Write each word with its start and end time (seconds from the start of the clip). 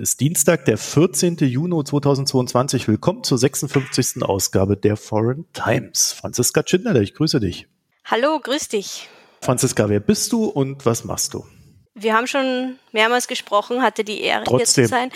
Heute 0.00 0.04
ist 0.04 0.20
Dienstag, 0.20 0.64
der 0.64 0.78
14. 0.78 1.36
Juni 1.40 1.84
2022. 1.84 2.88
Willkommen 2.88 3.22
zur 3.22 3.36
56. 3.36 4.22
Ausgabe 4.22 4.78
der 4.78 4.96
Foreign 4.96 5.44
Times. 5.52 6.14
Franziska 6.14 6.62
Schindler, 6.64 6.94
ich 7.02 7.12
grüße 7.12 7.38
dich. 7.38 7.66
Hallo, 8.06 8.40
grüß 8.40 8.68
dich. 8.68 9.10
Franziska, 9.42 9.90
wer 9.90 10.00
bist 10.00 10.32
du 10.32 10.46
und 10.46 10.86
was 10.86 11.04
machst 11.04 11.34
du? 11.34 11.44
Wir 11.92 12.14
haben 12.14 12.26
schon 12.26 12.78
mehrmals 12.92 13.28
gesprochen, 13.28 13.82
hatte 13.82 14.02
die 14.02 14.22
Ehre 14.22 14.44
Trotzdem. 14.44 14.84
hier 14.84 14.88
zu 14.88 14.88
sein. 14.88 15.10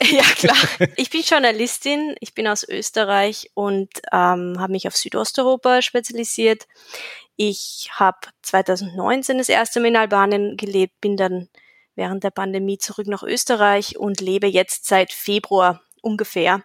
ja, 0.16 0.22
klar. 0.22 0.88
Ich 0.96 1.10
bin 1.10 1.20
Journalistin, 1.20 2.14
ich 2.20 2.32
bin 2.32 2.48
aus 2.48 2.66
Österreich 2.66 3.50
und 3.52 3.90
ähm, 4.12 4.56
habe 4.58 4.72
mich 4.72 4.88
auf 4.88 4.96
Südosteuropa 4.96 5.82
spezialisiert. 5.82 6.66
Ich 7.36 7.90
habe 7.92 8.16
2019 8.40 9.36
das 9.36 9.50
erste 9.50 9.80
Mal 9.80 9.88
in 9.88 9.96
Albanien 9.96 10.56
gelebt, 10.56 11.02
bin 11.02 11.18
dann 11.18 11.50
während 11.94 12.24
der 12.24 12.30
Pandemie 12.30 12.78
zurück 12.78 13.06
nach 13.06 13.22
Österreich 13.22 13.98
und 13.98 14.20
lebe 14.20 14.46
jetzt 14.46 14.86
seit 14.86 15.12
Februar 15.12 15.82
ungefähr 16.00 16.62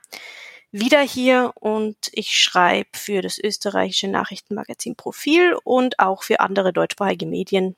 wieder 0.71 1.01
hier 1.01 1.53
und 1.55 1.97
ich 2.11 2.31
schreibe 2.31 2.89
für 2.93 3.21
das 3.21 3.39
österreichische 3.39 4.07
Nachrichtenmagazin 4.07 4.95
Profil 4.95 5.55
und 5.63 5.99
auch 5.99 6.23
für 6.23 6.39
andere 6.39 6.73
deutschsprachige 6.73 7.25
Medien, 7.25 7.75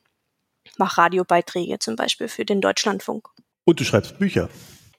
mache 0.78 1.02
Radiobeiträge 1.02 1.80
zum 1.80 1.96
Beispiel 1.96 2.28
für 2.28 2.46
den 2.46 2.62
Deutschlandfunk. 2.62 3.28
Und 3.66 3.80
du 3.80 3.84
schreibst 3.84 4.18
Bücher. 4.18 4.50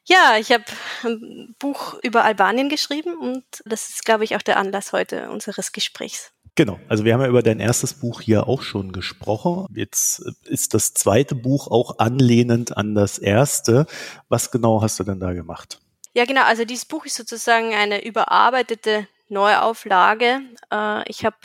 Ja, 0.04 0.36
ich 0.38 0.50
habe 0.50 0.64
ein 1.04 1.54
Buch 1.58 1.94
über 2.02 2.24
Albanien 2.24 2.68
geschrieben 2.68 3.16
und 3.18 3.44
das 3.64 3.90
ist, 3.90 4.04
glaube 4.04 4.24
ich, 4.24 4.36
auch 4.36 4.42
der 4.42 4.56
Anlass 4.56 4.92
heute 4.92 5.30
unseres 5.30 5.72
Gesprächs. 5.72 6.32
Genau, 6.54 6.78
also 6.88 7.04
wir 7.04 7.14
haben 7.14 7.20
ja 7.20 7.28
über 7.28 7.42
dein 7.42 7.60
erstes 7.60 7.94
Buch 7.94 8.20
hier 8.20 8.48
auch 8.48 8.62
schon 8.62 8.92
gesprochen. 8.92 9.66
Jetzt 9.74 10.20
ist 10.44 10.74
das 10.74 10.94
zweite 10.94 11.34
Buch 11.34 11.68
auch 11.68 11.98
anlehnend 11.98 12.76
an 12.76 12.94
das 12.94 13.18
erste. 13.18 13.86
Was 14.28 14.50
genau 14.50 14.82
hast 14.82 14.98
du 14.98 15.04
denn 15.04 15.20
da 15.20 15.32
gemacht? 15.32 15.80
Ja, 16.12 16.24
genau, 16.24 16.42
also 16.42 16.64
dieses 16.64 16.86
Buch 16.86 17.06
ist 17.06 17.14
sozusagen 17.14 17.72
eine 17.72 18.04
überarbeitete 18.04 19.06
Neuauflage. 19.28 20.40
Äh, 20.72 21.08
ich 21.08 21.24
habe 21.24 21.36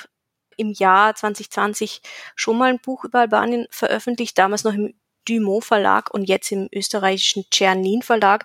im 0.57 0.71
Jahr 0.71 1.13
2020 1.13 2.01
schon 2.35 2.57
mal 2.57 2.71
ein 2.71 2.79
Buch 2.79 3.03
über 3.03 3.19
Albanien 3.19 3.67
veröffentlicht, 3.69 4.37
damals 4.37 4.63
noch 4.63 4.73
im 4.73 4.95
Dumont 5.27 5.65
Verlag 5.65 6.13
und 6.13 6.25
jetzt 6.25 6.51
im 6.51 6.67
österreichischen 6.73 7.45
Czernin 7.51 8.01
Verlag. 8.01 8.43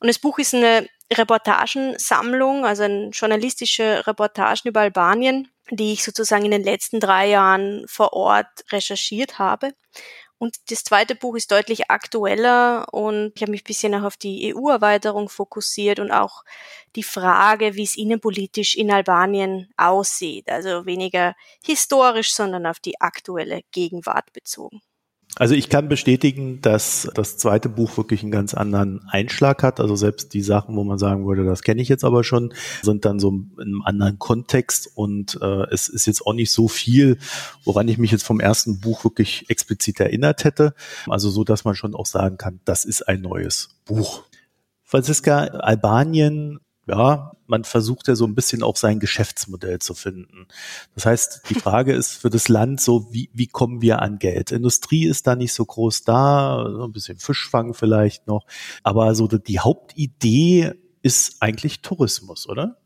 Und 0.00 0.08
das 0.08 0.18
Buch 0.18 0.38
ist 0.38 0.54
eine 0.54 0.88
Reportagensammlung, 1.12 2.64
also 2.64 2.84
eine 2.84 3.08
journalistische 3.10 4.06
Reportagen 4.06 4.68
über 4.68 4.80
Albanien 4.80 5.51
die 5.70 5.92
ich 5.92 6.04
sozusagen 6.04 6.44
in 6.44 6.50
den 6.50 6.64
letzten 6.64 7.00
drei 7.00 7.28
Jahren 7.28 7.84
vor 7.86 8.12
Ort 8.12 8.64
recherchiert 8.70 9.38
habe. 9.38 9.72
Und 10.38 10.56
das 10.72 10.82
zweite 10.82 11.14
Buch 11.14 11.36
ist 11.36 11.52
deutlich 11.52 11.88
aktueller 11.88 12.92
und 12.92 13.30
ich 13.36 13.42
habe 13.42 13.52
mich 13.52 13.62
ein 13.62 13.68
bisschen 13.68 13.94
auch 13.94 14.02
auf 14.02 14.16
die 14.16 14.52
EU-Erweiterung 14.52 15.28
fokussiert 15.28 16.00
und 16.00 16.10
auch 16.10 16.42
die 16.96 17.04
Frage, 17.04 17.76
wie 17.76 17.84
es 17.84 17.96
innenpolitisch 17.96 18.74
in 18.74 18.90
Albanien 18.90 19.72
aussieht. 19.76 20.50
Also 20.50 20.84
weniger 20.84 21.36
historisch, 21.64 22.34
sondern 22.34 22.66
auf 22.66 22.80
die 22.80 23.00
aktuelle 23.00 23.60
Gegenwart 23.70 24.32
bezogen. 24.32 24.80
Also 25.36 25.54
ich 25.54 25.70
kann 25.70 25.88
bestätigen, 25.88 26.60
dass 26.60 27.10
das 27.14 27.38
zweite 27.38 27.70
Buch 27.70 27.96
wirklich 27.96 28.22
einen 28.22 28.32
ganz 28.32 28.52
anderen 28.52 29.02
Einschlag 29.08 29.62
hat. 29.62 29.80
Also 29.80 29.96
selbst 29.96 30.34
die 30.34 30.42
Sachen, 30.42 30.76
wo 30.76 30.84
man 30.84 30.98
sagen 30.98 31.26
würde, 31.26 31.44
das 31.44 31.62
kenne 31.62 31.80
ich 31.80 31.88
jetzt 31.88 32.04
aber 32.04 32.22
schon, 32.22 32.52
sind 32.82 33.06
dann 33.06 33.18
so 33.18 33.30
in 33.30 33.50
einem 33.58 33.82
anderen 33.82 34.18
Kontext 34.18 34.90
und 34.94 35.38
äh, 35.40 35.66
es 35.70 35.88
ist 35.88 36.06
jetzt 36.06 36.26
auch 36.26 36.34
nicht 36.34 36.52
so 36.52 36.68
viel, 36.68 37.18
woran 37.64 37.88
ich 37.88 37.96
mich 37.96 38.10
jetzt 38.10 38.24
vom 38.24 38.40
ersten 38.40 38.80
Buch 38.80 39.04
wirklich 39.04 39.48
explizit 39.48 40.00
erinnert 40.00 40.44
hätte. 40.44 40.74
Also 41.08 41.30
so, 41.30 41.44
dass 41.44 41.64
man 41.64 41.74
schon 41.74 41.94
auch 41.94 42.06
sagen 42.06 42.36
kann, 42.36 42.60
das 42.66 42.84
ist 42.84 43.08
ein 43.08 43.22
neues 43.22 43.70
Buch. 43.86 44.24
Franziska, 44.84 45.44
Albanien 45.44 46.60
ja, 46.86 47.32
man 47.46 47.64
versucht 47.64 48.08
ja 48.08 48.16
so 48.16 48.26
ein 48.26 48.34
bisschen 48.34 48.62
auch 48.62 48.76
sein 48.76 48.98
Geschäftsmodell 48.98 49.78
zu 49.78 49.94
finden. 49.94 50.48
Das 50.94 51.06
heißt, 51.06 51.42
die 51.48 51.54
Frage 51.54 51.92
ist 51.92 52.14
für 52.14 52.30
das 52.30 52.48
Land 52.48 52.80
so, 52.80 53.12
wie, 53.12 53.30
wie 53.32 53.46
kommen 53.46 53.82
wir 53.82 54.02
an 54.02 54.18
Geld? 54.18 54.50
Industrie 54.50 55.06
ist 55.06 55.26
da 55.26 55.36
nicht 55.36 55.52
so 55.52 55.64
groß 55.64 56.02
da, 56.02 56.66
so 56.74 56.84
ein 56.84 56.92
bisschen 56.92 57.18
Fischfang 57.18 57.74
vielleicht 57.74 58.26
noch, 58.26 58.46
aber 58.82 59.14
so 59.14 59.28
die 59.28 59.60
Hauptidee 59.60 60.72
ist 61.02 61.36
eigentlich 61.40 61.82
Tourismus, 61.82 62.48
oder? 62.48 62.78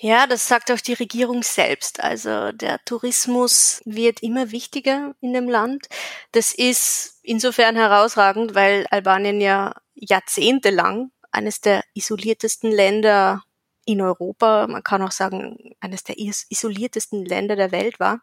Ja, 0.00 0.28
das 0.28 0.46
sagt 0.46 0.70
auch 0.70 0.78
die 0.78 0.92
Regierung 0.92 1.42
selbst. 1.42 2.00
Also 2.00 2.52
der 2.52 2.78
Tourismus 2.84 3.82
wird 3.84 4.22
immer 4.22 4.52
wichtiger 4.52 5.14
in 5.20 5.32
dem 5.32 5.48
Land. 5.48 5.88
Das 6.30 6.52
ist 6.52 7.18
insofern 7.22 7.74
herausragend, 7.74 8.54
weil 8.54 8.86
Albanien 8.90 9.40
ja 9.40 9.74
jahrzehntelang 9.96 11.10
eines 11.30 11.60
der 11.60 11.82
isoliertesten 11.94 12.70
Länder 12.70 13.42
in 13.84 14.00
Europa, 14.02 14.66
man 14.66 14.82
kann 14.82 15.02
auch 15.02 15.12
sagen, 15.12 15.74
eines 15.80 16.04
der 16.04 16.16
isoliertesten 16.18 17.24
Länder 17.24 17.56
der 17.56 17.72
Welt 17.72 17.98
war. 17.98 18.20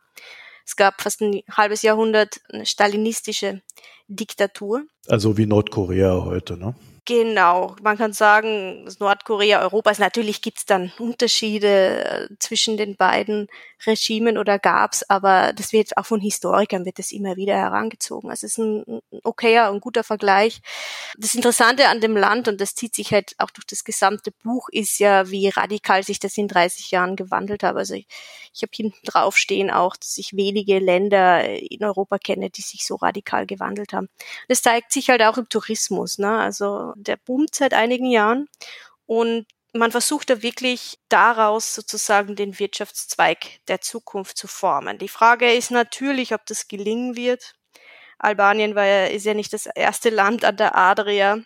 Es 0.66 0.76
gab 0.76 1.02
fast 1.02 1.22
ein 1.22 1.42
halbes 1.52 1.82
Jahrhundert 1.82 2.40
eine 2.52 2.66
stalinistische 2.66 3.62
Diktatur. 4.08 4.84
Also 5.08 5.38
wie 5.38 5.46
Nordkorea 5.46 6.24
heute, 6.24 6.58
ne? 6.58 6.76
Genau, 7.08 7.76
man 7.84 8.00
kann 8.00 8.14
sagen, 8.14 8.90
Nordkorea, 9.00 9.62
Europas, 9.62 10.00
natürlich 10.00 10.42
gibt's 10.42 10.66
dann 10.66 10.92
Unterschiede 10.98 12.04
äh, 12.04 12.28
zwischen 12.40 12.78
den 12.78 12.96
beiden 12.96 13.48
Regimen 13.86 14.40
oder 14.40 14.58
gab's, 14.58 15.04
aber 15.08 15.54
das 15.54 15.72
wird 15.72 15.98
auch 15.98 16.06
von 16.08 16.20
Historikern 16.20 16.84
wird 16.84 16.98
das 16.98 17.12
immer 17.12 17.36
wieder 17.36 17.56
herangezogen. 17.56 18.32
Also 18.32 18.48
es 18.48 18.54
ist 18.54 18.58
ein 18.58 19.02
okayer 19.24 19.72
und 19.72 19.82
guter 19.82 20.04
Vergleich. 20.04 20.62
Das 21.18 21.36
Interessante 21.36 21.90
an 21.90 22.02
dem 22.02 22.18
Land, 22.18 22.48
und 22.48 22.60
das 22.60 22.74
zieht 22.74 22.96
sich 22.96 23.12
halt 23.14 23.36
auch 23.38 23.52
durch 23.52 23.68
das 23.68 23.84
gesamte 23.84 24.32
Buch, 24.44 24.70
ist 24.72 24.98
ja, 24.98 25.30
wie 25.30 25.50
radikal 25.50 26.02
sich 26.02 26.20
das 26.20 26.36
in 26.38 26.48
30 26.48 26.90
Jahren 26.90 27.16
gewandelt 27.16 27.62
hat. 27.62 27.76
Also 27.76 27.94
ich, 27.94 28.08
ich 28.52 28.64
habe 28.64 28.72
hinten 28.74 29.06
drauf 29.06 29.38
stehen 29.38 29.70
auch, 29.70 29.96
dass 29.96 30.18
ich 30.18 30.36
wenige 30.36 30.80
Länder 30.80 31.48
in 31.48 31.84
Europa 31.84 32.18
kenne, 32.18 32.50
die 32.50 32.62
sich 32.64 32.84
so 32.84 32.96
radikal 32.96 33.46
gewandelt 33.46 33.94
haben. 33.94 34.10
Das 34.48 34.64
zeigt 34.64 34.92
sich 34.92 35.10
halt 35.10 35.22
auch 35.22 35.38
im 35.38 35.50
Tourismus. 35.50 36.18
Ne? 36.18 36.40
Also 36.40 36.95
der 36.96 37.18
boomt 37.18 37.56
seit 37.56 37.74
einigen 37.74 38.10
Jahren 38.10 38.48
und 39.06 39.46
man 39.74 39.92
versucht 39.92 40.30
da 40.30 40.42
wirklich 40.42 40.98
daraus 41.10 41.76
sozusagen 41.76 42.36
den 42.36 42.60
Wirtschaftszweig 42.60 43.60
der 43.68 43.82
Zukunft 43.82 44.38
zu 44.38 44.48
formen. 44.48 44.98
Die 44.98 45.10
Frage 45.10 45.54
ist 45.54 45.70
natürlich, 45.72 46.34
ob 46.34 46.46
das 46.46 46.68
gelingen 46.68 47.16
wird. 47.16 47.56
Albanien 48.18 48.76
war 48.76 48.86
ja, 48.86 49.06
ist 49.08 49.26
ja 49.26 49.34
nicht 49.34 49.52
das 49.52 49.66
erste 49.66 50.10
Land 50.10 50.46
an 50.46 50.56
der 50.58 50.76
Adria 50.78 51.40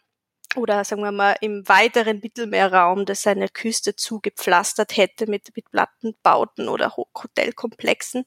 oder 0.55 0.83
sagen 0.83 1.01
wir 1.01 1.11
mal 1.11 1.35
im 1.41 1.67
weiteren 1.67 2.19
Mittelmeerraum, 2.19 3.05
das 3.05 3.21
seine 3.21 3.49
Küste 3.49 3.95
zugepflastert 3.95 4.97
hätte 4.97 5.27
mit, 5.27 5.55
mit 5.55 5.69
Plattenbauten 5.71 6.69
oder 6.69 6.95
Hotelkomplexen. 6.95 8.23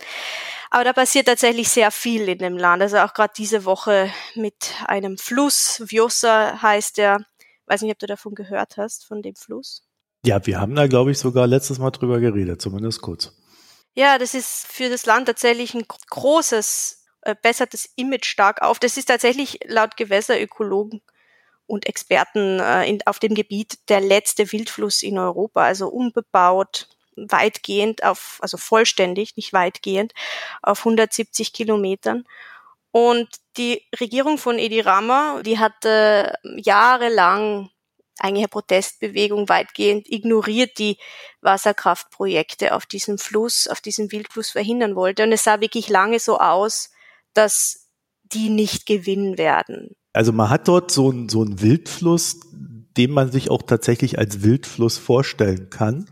Aber 0.70 0.84
da 0.84 0.92
passiert 0.92 1.26
tatsächlich 1.26 1.68
sehr 1.68 1.90
viel 1.90 2.28
in 2.28 2.38
dem 2.38 2.56
Land. 2.56 2.82
Also 2.82 2.98
auch 2.98 3.14
gerade 3.14 3.34
diese 3.36 3.64
Woche 3.64 4.10
mit 4.34 4.74
einem 4.86 5.18
Fluss, 5.18 5.82
Vjosa 5.84 6.60
heißt 6.62 6.98
der, 6.98 7.24
weiß 7.66 7.82
nicht, 7.82 7.92
ob 7.92 7.98
du 7.98 8.06
davon 8.06 8.34
gehört 8.34 8.76
hast, 8.76 9.04
von 9.04 9.22
dem 9.22 9.34
Fluss. 9.34 9.82
Ja, 10.24 10.44
wir 10.46 10.60
haben 10.60 10.76
da, 10.76 10.86
glaube 10.86 11.10
ich, 11.10 11.18
sogar 11.18 11.46
letztes 11.46 11.78
Mal 11.78 11.90
drüber 11.90 12.20
geredet, 12.20 12.62
zumindest 12.62 13.02
kurz. 13.02 13.32
Ja, 13.94 14.18
das 14.18 14.34
ist 14.34 14.66
für 14.68 14.88
das 14.88 15.04
Land 15.04 15.26
tatsächlich 15.26 15.74
ein 15.74 15.84
großes, 15.88 17.04
äh, 17.22 17.34
bessert 17.42 17.74
das 17.74 17.88
Image 17.96 18.26
stark 18.26 18.62
auf. 18.62 18.78
Das 18.78 18.96
ist 18.96 19.06
tatsächlich 19.06 19.58
laut 19.66 19.96
Gewässerökologen 19.96 21.02
und 21.72 21.86
Experten 21.86 22.60
äh, 22.60 22.84
in, 22.84 22.98
auf 23.06 23.18
dem 23.18 23.34
Gebiet 23.34 23.88
der 23.88 24.02
letzte 24.02 24.52
Wildfluss 24.52 25.02
in 25.02 25.18
Europa, 25.18 25.62
also 25.62 25.88
unbebaut, 25.88 26.86
weitgehend 27.16 28.04
auf, 28.04 28.38
also 28.42 28.58
vollständig, 28.58 29.36
nicht 29.36 29.54
weitgehend, 29.54 30.12
auf 30.60 30.80
170 30.80 31.54
Kilometern. 31.54 32.24
Und 32.90 33.28
die 33.56 33.86
Regierung 33.98 34.36
von 34.36 34.58
Edi 34.58 34.80
Rama, 34.80 35.40
die 35.42 35.58
hatte 35.58 36.34
jahrelang 36.56 37.70
eigentlich 38.18 38.42
eine 38.42 38.48
Protestbewegung 38.48 39.48
weitgehend 39.48 40.12
ignoriert, 40.12 40.78
die 40.78 40.98
Wasserkraftprojekte 41.40 42.74
auf 42.74 42.84
diesem 42.84 43.16
Fluss, 43.16 43.66
auf 43.66 43.80
diesem 43.80 44.12
Wildfluss 44.12 44.50
verhindern 44.50 44.94
wollte. 44.94 45.22
Und 45.22 45.32
es 45.32 45.44
sah 45.44 45.62
wirklich 45.62 45.88
lange 45.88 46.20
so 46.20 46.38
aus, 46.38 46.90
dass 47.32 47.88
die 48.24 48.50
nicht 48.50 48.84
gewinnen 48.84 49.38
werden. 49.38 49.96
Also 50.12 50.32
man 50.32 50.50
hat 50.50 50.68
dort 50.68 50.90
so 50.90 51.10
einen 51.10 51.28
so 51.28 51.42
einen 51.42 51.60
Wildfluss, 51.60 52.40
den 52.96 53.10
man 53.10 53.32
sich 53.32 53.50
auch 53.50 53.62
tatsächlich 53.62 54.18
als 54.18 54.42
Wildfluss 54.42 54.98
vorstellen 54.98 55.70
kann. 55.70 56.06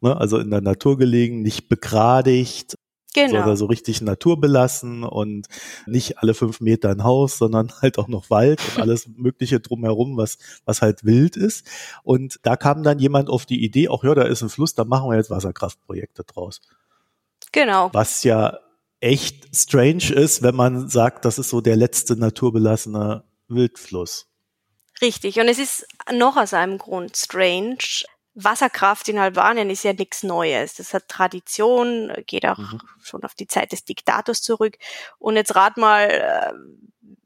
Ne? 0.00 0.16
Also 0.16 0.38
in 0.38 0.50
der 0.50 0.60
Natur 0.60 0.98
gelegen, 0.98 1.42
nicht 1.42 1.68
begradigt, 1.68 2.76
Genau. 3.14 3.42
Soll 3.42 3.52
er 3.52 3.56
so 3.56 3.66
richtig 3.66 4.02
naturbelassen 4.02 5.04
und 5.04 5.46
nicht 5.86 6.18
alle 6.18 6.34
fünf 6.34 6.60
Meter 6.60 6.90
ein 6.90 7.04
Haus, 7.04 7.38
sondern 7.38 7.72
halt 7.80 7.96
auch 7.96 8.08
noch 8.08 8.28
Wald 8.28 8.60
und 8.74 8.82
alles 8.82 9.08
Mögliche 9.16 9.60
drumherum, 9.60 10.16
was, 10.16 10.38
was 10.64 10.82
halt 10.82 11.04
wild 11.04 11.36
ist. 11.36 11.64
Und 12.02 12.40
da 12.42 12.56
kam 12.56 12.82
dann 12.82 12.98
jemand 12.98 13.30
auf 13.30 13.46
die 13.46 13.64
Idee, 13.64 13.88
auch 13.88 14.02
ja, 14.02 14.14
da 14.14 14.22
ist 14.22 14.42
ein 14.42 14.48
Fluss, 14.48 14.74
da 14.74 14.84
machen 14.84 15.08
wir 15.08 15.16
jetzt 15.16 15.30
Wasserkraftprojekte 15.30 16.24
draus. 16.24 16.60
Genau. 17.52 17.88
Was 17.92 18.24
ja 18.24 18.58
echt 18.98 19.54
strange 19.54 20.12
ist, 20.12 20.42
wenn 20.42 20.56
man 20.56 20.88
sagt, 20.88 21.24
das 21.24 21.38
ist 21.38 21.50
so 21.50 21.60
der 21.60 21.76
letzte 21.76 22.16
naturbelassene 22.16 23.22
Wildfluss. 23.54 24.28
Richtig. 25.00 25.38
Und 25.38 25.48
es 25.48 25.58
ist 25.58 25.86
noch 26.12 26.36
aus 26.36 26.54
einem 26.54 26.78
Grund 26.78 27.16
strange. 27.16 28.04
Wasserkraft 28.34 29.08
in 29.08 29.18
Albanien 29.18 29.70
ist 29.70 29.84
ja 29.84 29.92
nichts 29.92 30.22
Neues. 30.22 30.74
Das 30.74 30.92
hat 30.92 31.08
Tradition, 31.08 32.12
geht 32.26 32.46
auch 32.46 32.58
mhm. 32.58 32.80
schon 33.02 33.22
auf 33.24 33.34
die 33.34 33.46
Zeit 33.46 33.72
des 33.72 33.84
Diktators 33.84 34.42
zurück. 34.42 34.76
Und 35.18 35.36
jetzt 35.36 35.54
rat 35.54 35.76
mal, 35.76 36.10
äh, 36.10 36.52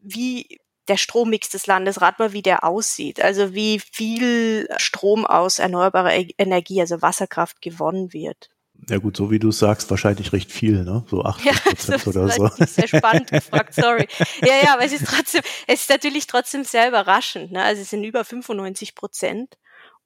wie 0.02 0.60
der 0.88 0.96
Strommix 0.96 1.50
des 1.50 1.66
Landes, 1.66 2.00
rat 2.00 2.18
mal, 2.18 2.32
wie 2.32 2.42
der 2.42 2.64
aussieht. 2.64 3.20
Also 3.22 3.54
wie 3.54 3.78
viel 3.78 4.68
Strom 4.78 5.26
aus 5.26 5.58
erneuerbarer 5.58 6.14
e-, 6.14 6.34
Energie, 6.38 6.80
also 6.80 7.00
Wasserkraft, 7.02 7.60
gewonnen 7.62 8.12
wird. 8.12 8.50
Ja 8.88 8.98
gut, 8.98 9.16
so 9.16 9.30
wie 9.30 9.38
du 9.38 9.50
sagst, 9.50 9.90
wahrscheinlich 9.90 10.32
recht 10.32 10.50
viel, 10.50 10.84
ne? 10.84 11.04
So 11.08 11.22
80 11.24 11.64
Prozent 11.64 12.04
ja, 12.04 12.10
oder 12.10 12.28
so. 12.28 12.48
Sehr 12.64 12.88
spannend 12.88 13.30
gefragt, 13.30 13.74
sorry. 13.74 14.08
Ja, 14.40 14.54
ja, 14.62 14.74
aber 14.74 14.84
es 14.84 14.92
ist 14.92 15.06
trotzdem, 15.06 15.42
es 15.66 15.82
ist 15.82 15.90
natürlich 15.90 16.26
trotzdem 16.26 16.64
sehr 16.64 16.88
überraschend, 16.88 17.52
ne? 17.52 17.62
Also 17.62 17.82
es 17.82 17.90
sind 17.90 18.04
über 18.04 18.24
95 18.24 18.94
Prozent. 18.94 19.56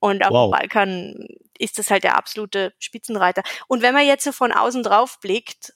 Und 0.00 0.24
auf 0.24 0.32
wow. 0.32 0.50
dem 0.50 0.58
Balkan 0.58 1.28
ist 1.58 1.78
das 1.78 1.90
halt 1.92 2.02
der 2.02 2.16
absolute 2.16 2.72
Spitzenreiter. 2.80 3.42
Und 3.69 3.82
wenn 3.82 3.94
man 3.94 4.04
jetzt 4.04 4.24
so 4.24 4.32
von 4.32 4.50
außen 4.50 4.82
drauf 4.82 5.20
blickt, 5.20 5.74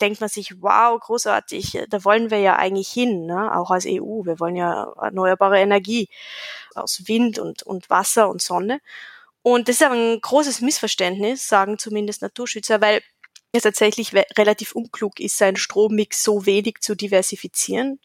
denkt 0.00 0.20
man 0.20 0.28
sich, 0.28 0.60
wow, 0.60 1.00
großartig, 1.00 1.86
da 1.88 2.04
wollen 2.04 2.30
wir 2.30 2.38
ja 2.38 2.56
eigentlich 2.56 2.88
hin, 2.88 3.26
ne? 3.26 3.56
auch 3.56 3.70
als 3.70 3.86
EU. 3.86 4.24
Wir 4.24 4.38
wollen 4.38 4.56
ja 4.56 4.92
erneuerbare 5.00 5.58
Energie 5.58 6.08
aus 6.74 7.04
Wind 7.06 7.38
und, 7.38 7.62
und 7.62 7.90
Wasser 7.90 8.28
und 8.28 8.42
Sonne. 8.42 8.80
Und 9.42 9.68
das 9.68 9.76
ist 9.76 9.82
aber 9.82 9.94
ein 9.94 10.20
großes 10.20 10.60
Missverständnis, 10.60 11.48
sagen 11.48 11.78
zumindest 11.78 12.22
Naturschützer, 12.22 12.80
weil 12.80 13.02
es 13.52 13.64
tatsächlich 13.64 14.14
relativ 14.14 14.72
unklug 14.72 15.20
ist, 15.20 15.36
seinen 15.36 15.56
Strommix 15.56 16.22
so 16.22 16.46
wenig 16.46 16.78
zu 16.80 16.94
diversifizieren. 16.94 18.00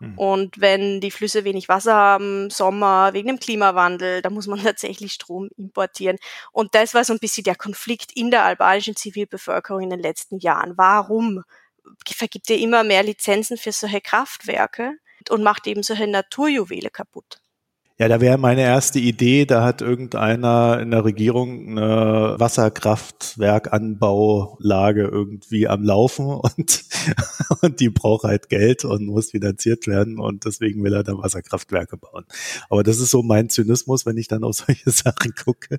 Mhm. 0.00 0.18
Und 0.18 0.60
wenn 0.60 1.00
die 1.00 1.10
Flüsse 1.10 1.44
wenig 1.44 1.68
Wasser 1.68 1.94
haben, 1.94 2.50
Sommer, 2.50 3.12
wegen 3.12 3.28
dem 3.28 3.38
Klimawandel, 3.38 4.22
da 4.22 4.30
muss 4.30 4.46
man 4.46 4.58
tatsächlich 4.62 5.12
Strom 5.12 5.48
importieren. 5.56 6.18
Und 6.52 6.74
das 6.74 6.94
war 6.94 7.04
so 7.04 7.12
ein 7.12 7.18
bisschen 7.18 7.44
der 7.44 7.56
Konflikt 7.56 8.12
in 8.14 8.30
der 8.30 8.44
albanischen 8.44 8.96
Zivilbevölkerung 8.96 9.82
in 9.82 9.90
den 9.90 10.00
letzten 10.00 10.38
Jahren. 10.38 10.76
Warum 10.76 11.44
vergibt 12.06 12.50
ihr 12.50 12.58
immer 12.58 12.84
mehr 12.84 13.02
Lizenzen 13.02 13.56
für 13.56 13.72
solche 13.72 14.00
Kraftwerke 14.00 14.96
und 15.28 15.42
macht 15.42 15.66
eben 15.66 15.82
solche 15.82 16.06
Naturjuwele 16.06 16.90
kaputt? 16.90 17.40
Ja, 18.00 18.08
da 18.08 18.20
wäre 18.22 18.38
meine 18.38 18.62
erste 18.62 18.98
Idee, 18.98 19.44
da 19.44 19.62
hat 19.62 19.82
irgendeiner 19.82 20.80
in 20.80 20.90
der 20.90 21.04
Regierung 21.04 21.68
eine 21.68 22.36
Wasserkraftwerkanbaulage 22.38 25.02
irgendwie 25.02 25.68
am 25.68 25.84
Laufen 25.84 26.28
und, 26.28 26.84
und 27.60 27.78
die 27.78 27.90
braucht 27.90 28.24
halt 28.24 28.48
Geld 28.48 28.86
und 28.86 29.04
muss 29.04 29.32
finanziert 29.32 29.86
werden 29.86 30.18
und 30.18 30.46
deswegen 30.46 30.82
will 30.82 30.94
er 30.94 31.02
da 31.02 31.18
Wasserkraftwerke 31.18 31.98
bauen. 31.98 32.24
Aber 32.70 32.84
das 32.84 33.00
ist 33.00 33.10
so 33.10 33.22
mein 33.22 33.50
Zynismus, 33.50 34.06
wenn 34.06 34.16
ich 34.16 34.28
dann 34.28 34.44
auf 34.44 34.54
solche 34.54 34.90
Sachen 34.90 35.34
gucke. 35.34 35.78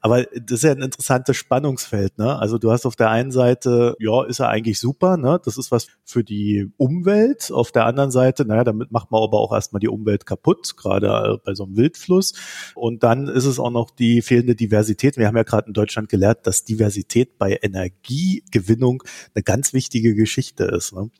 Aber 0.00 0.22
das 0.22 0.58
ist 0.58 0.62
ja 0.62 0.70
ein 0.70 0.82
interessantes 0.82 1.36
Spannungsfeld, 1.36 2.16
ne? 2.16 2.38
Also 2.38 2.58
du 2.58 2.70
hast 2.70 2.86
auf 2.86 2.94
der 2.94 3.10
einen 3.10 3.32
Seite, 3.32 3.96
ja, 3.98 4.24
ist 4.24 4.38
er 4.38 4.50
eigentlich 4.50 4.78
super, 4.78 5.16
ne? 5.16 5.40
Das 5.44 5.58
ist 5.58 5.72
was 5.72 5.88
für 6.04 6.22
die 6.22 6.70
Umwelt. 6.76 7.50
Auf 7.50 7.72
der 7.72 7.86
anderen 7.86 8.12
Seite, 8.12 8.44
naja, 8.44 8.62
damit 8.62 8.92
macht 8.92 9.10
man 9.10 9.20
aber 9.20 9.40
auch 9.40 9.52
erstmal 9.52 9.80
die 9.80 9.88
Umwelt 9.88 10.26
kaputt, 10.26 10.76
gerade 10.76 11.40
bei 11.44 11.55
so 11.56 11.64
einem 11.64 11.76
Wildfluss. 11.76 12.34
Und 12.74 13.02
dann 13.02 13.28
ist 13.28 13.44
es 13.44 13.58
auch 13.58 13.70
noch 13.70 13.90
die 13.90 14.22
fehlende 14.22 14.54
Diversität. 14.54 15.16
Wir 15.16 15.26
haben 15.26 15.36
ja 15.36 15.42
gerade 15.42 15.68
in 15.68 15.72
Deutschland 15.72 16.08
gelernt, 16.08 16.40
dass 16.44 16.64
Diversität 16.64 17.38
bei 17.38 17.58
Energiegewinnung 17.60 19.02
eine 19.34 19.42
ganz 19.42 19.72
wichtige 19.72 20.14
Geschichte 20.14 20.64
ist. 20.64 20.92
Ne? 20.92 21.10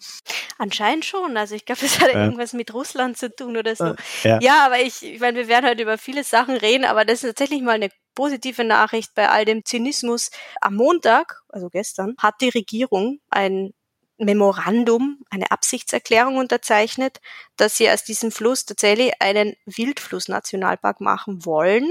Anscheinend 0.59 1.05
schon. 1.05 1.37
Also 1.37 1.55
ich 1.55 1.65
glaube, 1.65 1.85
es 1.85 2.01
hat 2.01 2.13
ja. 2.13 2.25
irgendwas 2.25 2.53
mit 2.53 2.73
Russland 2.73 3.17
zu 3.17 3.35
tun 3.35 3.57
oder 3.57 3.75
so. 3.75 3.95
Ja, 4.23 4.39
ja 4.41 4.67
aber 4.67 4.81
ich, 4.81 5.03
ich 5.03 5.21
meine, 5.21 5.39
wir 5.39 5.49
werden 5.49 5.67
heute 5.67 5.83
über 5.83 5.99
viele 5.99 6.25
Sachen 6.25 6.57
reden, 6.57 6.85
aber 6.85 7.05
das 7.05 7.25
ist 7.25 7.31
tatsächlich 7.31 7.63
mal 7.63 7.73
eine 7.73 7.91
positive 8.15 8.65
Nachricht 8.65 9.15
bei 9.15 9.29
all 9.29 9.45
dem 9.45 9.65
Zynismus. 9.65 10.31
Am 10.61 10.75
Montag, 10.75 11.43
also 11.49 11.69
gestern, 11.69 12.15
hat 12.19 12.35
die 12.41 12.49
Regierung 12.49 13.21
ein 13.31 13.73
Memorandum, 14.19 15.25
eine 15.31 15.51
Absichtserklärung 15.51 16.37
unterzeichnet, 16.37 17.21
dass 17.57 17.77
sie 17.77 17.91
aus 17.91 18.05
diesem 18.05 18.31
Fluss 18.31 18.65
tatsächlich 18.65 19.13
einen 19.21 19.57
Wildflussnationalpark 19.67 21.01
machen 21.01 21.45
wollen. 21.45 21.91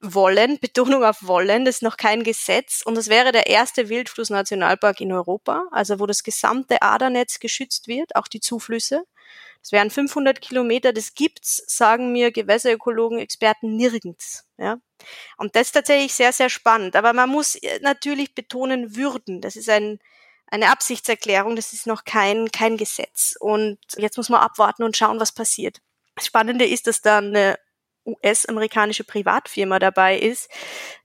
Wollen, 0.00 0.58
Betonung 0.60 1.04
auf 1.04 1.26
wollen, 1.26 1.64
das 1.64 1.76
ist 1.76 1.82
noch 1.82 1.96
kein 1.96 2.22
Gesetz 2.22 2.82
und 2.84 2.96
das 2.96 3.08
wäre 3.08 3.32
der 3.32 3.46
erste 3.46 3.88
Wildflussnationalpark 3.88 5.00
in 5.00 5.10
Europa, 5.10 5.66
also 5.72 5.98
wo 5.98 6.06
das 6.06 6.22
gesamte 6.22 6.82
Adernetz 6.82 7.40
geschützt 7.40 7.88
wird, 7.88 8.14
auch 8.14 8.28
die 8.28 8.40
Zuflüsse. 8.40 9.04
Das 9.62 9.72
wären 9.72 9.90
500 9.90 10.40
Kilometer, 10.40 10.92
das 10.92 11.14
gibt's, 11.14 11.62
sagen 11.66 12.12
mir 12.12 12.30
Gewässerökologen, 12.30 13.18
Experten 13.18 13.74
nirgends. 13.74 14.46
Ja? 14.58 14.78
Und 15.38 15.56
das 15.56 15.68
ist 15.68 15.72
tatsächlich 15.72 16.14
sehr, 16.14 16.32
sehr 16.32 16.50
spannend. 16.50 16.94
Aber 16.94 17.12
man 17.12 17.28
muss 17.28 17.58
natürlich 17.80 18.34
betonen, 18.34 18.94
Würden. 18.94 19.40
Das 19.40 19.56
ist 19.56 19.68
ein 19.68 19.98
eine 20.56 20.70
Absichtserklärung, 20.70 21.56
das 21.56 21.72
ist 21.72 21.86
noch 21.86 22.04
kein, 22.04 22.50
kein 22.50 22.76
Gesetz. 22.76 23.36
Und 23.38 23.78
jetzt 23.96 24.16
muss 24.16 24.28
man 24.28 24.40
abwarten 24.40 24.82
und 24.82 24.96
schauen, 24.96 25.20
was 25.20 25.32
passiert. 25.32 25.80
Das 26.14 26.26
Spannende 26.26 26.66
ist, 26.66 26.86
dass 26.86 27.02
da 27.02 27.18
eine 27.18 27.58
US-amerikanische 28.06 29.04
Privatfirma 29.04 29.78
dabei 29.78 30.18
ist, 30.18 30.48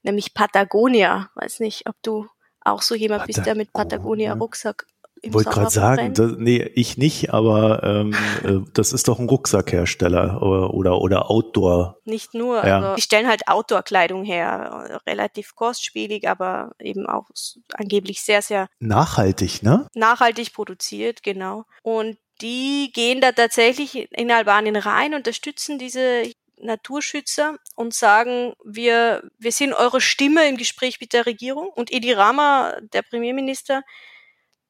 nämlich 0.03 0.33
Patagonia. 0.33 1.30
Weiß 1.36 1.59
nicht, 1.59 1.88
ob 1.88 1.95
du 2.01 2.27
auch 2.62 2.81
so 2.81 2.95
jemand 2.95 3.21
Patagonia. 3.21 3.25
bist, 3.27 3.45
der 3.45 3.56
mit 3.56 3.74
Patagonia 3.74 4.33
Rucksack 4.33 4.86
im 5.24 5.34
Wollte 5.34 5.52
gerade 5.52 5.70
sagen, 5.70 6.14
das, 6.14 6.34
nee, 6.38 6.64
ich 6.74 6.98
nicht, 6.98 7.32
aber 7.32 7.84
ähm, 7.84 8.14
äh, 8.44 8.66
das 8.74 8.92
ist 8.92 9.08
doch 9.08 9.20
ein 9.20 9.30
Rucksackhersteller 9.30 10.42
oder 10.42 10.74
oder, 10.74 11.01
oder 11.01 11.30
Outdoor. 11.30 11.98
Nicht 12.06 12.34
nur, 12.34 12.66
ja. 12.66 12.80
also 12.80 12.96
die 12.96 13.01
stellen 13.01 13.28
halt 13.28 13.48
Outdoor-Kleidung 13.48 14.24
her, 14.24 15.00
relativ 15.06 15.56
kostspielig, 15.56 16.28
aber 16.28 16.72
eben 16.80 17.06
auch 17.06 17.30
angeblich 17.74 18.24
sehr, 18.24 18.42
sehr 18.42 18.68
nachhaltig, 18.80 19.62
ne? 19.62 19.88
Nachhaltig 19.94 20.54
produziert, 20.54 21.22
genau. 21.24 21.66
Und 21.84 22.18
die 22.42 22.92
gehen 22.94 23.22
da 23.22 23.32
tatsächlich 23.32 24.12
in 24.12 24.32
Albanien 24.32 24.75
rein, 24.75 25.13
unterstützen 25.13 25.78
diese 25.78 26.24
Naturschützer 26.58 27.58
und 27.75 27.94
sagen, 27.94 28.54
wir, 28.63 29.24
wir 29.38 29.51
sind 29.51 29.74
eure 29.74 30.01
Stimme 30.01 30.48
im 30.48 30.58
Gespräch 30.58 31.00
mit 31.00 31.13
der 31.13 31.25
Regierung. 31.25 31.70
Und 31.70 31.92
Edi 31.92 32.13
Rama, 32.13 32.75
der 32.94 33.01
Premierminister, 33.01 33.84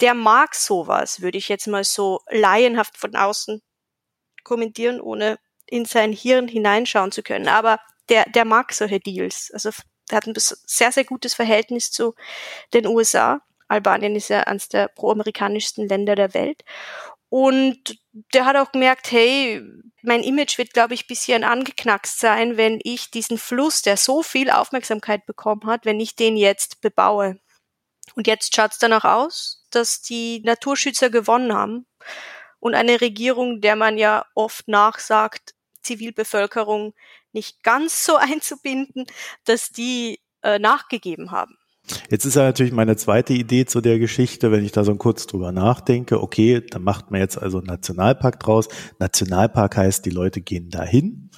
der 0.01 0.13
mag 0.13 0.55
sowas, 0.55 1.21
würde 1.21 1.37
ich 1.37 1.49
jetzt 1.49 1.67
mal 1.67 1.83
so 1.83 2.21
laienhaft 2.29 2.97
von 2.97 3.15
außen 3.15 3.61
kommentieren, 4.43 4.99
ohne 4.99 5.37
in 5.67 5.85
sein 5.85 6.11
Hirn 6.11 6.47
hineinschauen 6.47 7.11
zu 7.11 7.23
können. 7.23 7.47
Aber 7.47 7.79
der, 8.09 8.25
der 8.29 8.45
mag 8.45 8.73
solche 8.73 8.99
Deals. 8.99 9.51
Also 9.53 9.69
der 10.09 10.17
hat 10.17 10.27
ein 10.27 10.33
sehr, 10.35 10.91
sehr 10.91 11.05
gutes 11.05 11.33
Verhältnis 11.33 11.91
zu 11.91 12.15
den 12.73 12.85
USA. 12.85 13.41
Albanien 13.67 14.15
ist 14.15 14.29
ja 14.29 14.41
eines 14.41 14.67
der 14.67 14.89
proamerikanischsten 14.89 15.87
Länder 15.87 16.15
der 16.15 16.33
Welt. 16.33 16.63
Und 17.29 17.97
der 18.33 18.45
hat 18.45 18.57
auch 18.57 18.73
gemerkt, 18.73 19.09
hey, 19.11 19.61
mein 20.01 20.21
Image 20.21 20.57
wird, 20.57 20.73
glaube 20.73 20.93
ich, 20.93 21.07
bisschen 21.07 21.45
angeknackst 21.45 22.19
sein, 22.19 22.57
wenn 22.57 22.81
ich 22.83 23.09
diesen 23.09 23.37
Fluss, 23.37 23.81
der 23.81 23.95
so 23.95 24.21
viel 24.21 24.49
Aufmerksamkeit 24.49 25.25
bekommen 25.25 25.65
hat, 25.67 25.85
wenn 25.85 26.01
ich 26.01 26.17
den 26.17 26.35
jetzt 26.35 26.81
bebaue. 26.81 27.39
Und 28.15 28.27
jetzt 28.27 28.55
schaut 28.55 28.71
es 28.71 28.79
danach 28.79 29.05
aus, 29.05 29.65
dass 29.71 30.01
die 30.01 30.41
Naturschützer 30.43 31.09
gewonnen 31.09 31.53
haben 31.53 31.85
und 32.59 32.75
eine 32.75 33.01
Regierung, 33.01 33.61
der 33.61 33.75
man 33.75 33.97
ja 33.97 34.25
oft 34.35 34.67
nachsagt, 34.67 35.53
Zivilbevölkerung 35.81 36.93
nicht 37.33 37.63
ganz 37.63 38.05
so 38.05 38.15
einzubinden, 38.17 39.05
dass 39.45 39.69
die 39.69 40.19
äh, 40.43 40.59
nachgegeben 40.59 41.31
haben. 41.31 41.57
Jetzt 42.09 42.25
ist 42.25 42.35
ja 42.35 42.43
natürlich 42.43 42.73
meine 42.73 42.95
zweite 42.95 43.33
Idee 43.33 43.65
zu 43.65 43.81
der 43.81 43.97
Geschichte, 43.97 44.51
wenn 44.51 44.63
ich 44.63 44.71
da 44.71 44.83
so 44.83 44.95
kurz 44.95 45.25
drüber 45.25 45.51
nachdenke, 45.51 46.21
okay, 46.21 46.61
dann 46.61 46.83
macht 46.83 47.09
man 47.09 47.19
jetzt 47.19 47.41
also 47.41 47.57
einen 47.57 47.67
Nationalpark 47.67 48.39
draus. 48.39 48.67
Nationalpark 48.99 49.77
heißt, 49.77 50.05
die 50.05 50.11
Leute 50.11 50.41
gehen 50.41 50.69
dahin 50.69 51.31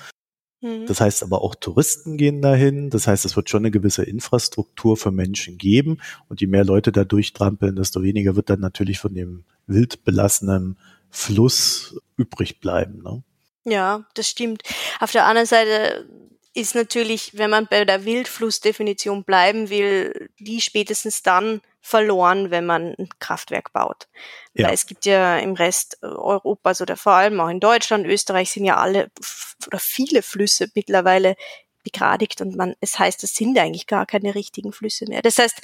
Mhm. 0.64 0.86
Das 0.88 1.02
heißt 1.02 1.24
aber 1.24 1.42
auch 1.42 1.56
Touristen 1.56 2.18
gehen 2.18 2.42
dahin. 2.42 2.90
Das 2.90 3.06
heißt, 3.06 3.26
es 3.26 3.36
wird 3.36 3.50
schon 3.50 3.62
eine 3.62 3.72
gewisse 3.72 4.04
Infrastruktur 4.04 4.96
für 4.96 5.12
Menschen 5.12 5.58
geben. 5.58 5.98
Und 6.30 6.42
je 6.42 6.48
mehr 6.48 6.64
Leute 6.64 6.92
da 6.92 7.04
durchtrampeln, 7.04 7.76
desto 7.76 8.02
weniger 8.02 8.36
wird 8.36 8.50
dann 8.50 8.62
natürlich 8.62 8.98
von 8.98 9.14
dem 9.14 9.44
wild 9.68 10.04
belassenen 10.06 10.78
Fluss 11.10 12.00
übrig 12.16 12.62
bleiben. 12.62 13.04
Ne? 13.04 13.24
Ja, 13.66 14.06
das 14.16 14.30
stimmt. 14.30 14.64
Auf 15.00 15.12
der 15.12 15.26
anderen 15.26 15.48
Seite 15.48 16.08
ist 16.54 16.76
natürlich, 16.76 17.38
wenn 17.38 17.50
man 17.50 17.68
bei 17.68 17.84
der 17.84 18.06
Wildflussdefinition 18.06 19.24
bleiben 19.24 19.70
will, 19.70 20.30
die 20.40 20.62
spätestens 20.62 21.24
dann 21.24 21.62
verloren, 21.82 22.52
wenn 22.52 22.66
man 22.66 22.96
ein 22.98 23.10
Kraftwerk 23.20 23.74
baut. 23.74 24.08
Ja. 24.54 24.68
Weil 24.68 24.74
es 24.74 24.86
gibt 24.86 25.06
ja 25.06 25.38
im 25.40 25.54
Rest 25.54 25.98
Europas 26.02 26.82
oder 26.82 26.96
vor 26.96 27.14
allem 27.14 27.40
auch 27.42 27.50
in 27.50 27.60
Deutschland, 27.60 28.06
Österreich 28.06 28.52
sind 28.52 28.66
ja 28.66 28.78
alle 28.78 29.12
oder 29.68 29.80
viele 29.80 30.22
Flüsse 30.22 30.70
mittlerweile 30.76 31.36
begradigt 31.84 32.40
und 32.40 32.56
man, 32.56 32.76
es 32.80 32.98
heißt, 32.98 33.24
es 33.24 33.36
sind 33.36 33.58
eigentlich 33.58 33.88
gar 33.88 34.06
keine 34.06 34.36
richtigen 34.36 34.72
Flüsse 34.72 35.06
mehr. 35.06 35.22
Das 35.22 35.38
heißt, 35.38 35.62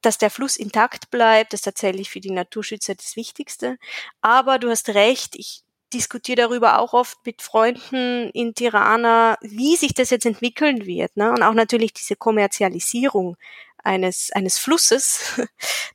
dass 0.00 0.16
der 0.16 0.30
Fluss 0.30 0.56
intakt 0.56 1.10
bleibt, 1.10 1.54
ist 1.54 1.62
tatsächlich 1.62 2.10
für 2.10 2.20
die 2.20 2.30
Naturschützer 2.30 2.94
das 2.94 3.16
Wichtigste. 3.16 3.78
Aber 4.20 4.58
du 4.58 4.70
hast 4.70 4.90
recht, 4.90 5.34
ich 5.36 5.63
diskutiere 5.94 6.42
darüber 6.42 6.78
auch 6.78 6.92
oft 6.92 7.18
mit 7.24 7.40
Freunden 7.40 8.30
in 8.30 8.54
Tirana, 8.54 9.38
wie 9.40 9.76
sich 9.76 9.94
das 9.94 10.10
jetzt 10.10 10.26
entwickeln 10.26 10.84
wird. 10.84 11.16
Ne? 11.16 11.30
Und 11.30 11.42
auch 11.42 11.54
natürlich 11.54 11.92
diese 11.92 12.16
Kommerzialisierung 12.16 13.36
eines, 13.84 14.30
eines 14.32 14.58
Flusses. 14.58 15.40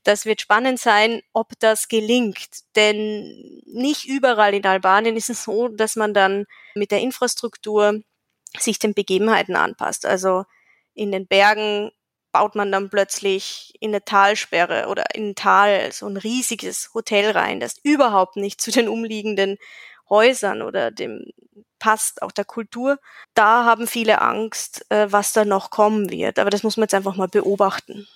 Das 0.04 0.26
wird 0.26 0.40
spannend 0.40 0.80
sein, 0.80 1.22
ob 1.34 1.52
das 1.60 1.90
gelingt. 1.90 2.48
Denn 2.78 3.62
nicht 3.66 4.06
überall 4.08 4.54
in 4.54 4.66
Albanien 4.66 5.18
ist 5.18 5.30
es 5.30 5.44
so, 5.44 5.68
dass 5.68 5.98
man 5.98 6.14
dann 6.14 6.46
mit 6.74 6.92
der 6.92 7.02
Infrastruktur 7.02 8.02
sich 8.58 8.80
den 8.80 8.94
Begebenheiten 8.94 9.58
anpasst. 9.58 10.06
Also 10.06 10.46
in 10.94 11.12
den 11.12 11.28
Bergen 11.28 11.92
baut 12.32 12.56
man 12.56 12.72
dann 12.72 12.90
plötzlich 12.90 13.74
in 13.80 13.92
eine 13.92 14.04
Talsperre 14.04 14.88
oder 14.88 15.16
in 15.16 15.36
Tal 15.36 15.92
so 15.92 16.08
ein 16.08 16.18
riesiges 16.18 16.92
Hotel 16.94 17.32
rein, 17.32 17.60
das 17.60 17.76
überhaupt 17.84 18.36
nicht 18.36 18.62
zu 18.62 18.72
den 18.72 18.88
umliegenden 18.88 19.58
Häusern 20.10 20.62
oder 20.62 20.92
dem 20.92 21.26
passt, 21.80 22.22
auch 22.22 22.32
der 22.32 22.46
Kultur. 22.46 23.00
Da 23.34 23.64
haben 23.66 23.88
viele 23.88 24.22
Angst, 24.22 24.86
äh, 24.90 25.12
was 25.12 25.34
da 25.34 25.46
noch 25.46 25.70
kommen 25.72 26.10
wird. 26.10 26.38
Aber 26.40 26.50
das 26.50 26.64
muss 26.64 26.78
man 26.78 26.84
jetzt 26.84 26.94
einfach 26.94 27.16
mal 27.16 27.28
beobachten. 27.28 28.08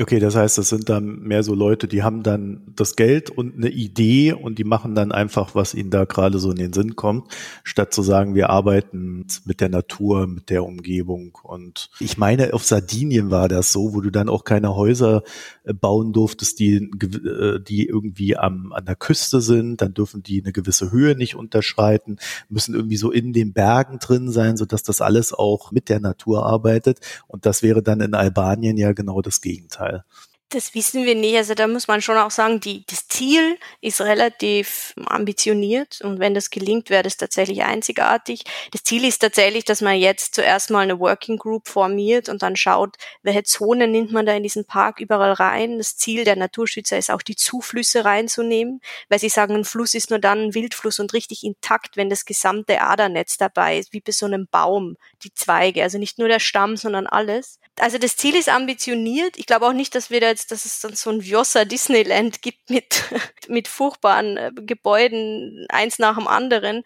Okay, 0.00 0.20
das 0.20 0.34
heißt, 0.34 0.56
das 0.56 0.70
sind 0.70 0.88
dann 0.88 1.20
mehr 1.20 1.42
so 1.42 1.54
Leute, 1.54 1.86
die 1.86 2.02
haben 2.02 2.22
dann 2.22 2.62
das 2.74 2.96
Geld 2.96 3.28
und 3.28 3.56
eine 3.56 3.68
Idee 3.68 4.32
und 4.32 4.58
die 4.58 4.64
machen 4.64 4.94
dann 4.94 5.12
einfach, 5.12 5.54
was 5.54 5.74
ihnen 5.74 5.90
da 5.90 6.06
gerade 6.06 6.38
so 6.38 6.50
in 6.50 6.56
den 6.56 6.72
Sinn 6.72 6.96
kommt, 6.96 7.30
statt 7.62 7.92
zu 7.92 8.02
sagen, 8.02 8.34
wir 8.34 8.48
arbeiten 8.48 9.26
mit 9.44 9.60
der 9.60 9.68
Natur, 9.68 10.26
mit 10.26 10.48
der 10.48 10.64
Umgebung. 10.64 11.36
Und 11.42 11.90
ich 12.00 12.16
meine, 12.16 12.54
auf 12.54 12.64
Sardinien 12.64 13.30
war 13.30 13.48
das 13.48 13.70
so, 13.70 13.92
wo 13.92 14.00
du 14.00 14.08
dann 14.08 14.30
auch 14.30 14.44
keine 14.44 14.74
Häuser 14.74 15.24
äh, 15.64 15.74
bauen 15.74 16.14
durftest, 16.14 16.58
die, 16.58 16.76
äh, 16.76 17.60
die 17.62 17.86
irgendwie 17.86 18.34
am, 18.34 18.72
an 18.72 18.86
der 18.86 18.96
Küste 18.96 19.42
sind, 19.42 19.82
dann 19.82 19.92
dürfen 19.92 20.22
die 20.22 20.42
eine 20.42 20.52
gewisse 20.52 20.90
Höhe 20.90 21.16
nicht 21.16 21.36
unterschreiten, 21.36 22.16
müssen 22.48 22.74
irgendwie 22.74 22.96
so 22.96 23.10
in 23.10 23.34
den 23.34 23.52
Bergen 23.52 23.98
drin 23.98 24.30
sein, 24.30 24.56
sodass 24.56 24.84
das 24.84 25.02
alles 25.02 25.34
auch 25.34 25.70
mit 25.70 25.90
der 25.90 26.00
Natur 26.00 26.46
arbeitet. 26.46 27.00
Und 27.26 27.44
das 27.44 27.62
wäre 27.62 27.82
dann 27.82 28.00
in 28.00 28.14
Albanien 28.14 28.78
ja 28.78 28.92
genau 28.92 29.20
das 29.20 29.42
Gegenteil. 29.42 29.81
Teil. 29.82 30.04
Das 30.52 30.74
wissen 30.74 31.06
wir 31.06 31.14
nicht. 31.14 31.34
Also 31.38 31.54
da 31.54 31.66
muss 31.66 31.88
man 31.88 32.02
schon 32.02 32.18
auch 32.18 32.30
sagen, 32.30 32.60
die, 32.60 32.84
das 32.84 33.08
Ziel 33.08 33.58
ist 33.80 34.02
relativ 34.02 34.92
ambitioniert 35.06 36.02
und 36.02 36.18
wenn 36.18 36.34
das 36.34 36.50
gelingt, 36.50 36.90
wäre 36.90 37.02
das 37.02 37.16
tatsächlich 37.16 37.62
einzigartig. 37.62 38.44
Das 38.70 38.82
Ziel 38.82 39.06
ist 39.06 39.20
tatsächlich, 39.20 39.64
dass 39.64 39.80
man 39.80 39.96
jetzt 39.96 40.34
zuerst 40.34 40.70
mal 40.70 40.80
eine 40.80 41.00
Working 41.00 41.38
Group 41.38 41.68
formiert 41.68 42.28
und 42.28 42.42
dann 42.42 42.54
schaut, 42.54 42.96
welche 43.22 43.44
Zonen 43.44 43.92
nimmt 43.92 44.12
man 44.12 44.26
da 44.26 44.34
in 44.34 44.42
diesen 44.42 44.66
Park 44.66 45.00
überall 45.00 45.32
rein. 45.32 45.78
Das 45.78 45.96
Ziel 45.96 46.24
der 46.24 46.36
Naturschützer 46.36 46.98
ist 46.98 47.10
auch 47.10 47.22
die 47.22 47.36
Zuflüsse 47.36 48.04
reinzunehmen, 48.04 48.82
weil 49.08 49.20
sie 49.20 49.30
sagen, 49.30 49.54
ein 49.54 49.64
Fluss 49.64 49.94
ist 49.94 50.10
nur 50.10 50.18
dann 50.18 50.38
ein 50.38 50.54
Wildfluss 50.54 50.98
und 50.98 51.14
richtig 51.14 51.44
intakt, 51.44 51.96
wenn 51.96 52.10
das 52.10 52.26
gesamte 52.26 52.82
Adernetz 52.82 53.38
dabei 53.38 53.78
ist, 53.78 53.94
wie 53.94 54.02
bei 54.02 54.12
so 54.12 54.26
einem 54.26 54.48
Baum, 54.50 54.98
die 55.22 55.32
Zweige, 55.32 55.82
also 55.82 55.96
nicht 55.96 56.18
nur 56.18 56.28
der 56.28 56.40
Stamm, 56.40 56.76
sondern 56.76 57.06
alles. 57.06 57.58
Also 57.80 57.98
das 57.98 58.16
Ziel 58.16 58.36
ist 58.36 58.48
ambitioniert. 58.48 59.36
Ich 59.38 59.46
glaube 59.46 59.66
auch 59.66 59.72
nicht, 59.72 59.94
dass 59.94 60.10
wir 60.10 60.20
da 60.20 60.28
jetzt, 60.28 60.50
dass 60.50 60.64
es 60.64 60.80
dann 60.80 60.94
so 60.94 61.10
ein 61.10 61.22
Vjosa 61.22 61.64
Disneyland 61.64 62.42
gibt 62.42 62.68
mit, 62.70 63.04
mit 63.48 63.68
furchtbaren 63.68 64.36
äh, 64.36 64.50
Gebäuden, 64.54 65.66
eins 65.70 65.98
nach 65.98 66.16
dem 66.16 66.28
anderen. 66.28 66.82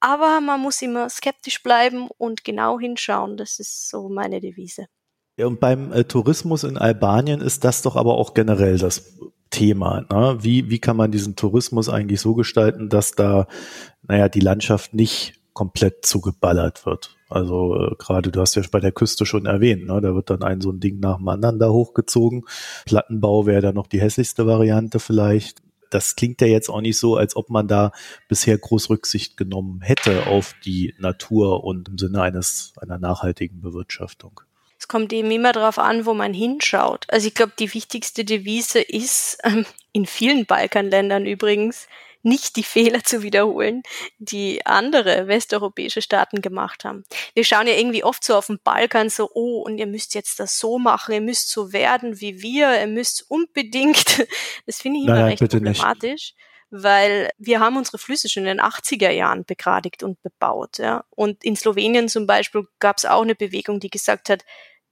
Aber 0.00 0.40
man 0.40 0.60
muss 0.60 0.82
immer 0.82 1.08
skeptisch 1.10 1.62
bleiben 1.62 2.08
und 2.16 2.42
genau 2.42 2.80
hinschauen. 2.80 3.36
Das 3.36 3.58
ist 3.58 3.88
so 3.88 4.08
meine 4.08 4.40
Devise. 4.40 4.86
Ja, 5.36 5.46
und 5.46 5.60
beim 5.60 5.92
äh, 5.92 6.04
Tourismus 6.04 6.64
in 6.64 6.76
Albanien 6.76 7.40
ist 7.40 7.64
das 7.64 7.82
doch 7.82 7.96
aber 7.96 8.14
auch 8.18 8.34
generell 8.34 8.78
das 8.78 9.18
Thema. 9.50 10.06
Ne? 10.10 10.38
Wie, 10.40 10.70
wie 10.70 10.78
kann 10.78 10.96
man 10.96 11.12
diesen 11.12 11.36
Tourismus 11.36 11.88
eigentlich 11.88 12.20
so 12.20 12.34
gestalten, 12.34 12.88
dass 12.88 13.12
da, 13.12 13.46
naja, 14.02 14.28
die 14.28 14.40
Landschaft 14.40 14.94
nicht 14.94 15.39
komplett 15.52 16.06
zugeballert 16.06 16.86
wird? 16.86 17.16
Also 17.28 17.76
äh, 17.76 17.94
gerade, 17.98 18.30
du 18.30 18.40
hast 18.40 18.56
ja 18.56 18.62
bei 18.70 18.80
der 18.80 18.92
Küste 18.92 19.24
schon 19.24 19.46
erwähnt, 19.46 19.86
ne? 19.86 20.00
da 20.00 20.14
wird 20.14 20.30
dann 20.30 20.42
ein 20.42 20.60
so 20.60 20.70
ein 20.70 20.80
Ding 20.80 20.98
nach 21.00 21.18
dem 21.18 21.28
anderen 21.28 21.58
da 21.58 21.68
hochgezogen. 21.68 22.44
Plattenbau 22.86 23.46
wäre 23.46 23.62
da 23.62 23.72
noch 23.72 23.86
die 23.86 24.00
hässlichste 24.00 24.46
Variante 24.46 24.98
vielleicht. 24.98 25.62
Das 25.90 26.16
klingt 26.16 26.40
ja 26.40 26.46
jetzt 26.46 26.68
auch 26.68 26.80
nicht 26.80 26.98
so, 26.98 27.16
als 27.16 27.36
ob 27.36 27.50
man 27.50 27.66
da 27.66 27.92
bisher 28.28 28.56
groß 28.58 28.90
Rücksicht 28.90 29.36
genommen 29.36 29.80
hätte 29.80 30.26
auf 30.26 30.54
die 30.64 30.94
Natur 30.98 31.64
und 31.64 31.88
im 31.88 31.98
Sinne 31.98 32.22
eines 32.22 32.72
einer 32.80 32.98
nachhaltigen 32.98 33.60
Bewirtschaftung. 33.60 34.40
Es 34.78 34.88
kommt 34.88 35.12
eben 35.12 35.30
immer 35.30 35.52
darauf 35.52 35.78
an, 35.78 36.06
wo 36.06 36.14
man 36.14 36.32
hinschaut. 36.32 37.06
Also 37.08 37.28
ich 37.28 37.34
glaube, 37.34 37.52
die 37.58 37.74
wichtigste 37.74 38.24
Devise 38.24 38.80
ist, 38.80 39.38
ähm, 39.44 39.66
in 39.92 40.06
vielen 40.06 40.46
Balkanländern 40.46 41.26
übrigens, 41.26 41.86
nicht 42.22 42.56
die 42.56 42.62
Fehler 42.64 43.02
zu 43.04 43.22
wiederholen, 43.22 43.82
die 44.18 44.64
andere 44.66 45.26
westeuropäische 45.26 46.02
Staaten 46.02 46.40
gemacht 46.40 46.84
haben. 46.84 47.04
Wir 47.34 47.44
schauen 47.44 47.66
ja 47.66 47.74
irgendwie 47.74 48.04
oft 48.04 48.24
so 48.24 48.36
auf 48.36 48.46
den 48.46 48.60
Balkan 48.62 49.08
so, 49.08 49.30
oh, 49.34 49.62
und 49.62 49.78
ihr 49.78 49.86
müsst 49.86 50.14
jetzt 50.14 50.40
das 50.40 50.58
so 50.58 50.78
machen, 50.78 51.14
ihr 51.14 51.20
müsst 51.20 51.50
so 51.50 51.72
werden 51.72 52.20
wie 52.20 52.42
wir, 52.42 52.80
ihr 52.80 52.86
müsst 52.86 53.24
unbedingt, 53.28 54.26
das 54.66 54.80
finde 54.80 55.00
ich 55.00 55.04
immer 55.06 55.14
nein, 55.14 55.24
recht 55.24 55.40
problematisch. 55.40 56.34
Nicht 56.34 56.36
weil 56.70 57.30
wir 57.36 57.60
haben 57.60 57.76
unsere 57.76 57.98
Flüsse 57.98 58.28
schon 58.28 58.44
in 58.46 58.58
den 58.58 58.60
80er 58.60 59.10
Jahren 59.10 59.44
begradigt 59.44 60.02
und 60.02 60.22
bebaut. 60.22 60.78
Ja. 60.78 61.04
Und 61.10 61.44
in 61.44 61.56
Slowenien 61.56 62.08
zum 62.08 62.26
Beispiel 62.26 62.66
gab 62.78 62.98
es 62.98 63.04
auch 63.04 63.22
eine 63.22 63.34
Bewegung, 63.34 63.80
die 63.80 63.90
gesagt 63.90 64.30
hat, 64.30 64.44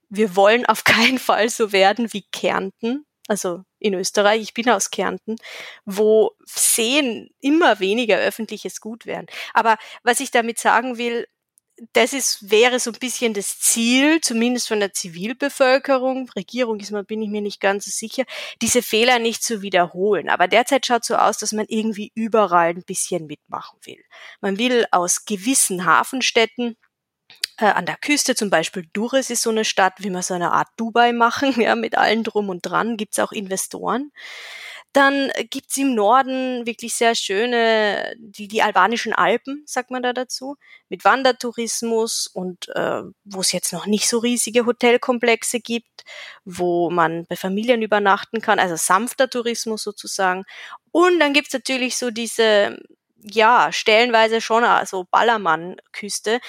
wir 0.08 0.36
wollen 0.36 0.66
auf 0.66 0.84
keinen 0.84 1.18
Fall 1.18 1.48
so 1.48 1.72
werden 1.72 2.12
wie 2.12 2.26
Kärnten, 2.32 3.06
also 3.28 3.62
in 3.78 3.94
Österreich, 3.94 4.42
ich 4.42 4.54
bin 4.54 4.68
aus 4.68 4.90
Kärnten, 4.90 5.36
wo 5.84 6.32
Seen 6.44 7.30
immer 7.40 7.80
weniger 7.80 8.18
öffentliches 8.18 8.80
Gut 8.80 9.06
werden. 9.06 9.26
Aber 9.54 9.76
was 10.02 10.20
ich 10.20 10.30
damit 10.30 10.58
sagen 10.58 10.98
will, 10.98 11.26
das 11.92 12.12
ist, 12.12 12.50
wäre 12.50 12.80
so 12.80 12.90
ein 12.90 12.98
bisschen 12.98 13.34
das 13.34 13.60
Ziel, 13.60 14.20
zumindest 14.20 14.68
von 14.68 14.80
der 14.80 14.92
Zivilbevölkerung. 14.92 16.28
Regierung 16.34 16.80
ist 16.80 16.90
man, 16.90 17.06
bin 17.06 17.22
ich 17.22 17.28
mir 17.28 17.40
nicht 17.40 17.60
ganz 17.60 17.84
so 17.84 17.90
sicher, 17.92 18.24
diese 18.60 18.82
Fehler 18.82 19.18
nicht 19.18 19.42
zu 19.44 19.62
wiederholen. 19.62 20.28
Aber 20.28 20.48
derzeit 20.48 20.86
schaut 20.86 21.04
so 21.04 21.14
aus, 21.14 21.38
dass 21.38 21.52
man 21.52 21.66
irgendwie 21.68 22.10
überall 22.14 22.70
ein 22.70 22.84
bisschen 22.84 23.26
mitmachen 23.26 23.78
will. 23.84 24.02
Man 24.40 24.58
will 24.58 24.86
aus 24.90 25.24
gewissen 25.24 25.84
Hafenstädten 25.84 26.76
äh, 27.58 27.66
an 27.66 27.86
der 27.86 27.96
Küste, 27.96 28.34
zum 28.34 28.50
Beispiel 28.50 28.88
Durres 28.92 29.30
ist 29.30 29.42
so 29.42 29.50
eine 29.50 29.64
Stadt, 29.64 29.94
wie 29.98 30.10
wir 30.10 30.22
so 30.22 30.34
eine 30.34 30.52
Art 30.52 30.68
Dubai 30.76 31.12
machen, 31.12 31.52
ja, 31.60 31.74
mit 31.74 31.96
allen 31.96 32.24
drum 32.24 32.48
und 32.48 32.62
dran, 32.62 32.96
gibt's 32.96 33.18
auch 33.18 33.32
Investoren. 33.32 34.12
Dann 34.94 35.30
gibt's 35.50 35.76
im 35.76 35.94
Norden 35.94 36.64
wirklich 36.64 36.94
sehr 36.94 37.14
schöne, 37.14 38.14
die, 38.18 38.48
die 38.48 38.62
albanischen 38.62 39.12
Alpen, 39.12 39.62
sagt 39.66 39.90
man 39.90 40.02
da 40.02 40.14
dazu, 40.14 40.56
mit 40.88 41.04
Wandertourismus 41.04 42.26
und 42.26 42.68
äh, 42.70 43.02
wo 43.24 43.40
es 43.40 43.52
jetzt 43.52 43.72
noch 43.72 43.84
nicht 43.86 44.08
so 44.08 44.18
riesige 44.18 44.64
Hotelkomplexe 44.64 45.60
gibt, 45.60 46.04
wo 46.44 46.90
man 46.90 47.26
bei 47.26 47.36
Familien 47.36 47.82
übernachten 47.82 48.40
kann, 48.40 48.58
also 48.58 48.76
sanfter 48.76 49.28
Tourismus 49.28 49.82
sozusagen. 49.82 50.44
Und 50.90 51.20
dann 51.20 51.34
gibt's 51.34 51.52
natürlich 51.52 51.98
so 51.98 52.10
diese 52.10 52.78
ja, 53.22 53.72
stellenweise 53.72 54.40
schon 54.40 54.64
also 54.64 55.04
Ballermann-Küste, 55.10 56.40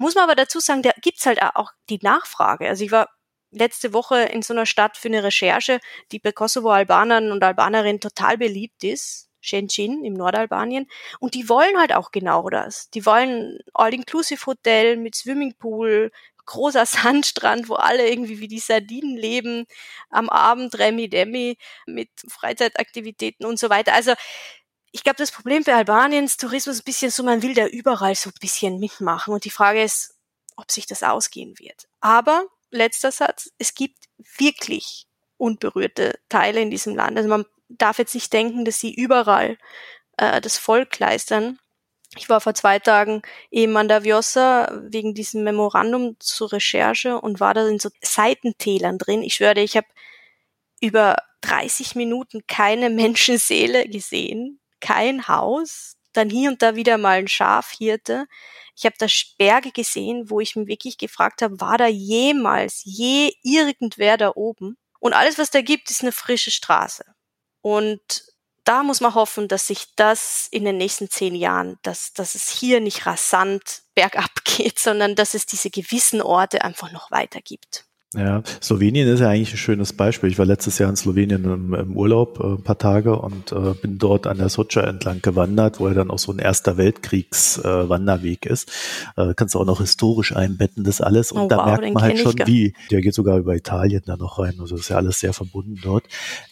muss 0.00 0.14
man 0.14 0.24
aber 0.24 0.34
dazu 0.34 0.60
sagen, 0.60 0.82
da 0.82 0.92
gibt's 1.02 1.26
halt 1.26 1.42
auch 1.42 1.72
die 1.90 1.98
Nachfrage. 2.02 2.66
Also 2.66 2.84
ich 2.84 2.90
war 2.90 3.10
letzte 3.50 3.92
Woche 3.92 4.22
in 4.22 4.40
so 4.40 4.54
einer 4.54 4.64
Stadt 4.64 4.96
für 4.96 5.08
eine 5.08 5.22
Recherche, 5.22 5.78
die 6.10 6.18
bei 6.18 6.32
Kosovo-Albanern 6.32 7.30
und 7.30 7.44
Albanerinnen 7.44 8.00
total 8.00 8.38
beliebt 8.38 8.82
ist. 8.82 9.28
Shenzhen 9.42 10.04
im 10.04 10.14
Nordalbanien. 10.14 10.86
Und 11.18 11.34
die 11.34 11.48
wollen 11.48 11.78
halt 11.78 11.94
auch 11.94 12.12
genau 12.12 12.48
das. 12.48 12.90
Die 12.90 13.04
wollen 13.06 13.58
All-Inclusive-Hotel 13.74 14.96
mit 14.96 15.14
Swimmingpool, 15.14 16.10
großer 16.46 16.86
Sandstrand, 16.86 17.68
wo 17.68 17.74
alle 17.74 18.08
irgendwie 18.08 18.40
wie 18.40 18.48
die 18.48 18.58
Sardinen 18.58 19.16
leben, 19.16 19.66
am 20.10 20.30
Abend 20.30 20.78
Remi 20.78 21.08
Demi 21.08 21.58
mit 21.86 22.08
Freizeitaktivitäten 22.28 23.46
und 23.46 23.58
so 23.58 23.68
weiter. 23.70 23.92
Also 23.94 24.14
ich 24.92 25.04
glaube, 25.04 25.16
das 25.16 25.30
Problem 25.30 25.62
bei 25.62 25.74
Albaniens 25.74 26.36
Tourismus 26.36 26.76
ist 26.76 26.82
ein 26.82 26.84
bisschen 26.84 27.10
so, 27.10 27.22
man 27.22 27.42
will 27.42 27.54
da 27.54 27.66
überall 27.66 28.14
so 28.14 28.30
ein 28.30 28.38
bisschen 28.40 28.80
mitmachen. 28.80 29.32
Und 29.32 29.44
die 29.44 29.50
Frage 29.50 29.82
ist, 29.82 30.16
ob 30.56 30.70
sich 30.70 30.86
das 30.86 31.02
ausgehen 31.02 31.58
wird. 31.58 31.88
Aber, 32.00 32.44
letzter 32.70 33.12
Satz, 33.12 33.50
es 33.58 33.74
gibt 33.74 33.98
wirklich 34.36 35.06
unberührte 35.36 36.18
Teile 36.28 36.60
in 36.60 36.70
diesem 36.70 36.96
Land. 36.96 37.16
Also 37.16 37.28
man 37.28 37.46
darf 37.68 37.98
jetzt 37.98 38.14
nicht 38.14 38.32
denken, 38.32 38.64
dass 38.64 38.80
sie 38.80 38.92
überall 38.92 39.58
äh, 40.16 40.40
das 40.40 40.58
Volk 40.58 40.98
leistern. 40.98 41.58
Ich 42.16 42.28
war 42.28 42.40
vor 42.40 42.54
zwei 42.54 42.80
Tagen 42.80 43.22
eben 43.50 43.76
an 43.76 43.88
der 43.88 44.02
Vjosa 44.02 44.70
wegen 44.88 45.14
diesem 45.14 45.44
Memorandum 45.44 46.16
zur 46.18 46.52
Recherche 46.52 47.20
und 47.20 47.38
war 47.38 47.54
da 47.54 47.66
in 47.68 47.78
so 47.78 47.90
Seitentälern 48.02 48.98
drin. 48.98 49.22
Ich 49.22 49.34
schwöre, 49.34 49.60
ich 49.60 49.76
habe 49.76 49.86
über 50.80 51.16
30 51.42 51.94
Minuten 51.94 52.42
keine 52.48 52.90
Menschenseele 52.90 53.88
gesehen 53.88 54.59
kein 54.80 55.28
Haus, 55.28 55.96
dann 56.12 56.30
hier 56.30 56.50
und 56.50 56.62
da 56.62 56.74
wieder 56.74 56.98
mal 56.98 57.18
ein 57.18 57.28
Schafhirte. 57.28 58.26
Ich 58.76 58.84
habe 58.84 58.96
da 58.98 59.06
Berge 59.38 59.72
gesehen, 59.72 60.30
wo 60.30 60.40
ich 60.40 60.56
mich 60.56 60.68
wirklich 60.68 60.98
gefragt 60.98 61.42
habe, 61.42 61.60
war 61.60 61.78
da 61.78 61.86
jemals 61.86 62.82
je 62.84 63.32
irgendwer 63.42 64.16
da 64.16 64.32
oben? 64.34 64.76
Und 64.98 65.14
alles, 65.14 65.38
was 65.38 65.50
da 65.50 65.62
gibt, 65.62 65.90
ist 65.90 66.02
eine 66.02 66.12
frische 66.12 66.50
Straße. 66.50 67.04
Und 67.62 68.24
da 68.64 68.82
muss 68.82 69.00
man 69.00 69.14
hoffen, 69.14 69.48
dass 69.48 69.66
sich 69.66 69.94
das 69.96 70.48
in 70.50 70.64
den 70.64 70.76
nächsten 70.76 71.08
zehn 71.10 71.34
Jahren, 71.34 71.78
dass, 71.82 72.12
dass 72.12 72.34
es 72.34 72.48
hier 72.48 72.80
nicht 72.80 73.06
rasant 73.06 73.82
bergab 73.94 74.30
geht, 74.44 74.78
sondern 74.78 75.14
dass 75.14 75.34
es 75.34 75.46
diese 75.46 75.70
gewissen 75.70 76.22
Orte 76.22 76.62
einfach 76.62 76.92
noch 76.92 77.10
weiter 77.10 77.40
gibt. 77.40 77.86
Ja, 78.16 78.42
Slowenien 78.60 79.06
ist 79.06 79.20
ja 79.20 79.28
eigentlich 79.28 79.54
ein 79.54 79.56
schönes 79.56 79.92
Beispiel. 79.92 80.30
Ich 80.30 80.38
war 80.38 80.44
letztes 80.44 80.80
Jahr 80.80 80.90
in 80.90 80.96
Slowenien 80.96 81.44
im, 81.44 81.74
im 81.74 81.96
Urlaub 81.96 82.40
äh, 82.40 82.54
ein 82.54 82.62
paar 82.64 82.76
Tage 82.76 83.16
und 83.16 83.52
äh, 83.52 83.74
bin 83.80 83.98
dort 83.98 84.26
an 84.26 84.38
der 84.38 84.48
Socha 84.48 84.80
entlang 84.80 85.22
gewandert, 85.22 85.78
wo 85.78 85.86
ja 85.86 85.94
dann 85.94 86.10
auch 86.10 86.18
so 86.18 86.32
ein 86.32 86.40
Erster 86.40 86.76
Weltkriegs-Wanderweg 86.76 88.46
äh, 88.46 88.52
ist. 88.52 88.68
Äh, 89.16 89.34
kannst 89.36 89.54
du 89.54 89.60
auch 89.60 89.64
noch 89.64 89.78
historisch 89.78 90.34
einbetten, 90.34 90.82
das 90.82 91.00
alles. 91.00 91.30
Und 91.30 91.42
oh, 91.42 91.46
da 91.46 91.58
wow, 91.58 91.66
merkt 91.66 91.94
man 91.94 92.02
halt 92.02 92.18
schon, 92.18 92.34
wie. 92.46 92.74
Der 92.90 93.00
geht 93.00 93.14
sogar 93.14 93.38
über 93.38 93.54
Italien 93.54 94.02
da 94.04 94.16
noch 94.16 94.40
rein. 94.40 94.56
Also 94.58 94.74
ist 94.74 94.88
ja 94.88 94.96
alles 94.96 95.20
sehr 95.20 95.32
verbunden 95.32 95.78
dort. 95.80 96.02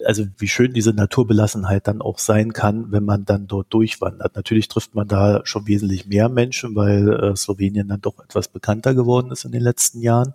Also 0.05 0.27
wie 0.38 0.47
schön 0.47 0.73
diese 0.73 0.93
Naturbelassenheit 0.93 1.88
dann 1.88 2.03
auch 2.03 2.21
sein 2.21 2.53
kann, 2.53 2.93
wenn 2.93 3.05
man 3.05 3.25
dann 3.25 3.49
dort 3.49 3.75
durchwandert. 3.75 4.37
Natürlich 4.37 4.69
trifft 4.69 4.95
man 4.95 5.09
da 5.09 5.41
schon 5.43 5.67
wesentlich 5.67 6.07
mehr 6.07 6.29
Menschen, 6.29 6.77
weil 6.77 7.09
äh, 7.09 7.35
Slowenien 7.35 7.88
dann 7.88 8.00
doch 8.00 8.23
etwas 8.23 8.47
bekannter 8.47 8.95
geworden 8.95 9.33
ist 9.33 9.45
in 9.45 9.50
den 9.50 9.62
letzten 9.62 10.03
Jahren. 10.03 10.35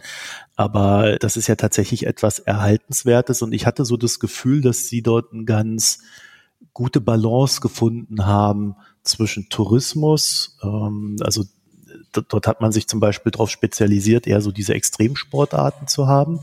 Aber 0.55 1.12
das 1.19 1.37
ist 1.37 1.47
ja 1.47 1.55
tatsächlich 1.55 2.05
etwas 2.05 2.39
Erhaltenswertes 2.39 3.41
und 3.41 3.53
ich 3.53 3.65
hatte 3.65 3.85
so 3.85 3.97
das 3.97 4.19
Gefühl, 4.19 4.61
dass 4.61 4.87
sie 4.87 5.01
dort 5.01 5.33
eine 5.33 5.45
ganz 5.45 5.99
gute 6.73 7.01
Balance 7.01 7.61
gefunden 7.61 8.25
haben 8.25 8.75
zwischen 9.03 9.49
Tourismus, 9.49 10.57
ähm, 10.63 11.17
also 11.21 11.43
dort 12.11 12.47
hat 12.47 12.61
man 12.61 12.71
sich 12.71 12.87
zum 12.87 12.99
Beispiel 12.99 13.31
darauf 13.31 13.49
spezialisiert, 13.49 14.27
eher 14.27 14.41
so 14.41 14.51
diese 14.51 14.73
Extremsportarten 14.73 15.87
zu 15.87 16.07
haben. 16.07 16.41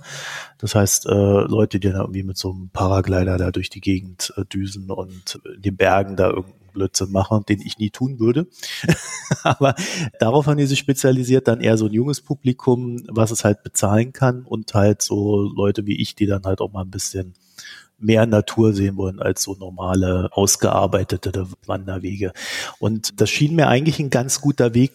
Das 0.58 0.74
heißt, 0.74 1.06
äh, 1.06 1.10
Leute, 1.12 1.80
die 1.80 1.88
dann 1.88 2.00
irgendwie 2.00 2.22
mit 2.22 2.36
so 2.36 2.50
einem 2.50 2.70
Paraglider 2.70 3.38
da 3.38 3.50
durch 3.50 3.70
die 3.70 3.80
Gegend 3.80 4.32
äh, 4.36 4.44
düsen 4.44 4.90
und 4.90 5.40
in 5.54 5.62
den 5.62 5.76
Bergen 5.76 6.16
da 6.16 6.28
irgendeinen 6.28 6.59
Blödsinn 6.70 7.10
machen, 7.12 7.44
den 7.48 7.60
ich 7.60 7.78
nie 7.78 7.90
tun 7.90 8.18
würde. 8.18 8.46
Aber 9.42 9.74
darauf 10.18 10.46
haben 10.46 10.58
die 10.58 10.66
sich 10.66 10.78
spezialisiert, 10.78 11.48
dann 11.48 11.60
eher 11.60 11.78
so 11.78 11.86
ein 11.86 11.92
junges 11.92 12.20
Publikum, 12.20 13.02
was 13.08 13.30
es 13.30 13.44
halt 13.44 13.62
bezahlen 13.62 14.12
kann 14.12 14.42
und 14.42 14.74
halt 14.74 15.02
so 15.02 15.42
Leute 15.42 15.86
wie 15.86 16.00
ich, 16.00 16.14
die 16.14 16.26
dann 16.26 16.44
halt 16.44 16.60
auch 16.60 16.72
mal 16.72 16.82
ein 16.82 16.90
bisschen 16.90 17.34
mehr 18.00 18.26
Natur 18.26 18.72
sehen 18.72 18.96
wollen 18.96 19.20
als 19.20 19.42
so 19.42 19.54
normale, 19.54 20.30
ausgearbeitete 20.32 21.46
Wanderwege. 21.66 22.32
Und 22.78 23.20
das 23.20 23.30
schien 23.30 23.54
mir 23.54 23.68
eigentlich 23.68 23.98
ein 24.00 24.10
ganz 24.10 24.40
guter 24.40 24.74
Weg 24.74 24.92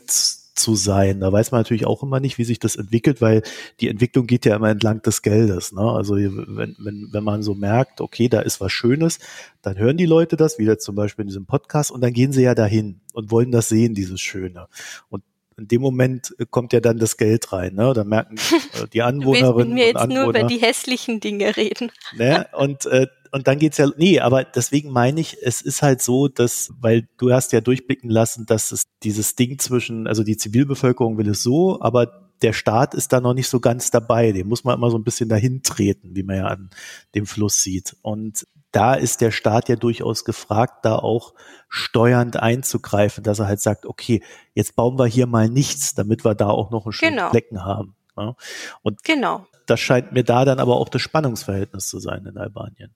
zu 0.55 0.75
sein. 0.75 1.19
Da 1.19 1.31
weiß 1.31 1.51
man 1.51 1.59
natürlich 1.59 1.85
auch 1.85 2.01
immer 2.01 2.19
nicht, 2.19 2.37
wie 2.37 2.45
sich 2.45 2.59
das 2.59 2.75
entwickelt, 2.75 3.21
weil 3.21 3.43
die 3.79 3.89
Entwicklung 3.89 4.25
geht 4.25 4.45
ja 4.45 4.55
immer 4.55 4.69
entlang 4.69 5.01
des 5.01 5.21
Geldes. 5.21 5.73
Ne? 5.73 5.81
Also 5.81 6.15
wenn, 6.15 6.75
wenn, 6.79 7.09
wenn 7.11 7.23
man 7.23 7.43
so 7.43 7.53
merkt, 7.53 8.01
okay, 8.01 8.29
da 8.29 8.39
ist 8.39 8.61
was 8.61 8.71
Schönes, 8.71 9.19
dann 9.61 9.77
hören 9.77 9.97
die 9.97 10.05
Leute 10.05 10.37
das, 10.37 10.57
wieder 10.57 10.79
zum 10.79 10.95
Beispiel 10.95 11.23
in 11.23 11.27
diesem 11.27 11.45
Podcast, 11.45 11.91
und 11.91 12.01
dann 12.01 12.13
gehen 12.13 12.31
sie 12.31 12.43
ja 12.43 12.55
dahin 12.55 13.01
und 13.13 13.31
wollen 13.31 13.51
das 13.51 13.69
sehen, 13.69 13.93
dieses 13.93 14.21
Schöne. 14.21 14.67
Und 15.09 15.23
in 15.57 15.67
dem 15.67 15.81
Moment 15.81 16.35
kommt 16.51 16.73
ja 16.73 16.79
dann 16.79 16.97
das 16.97 17.17
Geld 17.17 17.53
rein, 17.53 17.75
ne? 17.75 17.93
Da 17.93 18.03
merken 18.03 18.35
äh, 18.73 18.87
die 18.91 19.01
Anwohnerinnen 19.01 19.69
du 19.69 19.73
mir 19.73 19.87
jetzt 19.87 19.97
Anwohner, 19.97 20.23
nur 20.23 20.29
über 20.29 20.43
die 20.43 20.57
hässlichen 20.57 21.19
Dinge 21.19 21.55
reden. 21.55 21.91
Ne? 22.15 22.47
Und 22.53 22.85
äh, 22.87 23.07
und 23.35 23.47
dann 23.47 23.59
geht's 23.59 23.77
ja, 23.77 23.89
nee, 23.97 24.21
aber 24.21 24.45
deswegen 24.45 24.93
meine 24.93 25.19
ich, 25.19 25.37
es 25.41 25.61
ist 25.61 25.81
halt 25.81 26.01
so, 26.01 26.29
dass, 26.29 26.71
weil 26.79 27.09
du 27.17 27.33
hast 27.33 27.51
ja 27.51 27.59
durchblicken 27.59 28.09
lassen, 28.09 28.45
dass 28.45 28.71
es 28.71 28.85
dieses 29.03 29.35
Ding 29.35 29.59
zwischen, 29.59 30.07
also 30.07 30.23
die 30.23 30.37
Zivilbevölkerung 30.37 31.17
will 31.17 31.27
es 31.27 31.43
so, 31.43 31.81
aber 31.81 32.31
der 32.41 32.53
Staat 32.53 32.93
ist 32.93 33.11
da 33.11 33.19
noch 33.19 33.33
nicht 33.33 33.49
so 33.49 33.59
ganz 33.59 33.91
dabei. 33.91 34.31
Den 34.31 34.47
muss 34.47 34.63
man 34.63 34.77
immer 34.77 34.89
so 34.89 34.97
ein 34.97 35.03
bisschen 35.03 35.27
dahin 35.27 35.63
treten, 35.63 36.15
wie 36.15 36.23
man 36.23 36.37
ja 36.37 36.45
an 36.45 36.69
dem 37.13 37.25
Fluss 37.25 37.61
sieht. 37.61 37.97
Und 38.01 38.47
da 38.71 38.93
ist 38.93 39.19
der 39.19 39.31
Staat 39.31 39.67
ja 39.67 39.75
durchaus 39.75 40.23
gefragt, 40.23 40.85
da 40.85 40.95
auch 40.95 41.33
steuernd 41.67 42.37
einzugreifen, 42.37 43.21
dass 43.21 43.39
er 43.39 43.47
halt 43.47 43.59
sagt, 43.59 43.85
okay, 43.85 44.23
jetzt 44.53 44.77
bauen 44.77 44.97
wir 44.97 45.07
hier 45.07 45.27
mal 45.27 45.49
nichts, 45.49 45.93
damit 45.93 46.23
wir 46.23 46.35
da 46.35 46.47
auch 46.47 46.71
noch 46.71 46.85
einen 46.85 46.93
schönen 46.93 47.17
genau. 47.17 47.31
Flecken 47.31 47.65
haben. 47.65 47.97
Ja? 48.15 48.37
Und 48.81 49.03
genau. 49.03 49.45
das 49.65 49.81
scheint 49.81 50.13
mir 50.13 50.23
da 50.23 50.45
dann 50.45 50.59
aber 50.59 50.77
auch 50.77 50.87
das 50.87 51.01
Spannungsverhältnis 51.01 51.89
zu 51.89 51.99
sein 51.99 52.25
in 52.25 52.37
Albanien. 52.37 52.95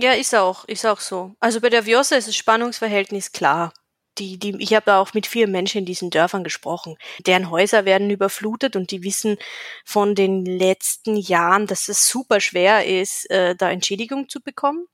Ja, 0.00 0.12
ist 0.12 0.32
auch, 0.34 0.64
ist 0.66 0.86
auch 0.86 1.00
so. 1.00 1.34
Also 1.40 1.60
bei 1.60 1.70
der 1.70 1.84
Vjosa 1.84 2.14
ist 2.16 2.28
das 2.28 2.36
Spannungsverhältnis 2.36 3.32
klar. 3.32 3.72
Die, 4.18 4.38
die, 4.38 4.56
ich 4.60 4.74
habe 4.74 4.94
auch 4.94 5.12
mit 5.14 5.26
vielen 5.26 5.50
Menschen 5.50 5.78
in 5.78 5.84
diesen 5.86 6.10
Dörfern 6.10 6.44
gesprochen. 6.44 6.96
Deren 7.26 7.50
Häuser 7.50 7.84
werden 7.84 8.10
überflutet 8.10 8.76
und 8.76 8.90
die 8.92 9.02
wissen 9.02 9.38
von 9.84 10.14
den 10.14 10.44
letzten 10.44 11.16
Jahren, 11.16 11.66
dass 11.66 11.88
es 11.88 12.08
super 12.08 12.40
schwer 12.40 12.86
ist, 12.86 13.28
äh, 13.30 13.56
da 13.56 13.70
Entschädigung 13.70 14.28
zu 14.28 14.40
bekommen 14.40 14.86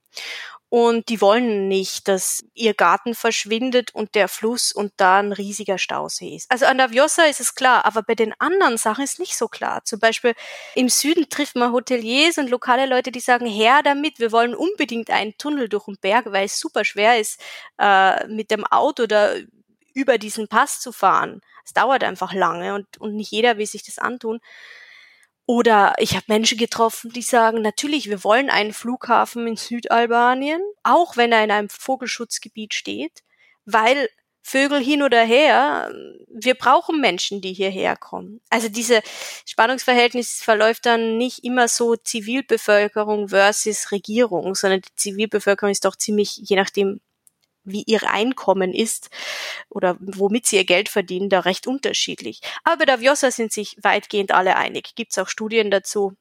und 0.75 1.09
die 1.09 1.21
wollen 1.21 1.69
nicht, 1.69 2.09
dass 2.09 2.45
ihr 2.53 2.75
Garten 2.75 3.15
verschwindet 3.15 3.95
und 3.95 4.17
der 4.17 4.27
Fluss 4.27 4.73
und 4.73 4.93
da 4.97 5.21
ein 5.21 5.31
riesiger 5.31 5.79
Stausee 5.79 6.35
ist. 6.35 6.51
Also 6.51 6.67
an 6.67 6.79
der 6.79 6.91
Vjosa 6.91 7.27
ist 7.27 7.39
es 7.39 7.55
klar, 7.55 7.85
aber 7.85 8.03
bei 8.03 8.17
den 8.17 8.35
anderen 8.41 8.77
Sachen 8.77 9.05
ist 9.05 9.21
nicht 9.21 9.37
so 9.37 9.47
klar. 9.47 9.85
Zum 9.85 10.01
Beispiel 10.01 10.35
im 10.75 10.89
Süden 10.89 11.29
trifft 11.29 11.55
man 11.55 11.71
Hoteliers 11.71 12.39
und 12.39 12.51
lokale 12.51 12.87
Leute, 12.87 13.13
die 13.13 13.21
sagen, 13.21 13.47
her 13.47 13.83
damit, 13.85 14.19
wir 14.19 14.33
wollen 14.33 14.53
unbedingt 14.53 15.11
einen 15.11 15.39
Tunnel 15.39 15.69
durch 15.69 15.85
den 15.85 15.97
Berg, 16.01 16.33
weil 16.33 16.47
es 16.47 16.59
super 16.59 16.85
schwer 16.85 17.21
ist, 17.21 17.41
äh, 17.79 18.27
mit 18.27 18.51
dem 18.51 18.65
Auto 18.65 19.07
da 19.07 19.33
über 19.95 20.19
diesen 20.19 20.49
Pass 20.49 20.81
zu 20.81 20.91
fahren. 20.91 21.41
Es 21.65 21.73
dauert 21.73 22.03
einfach 22.03 22.33
lange 22.33 22.75
und, 22.75 22.99
und 22.99 23.15
nicht 23.15 23.31
jeder 23.31 23.59
will 23.59 23.67
sich 23.67 23.85
das 23.85 24.01
antun. 24.01 24.41
Oder 25.47 25.95
ich 25.99 26.15
habe 26.15 26.25
Menschen 26.29 26.57
getroffen, 26.57 27.11
die 27.13 27.23
sagen, 27.23 27.61
natürlich, 27.61 28.09
wir 28.09 28.25
wollen 28.25 28.49
einen 28.49 28.73
Flughafen 28.73 29.47
in 29.47 29.57
Südalbanien, 29.57 30.63
auch 30.83 31.17
wenn 31.17 31.33
er 31.33 31.45
in 31.45 31.51
einem 31.51 31.69
Vogelschutzgebiet 31.69 32.73
steht, 32.73 33.23
weil 33.67 34.09
Vögel 34.47 34.83
hin 34.83 35.03
oder 35.03 35.23
her, 35.23 35.91
wir 36.29 36.55
brauchen 36.55 37.01
Menschen, 37.01 37.41
die 37.41 37.55
hierher 37.55 37.97
kommen. 37.97 38.43
Also 38.51 38.69
diese 38.69 39.01
Spannungsverhältnis 39.47 40.43
verläuft 40.43 40.85
dann 40.85 41.17
nicht 41.17 41.45
immer 41.45 41.67
so 41.67 41.97
Zivilbevölkerung 41.97 43.29
versus 43.29 43.91
Regierung, 43.91 44.55
sondern 44.55 44.83
die 44.83 44.95
Zivilbevölkerung 44.97 45.73
ist 45.73 45.87
doch 45.87 45.97
ziemlich, 45.97 46.37
je 46.37 46.57
nachdem, 46.57 47.01
wie 47.65 47.83
ihr 47.83 48.09
Einkommen 48.09 48.73
ist 48.73 49.11
oder 49.69 49.97
womit 50.01 50.47
sie 50.47 50.57
ihr 50.57 50.65
Geld 50.65 50.89
verdienen, 50.89 51.29
da 51.29 51.41
recht 51.41 51.67
unterschiedlich. 51.67 52.41
Aber 52.63 52.79
bei 52.79 52.85
der 52.85 53.01
Vjosa 53.01 53.31
sind 53.31 53.53
sich 53.53 53.77
weitgehend 53.83 54.33
alle 54.33 54.57
einig. 54.57 54.95
Gibt 54.95 55.13
es 55.13 55.19
auch 55.19 55.29
Studien 55.29 55.71
dazu. 55.71 56.15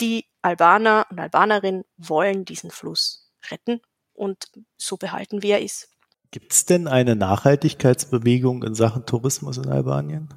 Die 0.00 0.26
Albaner 0.42 1.06
und 1.10 1.20
Albanerinnen 1.20 1.84
wollen 1.96 2.44
diesen 2.44 2.70
Fluss 2.70 3.30
retten 3.50 3.80
und 4.12 4.46
so 4.76 4.96
behalten, 4.96 5.42
wie 5.42 5.50
er 5.50 5.62
ist. 5.62 5.88
Gibt 6.30 6.52
es 6.52 6.64
denn 6.64 6.88
eine 6.88 7.14
Nachhaltigkeitsbewegung 7.14 8.64
in 8.64 8.74
Sachen 8.74 9.06
Tourismus 9.06 9.56
in 9.56 9.68
Albanien? 9.68 10.28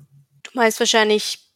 Du 0.44 0.52
meinst 0.54 0.80
wahrscheinlich 0.80 1.47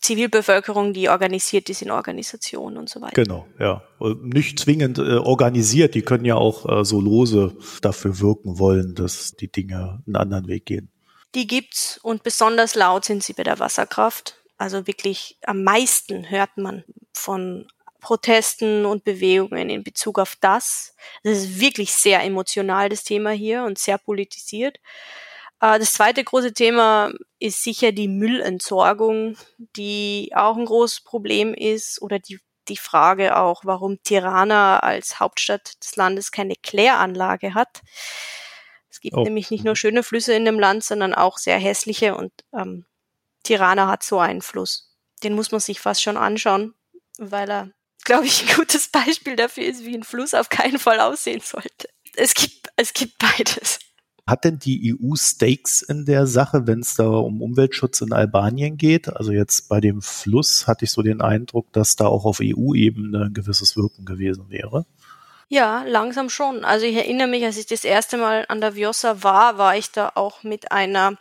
Zivilbevölkerung, 0.00 0.92
die 0.92 1.08
organisiert 1.08 1.68
ist 1.68 1.82
in 1.82 1.90
Organisationen 1.90 2.76
und 2.76 2.88
so 2.88 3.00
weiter. 3.00 3.22
Genau, 3.22 3.46
ja. 3.58 3.82
Nicht 4.22 4.60
zwingend 4.60 4.98
äh, 4.98 5.16
organisiert, 5.16 5.94
die 5.94 6.02
können 6.02 6.24
ja 6.24 6.36
auch 6.36 6.80
äh, 6.80 6.84
so 6.84 7.00
lose 7.00 7.56
dafür 7.82 8.20
wirken 8.20 8.58
wollen, 8.58 8.94
dass 8.94 9.32
die 9.32 9.50
Dinge 9.50 10.02
einen 10.06 10.16
anderen 10.16 10.46
Weg 10.46 10.66
gehen. 10.66 10.90
Die 11.34 11.46
gibt's 11.46 11.98
und 12.02 12.22
besonders 12.22 12.74
laut 12.74 13.04
sind 13.04 13.24
sie 13.24 13.32
bei 13.32 13.42
der 13.42 13.58
Wasserkraft. 13.58 14.36
Also 14.56 14.86
wirklich 14.86 15.38
am 15.44 15.62
meisten 15.64 16.30
hört 16.30 16.56
man 16.56 16.84
von 17.12 17.66
Protesten 18.00 18.86
und 18.86 19.04
Bewegungen 19.04 19.68
in 19.68 19.82
Bezug 19.82 20.18
auf 20.18 20.36
das. 20.40 20.94
Das 21.24 21.38
ist 21.38 21.60
wirklich 21.60 21.92
sehr 21.92 22.22
emotional, 22.22 22.88
das 22.88 23.04
Thema 23.04 23.30
hier 23.30 23.64
und 23.64 23.78
sehr 23.78 23.98
politisiert. 23.98 24.78
Äh, 25.60 25.78
das 25.78 25.92
zweite 25.92 26.24
große 26.24 26.52
Thema 26.52 27.12
ist 27.38 27.62
sicher 27.62 27.92
die 27.92 28.08
Müllentsorgung, 28.08 29.36
die 29.58 30.32
auch 30.34 30.56
ein 30.56 30.66
großes 30.66 31.02
Problem 31.02 31.54
ist 31.54 32.00
oder 32.02 32.18
die, 32.18 32.40
die 32.68 32.76
Frage 32.76 33.36
auch, 33.36 33.62
warum 33.64 34.02
Tirana 34.02 34.80
als 34.80 35.20
Hauptstadt 35.20 35.82
des 35.82 35.96
Landes 35.96 36.32
keine 36.32 36.54
Kläranlage 36.56 37.54
hat. 37.54 37.80
Es 38.90 39.00
gibt 39.00 39.16
oh. 39.16 39.22
nämlich 39.22 39.50
nicht 39.50 39.64
nur 39.64 39.76
schöne 39.76 40.02
Flüsse 40.02 40.34
in 40.34 40.44
dem 40.44 40.58
Land, 40.58 40.84
sondern 40.84 41.14
auch 41.14 41.38
sehr 41.38 41.58
hässliche 41.58 42.16
und 42.16 42.32
ähm, 42.52 42.86
Tirana 43.44 43.88
hat 43.88 44.02
so 44.02 44.18
einen 44.18 44.42
Fluss. 44.42 44.96
Den 45.22 45.34
muss 45.34 45.50
man 45.50 45.60
sich 45.60 45.80
fast 45.80 46.02
schon 46.02 46.16
anschauen, 46.16 46.74
weil 47.18 47.50
er, 47.50 47.70
glaube 48.04 48.26
ich, 48.26 48.42
ein 48.42 48.56
gutes 48.56 48.88
Beispiel 48.88 49.36
dafür 49.36 49.64
ist, 49.64 49.84
wie 49.84 49.96
ein 49.96 50.04
Fluss 50.04 50.34
auf 50.34 50.48
keinen 50.48 50.78
Fall 50.78 51.00
aussehen 51.00 51.40
sollte. 51.40 51.88
Es 52.16 52.34
gibt, 52.34 52.68
es 52.76 52.92
gibt 52.92 53.18
beides. 53.18 53.78
Hat 54.28 54.44
denn 54.44 54.58
die 54.58 54.94
EU 54.94 55.14
Stakes 55.16 55.80
in 55.80 56.04
der 56.04 56.26
Sache, 56.26 56.66
wenn 56.66 56.80
es 56.80 56.94
da 56.94 57.08
um 57.08 57.40
Umweltschutz 57.40 58.02
in 58.02 58.12
Albanien 58.12 58.76
geht? 58.76 59.08
Also 59.08 59.32
jetzt 59.32 59.70
bei 59.70 59.80
dem 59.80 60.02
Fluss 60.02 60.66
hatte 60.66 60.84
ich 60.84 60.90
so 60.90 61.00
den 61.00 61.22
Eindruck, 61.22 61.72
dass 61.72 61.96
da 61.96 62.06
auch 62.06 62.26
auf 62.26 62.40
EU-Ebene 62.42 63.24
ein 63.24 63.32
gewisses 63.32 63.74
Wirken 63.74 64.04
gewesen 64.04 64.50
wäre. 64.50 64.84
Ja, 65.48 65.82
langsam 65.84 66.28
schon. 66.28 66.62
Also 66.66 66.84
ich 66.84 66.96
erinnere 66.96 67.26
mich, 67.26 67.42
als 67.42 67.56
ich 67.56 67.64
das 67.64 67.84
erste 67.84 68.18
Mal 68.18 68.44
an 68.48 68.60
der 68.60 68.74
Vjosa 68.74 69.22
war, 69.22 69.56
war 69.56 69.78
ich 69.78 69.92
da 69.92 70.12
auch 70.14 70.42
mit 70.42 70.72
einer 70.72 71.16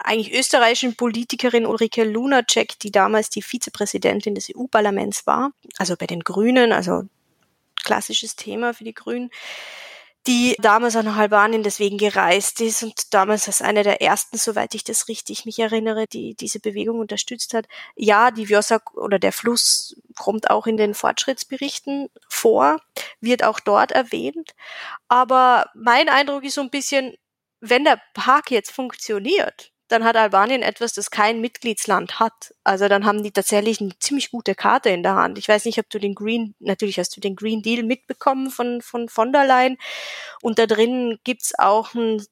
eigentlich 0.00 0.32
österreichischen 0.36 0.96
Politikerin 0.96 1.66
Ulrike 1.66 2.02
Lunacek, 2.02 2.80
die 2.80 2.90
damals 2.90 3.30
die 3.30 3.42
Vizepräsidentin 3.42 4.34
des 4.34 4.50
EU-Parlaments 4.52 5.24
war, 5.24 5.52
also 5.78 5.94
bei 5.96 6.06
den 6.06 6.20
Grünen, 6.20 6.72
also 6.72 7.04
klassisches 7.84 8.34
Thema 8.34 8.74
für 8.74 8.84
die 8.84 8.94
Grünen 8.94 9.30
die 10.26 10.54
damals 10.60 10.96
auch 10.96 11.02
nach 11.02 11.16
Albanien 11.16 11.62
deswegen 11.62 11.96
gereist 11.96 12.60
ist 12.60 12.82
und 12.82 13.14
damals 13.14 13.46
als 13.46 13.62
eine 13.62 13.82
der 13.82 14.02
ersten, 14.02 14.36
soweit 14.36 14.74
ich 14.74 14.84
das 14.84 15.08
richtig 15.08 15.46
mich 15.46 15.58
erinnere, 15.58 16.06
die 16.06 16.34
diese 16.34 16.60
Bewegung 16.60 16.98
unterstützt 16.98 17.54
hat. 17.54 17.66
Ja, 17.96 18.30
die 18.30 18.48
Vjosa 18.48 18.80
oder 18.94 19.18
der 19.18 19.32
Fluss 19.32 19.96
kommt 20.18 20.50
auch 20.50 20.66
in 20.66 20.76
den 20.76 20.94
Fortschrittsberichten 20.94 22.08
vor, 22.28 22.80
wird 23.20 23.44
auch 23.44 23.60
dort 23.60 23.92
erwähnt. 23.92 24.54
Aber 25.08 25.70
mein 25.74 26.08
Eindruck 26.08 26.44
ist 26.44 26.54
so 26.54 26.60
ein 26.60 26.70
bisschen, 26.70 27.14
wenn 27.60 27.84
der 27.84 28.00
Park 28.14 28.50
jetzt 28.50 28.72
funktioniert, 28.72 29.69
dann 29.90 30.04
hat 30.04 30.16
Albanien 30.16 30.62
etwas, 30.62 30.92
das 30.92 31.10
kein 31.10 31.40
Mitgliedsland 31.40 32.20
hat. 32.20 32.54
Also 32.64 32.88
dann 32.88 33.04
haben 33.04 33.22
die 33.22 33.32
tatsächlich 33.32 33.80
eine 33.80 33.98
ziemlich 33.98 34.30
gute 34.30 34.54
Karte 34.54 34.90
in 34.90 35.02
der 35.02 35.14
Hand. 35.14 35.38
Ich 35.38 35.48
weiß 35.48 35.64
nicht, 35.64 35.78
ob 35.78 35.90
du 35.90 35.98
den 35.98 36.14
Green, 36.14 36.54
natürlich 36.58 36.98
hast 36.98 37.16
du 37.16 37.20
den 37.20 37.36
Green 37.36 37.62
Deal 37.62 37.82
mitbekommen 37.82 38.50
von, 38.50 38.82
von 38.82 39.08
von 39.08 39.32
der 39.32 39.46
Leyen. 39.46 39.78
Und 40.42 40.58
da 40.58 40.66
drin 40.66 41.18
gibt's 41.24 41.58
auch 41.58 41.94
ein 41.94 42.24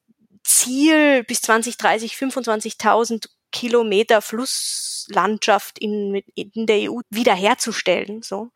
Ziel, 0.44 1.24
bis 1.24 1.42
2030 1.42 2.14
25.000 2.14 3.28
Kilometer 3.50 4.22
Flusslandschaft 4.22 5.78
in, 5.78 6.22
in 6.34 6.66
der 6.66 6.90
EU 6.90 7.00
wiederherzustellen. 7.10 8.22
So. 8.22 8.50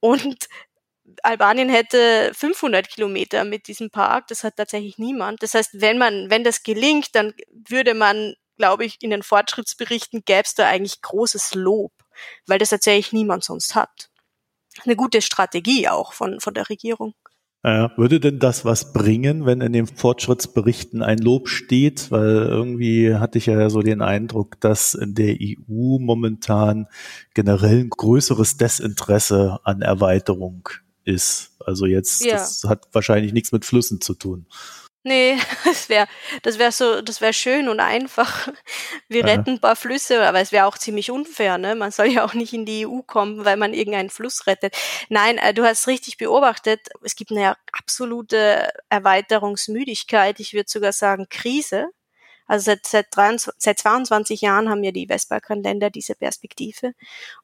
Und 0.00 0.48
Albanien 1.22 1.68
hätte 1.68 2.32
500 2.34 2.88
Kilometer 2.88 3.44
mit 3.44 3.68
diesem 3.68 3.90
Park. 3.90 4.28
Das 4.28 4.44
hat 4.44 4.56
tatsächlich 4.56 4.98
niemand. 4.98 5.42
Das 5.42 5.54
heißt, 5.54 5.80
wenn 5.80 5.98
man, 5.98 6.30
wenn 6.30 6.44
das 6.44 6.62
gelingt, 6.62 7.14
dann 7.14 7.34
würde 7.68 7.94
man, 7.94 8.34
glaube 8.56 8.84
ich, 8.84 9.02
in 9.02 9.10
den 9.10 9.22
Fortschrittsberichten 9.22 10.22
gäbe 10.24 10.42
es 10.44 10.54
da 10.54 10.66
eigentlich 10.66 11.02
großes 11.02 11.54
Lob, 11.54 11.92
weil 12.46 12.58
das 12.58 12.70
tatsächlich 12.70 13.12
niemand 13.12 13.44
sonst 13.44 13.74
hat. 13.74 14.10
Eine 14.84 14.96
gute 14.96 15.22
Strategie 15.22 15.88
auch 15.88 16.12
von, 16.12 16.40
von 16.40 16.54
der 16.54 16.68
Regierung. 16.68 17.14
Ja, 17.66 17.96
würde 17.96 18.20
denn 18.20 18.40
das 18.40 18.66
was 18.66 18.92
bringen, 18.92 19.46
wenn 19.46 19.62
in 19.62 19.72
den 19.72 19.86
Fortschrittsberichten 19.86 21.02
ein 21.02 21.16
Lob 21.16 21.48
steht? 21.48 22.10
Weil 22.10 22.26
irgendwie 22.26 23.14
hatte 23.14 23.38
ich 23.38 23.46
ja 23.46 23.70
so 23.70 23.80
den 23.80 24.02
Eindruck, 24.02 24.60
dass 24.60 24.92
in 24.92 25.14
der 25.14 25.36
EU 25.40 25.98
momentan 25.98 26.88
generell 27.32 27.80
ein 27.80 27.88
größeres 27.88 28.58
Desinteresse 28.58 29.60
an 29.64 29.80
Erweiterung 29.80 30.68
ist. 31.04 31.52
Also 31.60 31.86
jetzt, 31.86 32.24
ja. 32.24 32.34
das 32.34 32.64
hat 32.64 32.86
wahrscheinlich 32.92 33.32
nichts 33.32 33.52
mit 33.52 33.64
Flüssen 33.64 34.00
zu 34.00 34.14
tun. 34.14 34.46
Nee, 35.06 35.36
das 35.64 35.88
wäre 35.90 36.08
das 36.42 36.58
wäre 36.58 36.72
so, 36.72 37.02
das 37.02 37.20
wäre 37.20 37.34
schön 37.34 37.68
und 37.68 37.78
einfach. 37.78 38.48
Wir 39.08 39.24
retten 39.24 39.50
ein 39.50 39.60
paar 39.60 39.76
Flüsse, 39.76 40.26
aber 40.26 40.40
es 40.40 40.50
wäre 40.50 40.66
auch 40.66 40.78
ziemlich 40.78 41.10
unfair, 41.10 41.58
ne? 41.58 41.74
Man 41.74 41.90
soll 41.90 42.06
ja 42.06 42.24
auch 42.24 42.32
nicht 42.34 42.54
in 42.54 42.64
die 42.64 42.86
EU 42.86 43.02
kommen, 43.02 43.44
weil 43.44 43.58
man 43.58 43.74
irgendeinen 43.74 44.10
Fluss 44.10 44.46
rettet. 44.46 44.74
Nein, 45.10 45.36
äh, 45.38 45.52
du 45.52 45.62
hast 45.62 45.86
richtig 45.86 46.16
beobachtet, 46.16 46.88
es 47.02 47.16
gibt 47.16 47.30
eine 47.30 47.56
absolute 47.72 48.70
Erweiterungsmüdigkeit, 48.88 50.40
ich 50.40 50.54
würde 50.54 50.70
sogar 50.70 50.92
sagen 50.92 51.26
Krise 51.28 51.90
also 52.46 52.64
seit, 52.64 52.86
seit, 52.86 53.06
23, 53.16 53.54
seit 53.58 53.78
22 53.78 54.40
Jahren 54.40 54.68
haben 54.68 54.84
ja 54.84 54.92
die 54.92 55.08
Westbalkanländer 55.08 55.90
diese 55.90 56.14
Perspektive. 56.14 56.92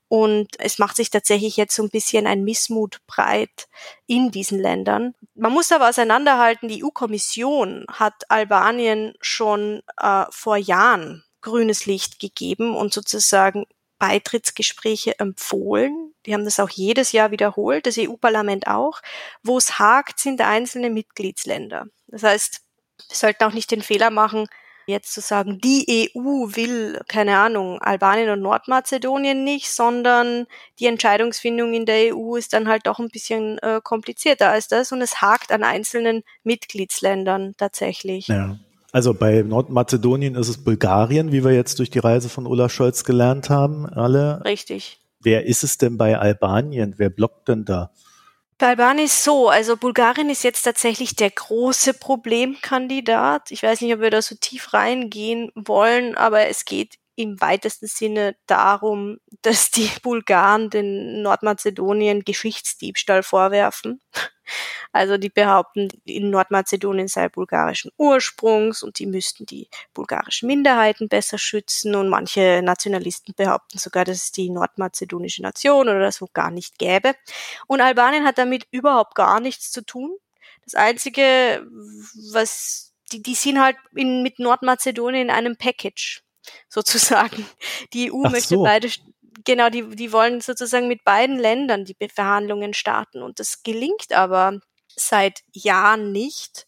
Und 0.08 0.48
es 0.58 0.78
macht 0.78 0.96
sich 0.96 1.10
tatsächlich 1.10 1.56
jetzt 1.56 1.74
so 1.74 1.82
ein 1.82 1.90
bisschen 1.90 2.26
ein 2.26 2.42
Missmut 2.42 2.98
breit 3.06 3.68
in 4.06 4.30
diesen 4.30 4.58
Ländern. 4.58 5.14
Man 5.34 5.52
muss 5.52 5.72
aber 5.72 5.88
auseinanderhalten, 5.88 6.68
die 6.68 6.84
EU-Kommission 6.84 7.86
hat 7.88 8.28
Albanien 8.28 9.14
schon 9.20 9.82
äh, 9.98 10.24
vor 10.30 10.56
Jahren 10.56 11.24
grünes 11.40 11.86
Licht 11.86 12.18
gegeben 12.18 12.76
und 12.76 12.92
sozusagen 12.92 13.64
Beitrittsgespräche 13.98 15.18
empfohlen. 15.18 16.14
Die 16.26 16.34
haben 16.34 16.44
das 16.44 16.58
auch 16.58 16.70
jedes 16.70 17.12
Jahr 17.12 17.30
wiederholt, 17.30 17.86
das 17.86 17.98
EU-Parlament 17.98 18.66
auch. 18.66 19.00
Wo 19.42 19.58
es 19.58 19.78
hakt, 19.78 20.18
sind 20.18 20.40
einzelne 20.40 20.90
Mitgliedsländer. 20.90 21.86
Das 22.08 22.22
heißt, 22.22 22.62
wir 23.08 23.16
sollten 23.16 23.44
auch 23.44 23.52
nicht 23.52 23.70
den 23.70 23.82
Fehler 23.82 24.10
machen, 24.10 24.48
jetzt 24.90 25.14
zu 25.14 25.20
sagen, 25.20 25.58
die 25.62 26.10
EU 26.14 26.48
will, 26.54 27.00
keine 27.08 27.38
Ahnung, 27.38 27.80
Albanien 27.80 28.30
und 28.30 28.42
Nordmazedonien 28.42 29.42
nicht, 29.44 29.70
sondern 29.70 30.46
die 30.78 30.86
Entscheidungsfindung 30.86 31.72
in 31.72 31.86
der 31.86 32.14
EU 32.14 32.36
ist 32.36 32.52
dann 32.52 32.68
halt 32.68 32.86
doch 32.86 32.98
ein 32.98 33.08
bisschen 33.08 33.58
äh, 33.58 33.80
komplizierter 33.82 34.50
als 34.50 34.68
das 34.68 34.92
und 34.92 35.00
es 35.00 35.22
hakt 35.22 35.52
an 35.52 35.64
einzelnen 35.64 36.22
Mitgliedsländern 36.44 37.54
tatsächlich. 37.56 38.28
Ja. 38.28 38.58
Also 38.92 39.14
bei 39.14 39.42
Nordmazedonien 39.42 40.34
ist 40.34 40.48
es 40.48 40.64
Bulgarien, 40.64 41.32
wie 41.32 41.44
wir 41.44 41.52
jetzt 41.52 41.78
durch 41.78 41.90
die 41.90 42.00
Reise 42.00 42.28
von 42.28 42.46
Olaf 42.46 42.72
Scholz 42.72 43.04
gelernt 43.04 43.48
haben, 43.48 43.86
alle. 43.86 44.42
Richtig. 44.44 44.98
Wer 45.22 45.46
ist 45.46 45.62
es 45.62 45.78
denn 45.78 45.96
bei 45.96 46.18
Albanien? 46.18 46.94
Wer 46.96 47.10
blockt 47.10 47.48
denn 47.48 47.64
da? 47.64 47.92
Bei 48.60 48.68
Albanien 48.68 49.06
ist 49.06 49.24
so, 49.24 49.48
also 49.48 49.78
Bulgarien 49.78 50.28
ist 50.28 50.44
jetzt 50.44 50.64
tatsächlich 50.64 51.16
der 51.16 51.30
große 51.30 51.94
Problemkandidat. 51.94 53.50
Ich 53.52 53.62
weiß 53.62 53.80
nicht, 53.80 53.94
ob 53.94 54.00
wir 54.00 54.10
da 54.10 54.20
so 54.20 54.34
tief 54.34 54.74
reingehen 54.74 55.50
wollen, 55.54 56.14
aber 56.14 56.46
es 56.46 56.66
geht 56.66 56.98
im 57.20 57.40
weitesten 57.40 57.86
Sinne 57.86 58.36
darum, 58.46 59.18
dass 59.42 59.70
die 59.70 59.90
Bulgaren 60.02 60.70
den 60.70 61.22
Nordmazedonien 61.22 62.24
Geschichtsdiebstahl 62.24 63.22
vorwerfen. 63.22 64.00
Also 64.90 65.16
die 65.16 65.28
behaupten, 65.28 65.86
in 66.04 66.30
Nordmazedonien 66.30 67.06
sei 67.06 67.28
bulgarischen 67.28 67.92
Ursprungs 67.96 68.82
und 68.82 68.98
die 68.98 69.06
müssten 69.06 69.46
die 69.46 69.68
bulgarischen 69.94 70.48
Minderheiten 70.48 71.08
besser 71.08 71.38
schützen 71.38 71.94
und 71.94 72.08
manche 72.08 72.60
Nationalisten 72.60 73.32
behaupten 73.36 73.78
sogar, 73.78 74.04
dass 74.04 74.16
es 74.16 74.32
die 74.32 74.50
nordmazedonische 74.50 75.42
Nation 75.42 75.88
oder 75.88 76.10
so 76.10 76.26
gar 76.32 76.50
nicht 76.50 76.80
gäbe. 76.80 77.14
Und 77.68 77.80
Albanien 77.80 78.24
hat 78.24 78.38
damit 78.38 78.66
überhaupt 78.72 79.14
gar 79.14 79.38
nichts 79.38 79.70
zu 79.70 79.82
tun. 79.82 80.16
Das 80.64 80.74
Einzige, 80.74 81.64
was 82.32 82.92
die, 83.12 83.22
die 83.22 83.34
sind 83.34 83.60
halt 83.60 83.76
in, 83.94 84.24
mit 84.24 84.38
Nordmazedonien 84.38 85.28
in 85.28 85.30
einem 85.30 85.56
Package 85.56 86.22
sozusagen. 86.68 87.46
Die 87.92 88.12
EU 88.12 88.22
Ach 88.24 88.30
möchte 88.30 88.56
so. 88.56 88.62
beide 88.62 88.88
genau, 89.44 89.70
die, 89.70 89.88
die 89.96 90.12
wollen 90.12 90.40
sozusagen 90.40 90.88
mit 90.88 91.04
beiden 91.04 91.38
Ländern 91.38 91.84
die 91.84 91.96
Verhandlungen 92.12 92.74
starten 92.74 93.22
und 93.22 93.38
das 93.38 93.62
gelingt 93.62 94.12
aber 94.12 94.60
seit 94.96 95.40
Jahren 95.52 96.12
nicht. 96.12 96.66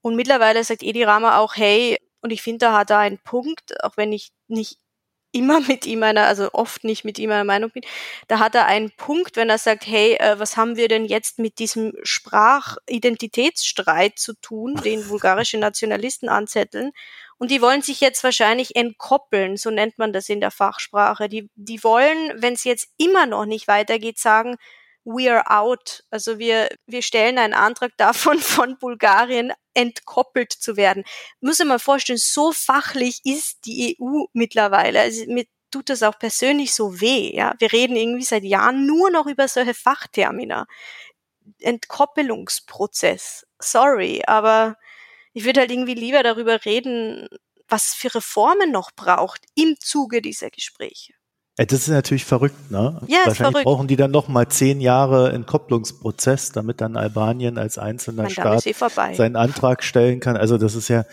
Und 0.00 0.16
mittlerweile 0.16 0.62
sagt 0.64 0.82
Edi 0.82 1.04
Rama 1.04 1.38
auch, 1.38 1.56
hey, 1.56 1.98
und 2.20 2.30
ich 2.30 2.42
finde, 2.42 2.66
da 2.66 2.78
hat 2.78 2.90
er 2.90 2.98
einen 2.98 3.18
Punkt, 3.18 3.82
auch 3.84 3.96
wenn 3.96 4.12
ich 4.12 4.30
nicht 4.48 4.78
immer 5.32 5.60
mit 5.68 5.86
ihm 5.86 6.02
einer, 6.02 6.26
also 6.26 6.50
oft 6.52 6.84
nicht 6.84 7.04
mit 7.04 7.18
ihm 7.18 7.30
einer 7.30 7.44
Meinung 7.44 7.70
bin, 7.70 7.82
da 8.28 8.38
hat 8.38 8.54
er 8.54 8.66
einen 8.66 8.90
Punkt, 8.92 9.36
wenn 9.36 9.50
er 9.50 9.58
sagt, 9.58 9.86
hey, 9.86 10.14
äh, 10.14 10.38
was 10.38 10.56
haben 10.56 10.76
wir 10.76 10.88
denn 10.88 11.04
jetzt 11.04 11.38
mit 11.38 11.58
diesem 11.58 11.92
Sprachidentitätsstreit 12.02 14.18
zu 14.18 14.34
tun, 14.34 14.74
den 14.84 15.02
bulgarische 15.08 15.58
Nationalisten 15.58 16.28
anzetteln? 16.28 16.92
Und 17.38 17.50
die 17.52 17.62
wollen 17.62 17.82
sich 17.82 18.00
jetzt 18.00 18.24
wahrscheinlich 18.24 18.74
entkoppeln, 18.74 19.56
so 19.56 19.70
nennt 19.70 19.98
man 19.98 20.12
das 20.12 20.28
in 20.28 20.40
der 20.40 20.50
Fachsprache. 20.50 21.28
Die, 21.28 21.48
die 21.54 21.84
wollen, 21.84 22.32
wenn 22.36 22.54
es 22.54 22.64
jetzt 22.64 22.88
immer 22.96 23.26
noch 23.26 23.46
nicht 23.46 23.68
weitergeht, 23.68 24.18
sagen, 24.18 24.56
we 25.04 25.30
are 25.32 25.44
out. 25.50 26.04
Also 26.10 26.38
wir, 26.38 26.68
wir 26.86 27.02
stellen 27.02 27.38
einen 27.38 27.54
Antrag 27.54 27.92
davon, 27.96 28.38
von 28.38 28.78
Bulgarien 28.78 29.52
entkoppelt 29.74 30.52
zu 30.52 30.76
werden. 30.76 31.04
Muss 31.40 31.60
ich 31.60 31.66
mal 31.66 31.78
vorstellen, 31.78 32.18
so 32.18 32.52
fachlich 32.52 33.20
ist 33.24 33.64
die 33.64 33.96
EU 34.00 34.24
mittlerweile. 34.32 35.00
Also 35.00 35.24
mir 35.26 35.44
tut 35.70 35.90
das 35.90 36.02
auch 36.02 36.18
persönlich 36.18 36.74
so 36.74 37.00
weh. 37.00 37.34
Ja, 37.34 37.54
wir 37.58 37.72
reden 37.72 37.96
irgendwie 37.96 38.24
seit 38.24 38.44
Jahren 38.44 38.86
nur 38.86 39.10
noch 39.10 39.26
über 39.26 39.48
solche 39.48 39.74
Fachtermina. 39.74 40.66
Entkoppelungsprozess. 41.60 43.46
Sorry, 43.58 44.22
aber 44.26 44.76
ich 45.32 45.44
würde 45.44 45.60
halt 45.60 45.70
irgendwie 45.70 45.94
lieber 45.94 46.22
darüber 46.22 46.64
reden, 46.64 47.28
was 47.68 47.94
für 47.94 48.14
Reformen 48.14 48.72
noch 48.72 48.92
braucht 48.92 49.44
im 49.54 49.78
Zuge 49.78 50.22
dieser 50.22 50.50
Gespräche. 50.50 51.14
Das 51.66 51.80
ist 51.80 51.88
natürlich 51.88 52.24
verrückt, 52.24 52.70
ne? 52.70 53.00
Ja, 53.08 53.18
Wahrscheinlich 53.24 53.36
verrückt. 53.36 53.64
brauchen 53.64 53.88
die 53.88 53.96
dann 53.96 54.12
noch 54.12 54.28
mal 54.28 54.46
zehn 54.46 54.80
Jahre 54.80 55.32
Entkopplungsprozess, 55.32 56.52
damit 56.52 56.80
dann 56.80 56.96
Albanien 56.96 57.58
als 57.58 57.78
einzelner 57.78 58.22
Mein 58.22 58.30
Staat 58.30 58.64
eh 58.64 58.74
seinen 59.14 59.34
Antrag 59.34 59.82
stellen 59.82 60.20
kann. 60.20 60.36
Also 60.36 60.56
das 60.56 60.76
ist 60.76 60.86
ja, 60.86 61.04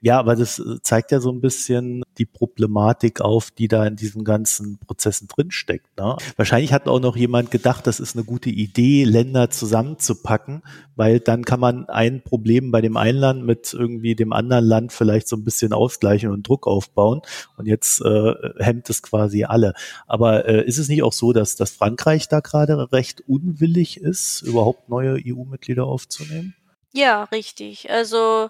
ja, 0.00 0.18
aber 0.18 0.36
das 0.36 0.62
zeigt 0.82 1.10
ja 1.10 1.20
so 1.20 1.30
ein 1.30 1.42
bisschen 1.42 2.02
die 2.18 2.26
Problematik 2.26 3.20
auf, 3.20 3.50
die 3.50 3.68
da 3.68 3.86
in 3.86 3.96
diesen 3.96 4.24
ganzen 4.24 4.78
Prozessen 4.78 5.28
drinsteckt. 5.28 5.96
Ne? 5.98 6.16
Wahrscheinlich 6.36 6.72
hat 6.72 6.88
auch 6.88 7.00
noch 7.00 7.16
jemand 7.16 7.50
gedacht, 7.50 7.86
das 7.86 8.00
ist 8.00 8.16
eine 8.16 8.24
gute 8.24 8.50
Idee, 8.50 9.04
Länder 9.04 9.50
zusammenzupacken, 9.50 10.62
weil 10.96 11.20
dann 11.20 11.44
kann 11.44 11.60
man 11.60 11.88
ein 11.88 12.22
Problem 12.22 12.70
bei 12.70 12.80
dem 12.80 12.96
einen 12.96 13.18
Land 13.18 13.44
mit 13.44 13.72
irgendwie 13.72 14.14
dem 14.14 14.32
anderen 14.32 14.64
Land 14.64 14.92
vielleicht 14.92 15.28
so 15.28 15.36
ein 15.36 15.44
bisschen 15.44 15.72
ausgleichen 15.72 16.30
und 16.30 16.46
Druck 16.46 16.66
aufbauen. 16.66 17.22
Und 17.56 17.66
jetzt 17.66 18.00
äh, 18.00 18.34
hemmt 18.58 18.88
es 18.90 19.02
quasi 19.02 19.44
alle. 19.44 19.74
Aber 20.06 20.46
äh, 20.46 20.64
ist 20.64 20.78
es 20.78 20.88
nicht 20.88 21.02
auch 21.02 21.12
so, 21.12 21.32
dass, 21.32 21.56
dass 21.56 21.70
Frankreich 21.70 22.28
da 22.28 22.40
gerade 22.40 22.92
recht 22.92 23.22
unwillig 23.26 24.00
ist, 24.00 24.42
überhaupt 24.42 24.88
neue 24.88 25.18
EU-Mitglieder 25.24 25.84
aufzunehmen? 25.84 26.54
Ja, 26.92 27.24
richtig. 27.24 27.90
Also 27.90 28.48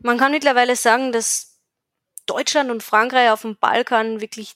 man 0.00 0.18
kann 0.18 0.32
mittlerweile 0.32 0.74
sagen, 0.74 1.12
dass 1.12 1.51
Deutschland 2.26 2.70
und 2.70 2.82
Frankreich 2.82 3.30
auf 3.30 3.42
dem 3.42 3.56
Balkan 3.56 4.20
wirklich, 4.20 4.54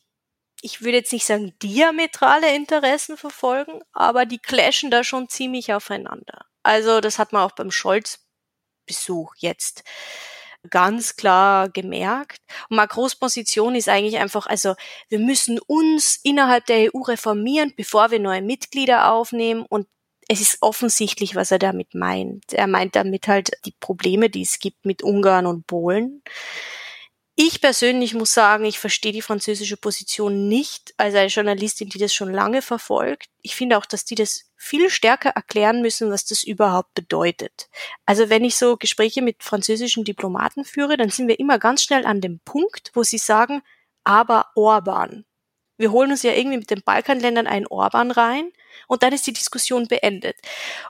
ich 0.62 0.82
würde 0.82 0.98
jetzt 0.98 1.12
nicht 1.12 1.26
sagen 1.26 1.54
diametrale 1.62 2.54
Interessen 2.54 3.16
verfolgen, 3.16 3.80
aber 3.92 4.26
die 4.26 4.38
clashen 4.38 4.90
da 4.90 5.04
schon 5.04 5.28
ziemlich 5.28 5.72
aufeinander. 5.72 6.46
Also 6.62 7.00
das 7.00 7.18
hat 7.18 7.32
man 7.32 7.42
auch 7.42 7.52
beim 7.52 7.70
Scholz 7.70 8.26
Besuch 8.86 9.34
jetzt 9.38 9.82
ganz 10.70 11.16
klar 11.16 11.68
gemerkt. 11.68 12.38
Und 12.68 12.76
Macrons 12.76 13.16
Position 13.16 13.74
ist 13.74 13.88
eigentlich 13.88 14.18
einfach, 14.18 14.46
also 14.46 14.74
wir 15.08 15.18
müssen 15.18 15.58
uns 15.66 16.18
innerhalb 16.22 16.66
der 16.66 16.94
EU 16.94 17.00
reformieren, 17.00 17.72
bevor 17.76 18.10
wir 18.10 18.18
neue 18.18 18.42
Mitglieder 18.42 19.12
aufnehmen 19.12 19.64
und 19.68 19.86
es 20.28 20.40
ist 20.40 20.58
offensichtlich, 20.60 21.36
was 21.36 21.52
er 21.52 21.60
damit 21.60 21.94
meint. 21.94 22.52
Er 22.52 22.66
meint 22.66 22.96
damit 22.96 23.28
halt 23.28 23.52
die 23.64 23.74
Probleme, 23.78 24.28
die 24.28 24.42
es 24.42 24.58
gibt 24.58 24.84
mit 24.84 25.02
Ungarn 25.02 25.46
und 25.46 25.68
Polen. 25.68 26.22
Ich 27.38 27.60
persönlich 27.60 28.14
muss 28.14 28.32
sagen, 28.32 28.64
ich 28.64 28.78
verstehe 28.78 29.12
die 29.12 29.20
französische 29.20 29.76
Position 29.76 30.48
nicht 30.48 30.94
als 30.96 31.14
eine 31.14 31.28
Journalistin, 31.28 31.90
die 31.90 31.98
das 31.98 32.14
schon 32.14 32.32
lange 32.32 32.62
verfolgt. 32.62 33.28
Ich 33.42 33.54
finde 33.54 33.76
auch, 33.76 33.84
dass 33.84 34.06
die 34.06 34.14
das 34.14 34.50
viel 34.56 34.88
stärker 34.88 35.28
erklären 35.30 35.82
müssen, 35.82 36.10
was 36.10 36.24
das 36.24 36.42
überhaupt 36.42 36.94
bedeutet. 36.94 37.68
Also 38.06 38.30
wenn 38.30 38.42
ich 38.42 38.56
so 38.56 38.78
Gespräche 38.78 39.20
mit 39.20 39.42
französischen 39.42 40.02
Diplomaten 40.02 40.64
führe, 40.64 40.96
dann 40.96 41.10
sind 41.10 41.28
wir 41.28 41.38
immer 41.38 41.58
ganz 41.58 41.82
schnell 41.82 42.06
an 42.06 42.22
dem 42.22 42.40
Punkt, 42.40 42.90
wo 42.94 43.02
sie 43.02 43.18
sagen, 43.18 43.60
aber 44.02 44.46
Orban. 44.54 45.26
Wir 45.76 45.92
holen 45.92 46.10
uns 46.10 46.22
ja 46.22 46.32
irgendwie 46.32 46.58
mit 46.58 46.70
den 46.70 46.82
Balkanländern 46.82 47.46
einen 47.46 47.66
Orban 47.66 48.10
rein 48.10 48.50
und 48.88 49.02
dann 49.02 49.12
ist 49.12 49.26
die 49.26 49.32
Diskussion 49.32 49.88
beendet. 49.88 50.36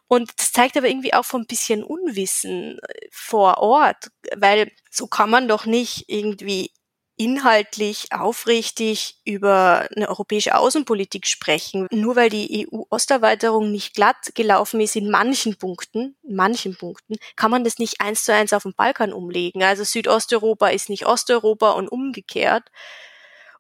Und 0.09 0.31
das 0.37 0.53
zeigt 0.53 0.77
aber 0.77 0.89
irgendwie 0.89 1.15
auch 1.15 1.25
von 1.25 1.43
ein 1.43 1.47
bisschen 1.47 1.83
Unwissen 1.83 2.79
äh, 2.79 3.09
vor 3.11 3.59
Ort, 3.59 4.11
weil 4.37 4.71
so 4.91 5.07
kann 5.07 5.31
man 5.31 5.49
doch 5.49 5.67
nicht 5.67 6.05
irgendwie 6.09 6.71
inhaltlich 7.19 8.13
aufrichtig 8.13 9.17
über 9.25 9.89
eine 9.97 10.09
europäische 10.09 10.57
Außenpolitik 10.57 11.27
sprechen, 11.27 11.87
nur 11.91 12.15
weil 12.15 12.29
die 12.29 12.69
EU-Osterweiterung 12.71 13.73
nicht 13.73 13.95
glatt 13.95 14.35
gelaufen 14.35 14.81
ist 14.81 14.97
in 14.97 15.11
manchen 15.11 15.57
Punkten, 15.57 16.17
in 16.23 16.37
manchen 16.37 16.77
Punkten, 16.77 17.17
kann 17.35 17.51
man 17.51 17.65
das 17.65 17.79
nicht 17.79 18.03
eins 18.03 18.25
zu 18.25 18.35
eins 18.35 18.53
auf 18.53 18.65
den 18.65 18.75
Balkan 18.75 19.15
umlegen. 19.15 19.63
Also 19.63 19.83
Südosteuropa 19.83 20.69
ist 20.69 20.91
nicht 20.91 21.07
Osteuropa 21.07 21.71
und 21.73 21.89
umgekehrt. 21.89 22.65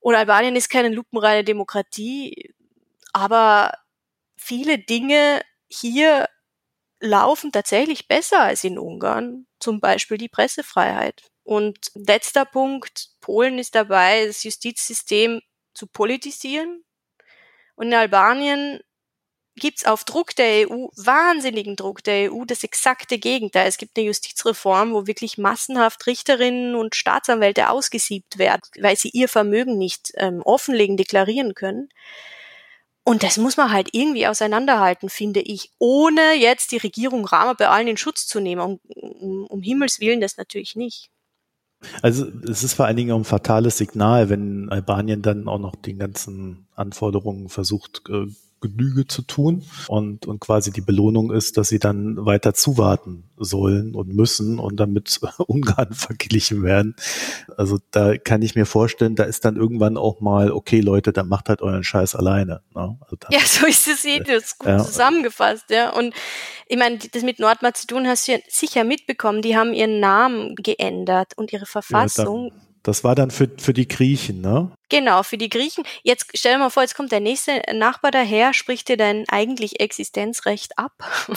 Und 0.07 0.14
Albanien 0.14 0.55
ist 0.55 0.69
keine 0.69 0.90
lupenreine 0.90 1.42
Demokratie, 1.42 2.55
aber 3.12 3.73
viele 4.37 4.79
Dinge 4.79 5.40
hier 5.66 6.29
laufen 7.01 7.51
tatsächlich 7.51 8.07
besser 8.07 8.40
als 8.42 8.62
in 8.62 8.79
Ungarn, 8.79 9.49
zum 9.59 9.81
Beispiel 9.81 10.16
die 10.16 10.29
Pressefreiheit. 10.29 11.25
Und 11.42 11.90
letzter 11.95 12.45
Punkt, 12.45 13.09
Polen 13.21 13.59
ist 13.59 13.75
dabei, 13.75 14.29
das 14.29 14.45
Justizsystem 14.45 15.40
zu 15.75 15.88
politisieren. 15.88 16.85
Und 17.75 17.88
in 17.88 17.95
Albanien 17.95 18.79
gibt's 19.57 19.85
auf 19.85 20.05
Druck 20.05 20.37
der 20.37 20.71
EU, 20.71 20.88
wahnsinnigen 20.97 21.77
Druck 21.77 22.05
der 22.05 22.33
EU, 22.33 22.45
das 22.45 22.62
exakte 22.62 23.19
Gegenteil. 23.19 23.66
Es 23.66 23.79
gibt 23.79 23.97
eine 23.97 24.07
Justizreform, 24.07 24.92
wo 24.92 25.07
wirklich 25.07 25.38
massenhaft 25.38 26.07
Richterinnen 26.07 26.75
und 26.75 26.95
Staatsanwälte 26.95 27.71
ausgesiebt 27.71 28.38
werden, 28.38 28.62
weil 28.81 28.97
sie 28.97 29.11
ihr 29.11 29.29
Vermögen 29.29 29.79
nicht 29.79 30.12
ähm, 30.16 30.42
offenlegen, 30.42 30.97
deklarieren 30.97 31.55
können. 31.55 31.88
Und 33.09 33.23
das 33.23 33.37
muss 33.37 33.57
man 33.57 33.71
halt 33.71 33.90
irgendwie 33.92 34.27
auseinanderhalten, 34.27 35.09
finde 35.09 35.40
ich, 35.40 35.71
ohne 35.79 36.35
jetzt 36.35 36.73
die 36.73 36.79
Regierung 36.79 37.25
Rama 37.25 37.53
bei 37.53 37.69
allen 37.69 37.87
in 37.87 37.97
Schutz 37.97 38.27
zu 38.27 38.40
nehmen. 38.40 38.61
Um, 38.61 38.81
um, 38.97 39.47
um 39.47 39.62
Himmels 39.62 40.01
Willen 40.01 40.21
das 40.21 40.37
natürlich 40.37 40.75
nicht. 40.75 41.11
Also 42.03 42.27
es 42.49 42.64
ist 42.64 42.75
vor 42.75 42.87
allen 42.87 42.97
Dingen 42.97 43.14
ein 43.14 43.25
fatales 43.25 43.79
Signal, 43.79 44.29
wenn 44.29 44.71
Albanien 44.71 45.23
dann 45.23 45.47
auch 45.47 45.59
noch 45.59 45.77
den 45.77 45.99
ganzen 45.99 46.66
Anforderungen 46.75 47.49
versucht, 47.49 48.03
äh, 48.09 48.27
Genüge 48.61 49.07
zu 49.07 49.23
tun 49.23 49.64
und, 49.88 50.27
und 50.27 50.40
quasi 50.40 50.71
die 50.71 50.81
Belohnung 50.81 51.31
ist, 51.31 51.57
dass 51.57 51.69
sie 51.69 51.79
dann 51.79 52.25
weiter 52.25 52.55
zuwarten 52.55 53.25
sollen 53.37 53.95
und 53.95 54.14
müssen 54.14 54.59
und 54.59 54.81
damit 54.81 55.21
Ungarn 55.47 55.92
verglichen 55.92 56.62
werden. 56.62 56.97
Also 57.57 57.79
da 57.90 58.16
kann 58.16 58.42
ich 58.42 58.55
mir 58.55 58.66
vorstellen, 58.66 59.14
da 59.14 59.25
ist 59.25 59.45
dann 59.45 59.57
irgendwann 59.57 59.97
auch 59.97 60.21
mal, 60.21 60.51
okay 60.51 60.81
Leute, 60.81 61.12
dann 61.12 61.29
macht 61.29 61.49
halt 61.49 61.61
euren 61.61 61.85
Scheiß 61.85 62.14
alleine. 62.14 62.62
Ne? 62.75 62.99
Also 63.01 63.16
ja, 63.31 63.40
so 63.45 63.66
ist 63.66 63.88
es 63.88 64.05
eh, 64.05 64.21
das 64.21 64.45
ist 64.45 64.59
gut 64.59 64.69
ja. 64.69 64.79
zusammengefasst, 64.79 65.71
ja. 65.71 65.90
Und 65.90 66.14
ich 66.66 66.79
meine, 66.79 66.99
das 66.99 67.23
mit 67.23 67.38
Nordmazedonien 67.38 68.09
hast 68.09 68.27
du 68.27 68.33
ja 68.33 68.38
sicher 68.49 68.85
mitbekommen, 68.85 69.42
die 69.42 69.57
haben 69.57 69.75
ihren 69.75 70.01
Namen 70.01 70.55
geändert 70.57 71.33
und 71.37 71.53
ihre 71.53 71.66
Verfassung. 71.66 72.53
Ja, 72.53 72.65
das 72.87 73.03
war 73.03 73.16
dann 73.16 73.33
für, 73.33 73.51
für 73.59 73.72
die 73.72 73.88
Griechen, 73.88 74.40
ne? 74.40 74.70
Genau, 74.88 75.25
für 75.25 75.37
die 75.37 75.49
Griechen. 75.49 75.83
Jetzt 76.05 76.27
stell 76.35 76.53
dir 76.53 76.59
mal 76.59 76.70
vor, 76.70 76.85
jetzt 76.85 76.94
kommt 76.94 77.11
der 77.11 77.18
nächste 77.18 77.61
Nachbar 77.75 78.12
daher, 78.12 78.55
spricht 78.55 78.88
dir 78.88 78.96
dein 78.96 79.25
eigentlich 79.29 79.81
Existenzrecht 79.81 80.79
ab. 80.79 80.92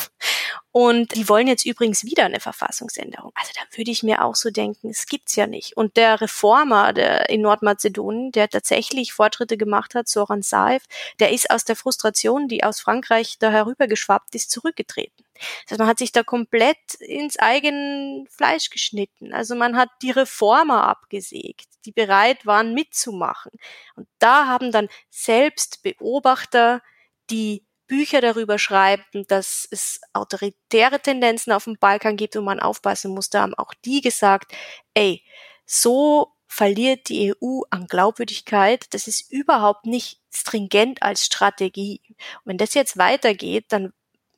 Und 0.71 1.15
die 1.15 1.27
wollen 1.27 1.47
jetzt 1.47 1.65
übrigens 1.65 2.03
wieder 2.03 2.25
eine 2.25 2.39
Verfassungsänderung. 2.39 3.31
Also 3.33 3.51
da 3.55 3.61
würde 3.75 3.89
ich 3.89 4.03
mir 4.03 4.23
auch 4.23 4.35
so 4.35 4.51
denken, 4.51 4.89
es 4.89 5.07
gibt's 5.07 5.35
ja 5.35 5.47
nicht. 5.47 5.75
Und 5.75 5.97
der 5.97 6.21
Reformer 6.21 6.93
der 6.93 7.29
in 7.29 7.41
Nordmazedonien, 7.41 8.31
der 8.31 8.49
tatsächlich 8.49 9.13
Fortschritte 9.13 9.57
gemacht 9.57 9.95
hat, 9.95 10.07
Soran 10.07 10.43
Saev, 10.43 10.85
der 11.19 11.31
ist 11.31 11.49
aus 11.49 11.65
der 11.65 11.75
Frustration, 11.75 12.47
die 12.47 12.63
aus 12.63 12.79
Frankreich 12.79 13.37
da 13.39 13.49
herübergeschwappt 13.49 14.35
ist, 14.35 14.51
zurückgetreten. 14.51 15.23
Heißt, 15.69 15.79
man 15.79 15.87
hat 15.87 15.99
sich 15.99 16.11
da 16.11 16.23
komplett 16.23 16.95
ins 16.99 17.37
eigene 17.37 18.25
Fleisch 18.29 18.69
geschnitten. 18.69 19.33
Also 19.33 19.55
man 19.55 19.77
hat 19.77 19.89
die 20.01 20.11
Reformer 20.11 20.87
abgesägt, 20.87 21.67
die 21.85 21.91
bereit 21.91 22.45
waren 22.45 22.73
mitzumachen. 22.73 23.51
Und 23.95 24.07
da 24.19 24.47
haben 24.47 24.71
dann 24.71 24.89
selbst 25.09 25.81
Beobachter, 25.83 26.81
die 27.29 27.65
Bücher 27.87 28.21
darüber 28.21 28.59
schreiben, 28.59 29.25
dass 29.27 29.67
es 29.71 29.99
autoritäre 30.13 31.01
Tendenzen 31.01 31.51
auf 31.51 31.65
dem 31.65 31.77
Balkan 31.77 32.15
gibt 32.15 32.35
und 32.35 32.45
man 32.45 32.59
aufpassen 32.59 33.11
muss, 33.13 33.29
da 33.29 33.41
haben 33.41 33.55
auch 33.55 33.73
die 33.83 34.01
gesagt, 34.01 34.53
ey, 34.93 35.23
so 35.65 36.33
verliert 36.47 37.09
die 37.09 37.33
EU 37.33 37.61
an 37.69 37.87
Glaubwürdigkeit. 37.87 38.85
Das 38.93 39.07
ist 39.07 39.31
überhaupt 39.31 39.85
nicht 39.85 40.19
stringent 40.33 41.01
als 41.03 41.25
Strategie. 41.25 42.01
Und 42.07 42.45
wenn 42.45 42.57
das 42.57 42.73
jetzt 42.73 42.97
weitergeht, 42.97 43.65
dann 43.69 43.93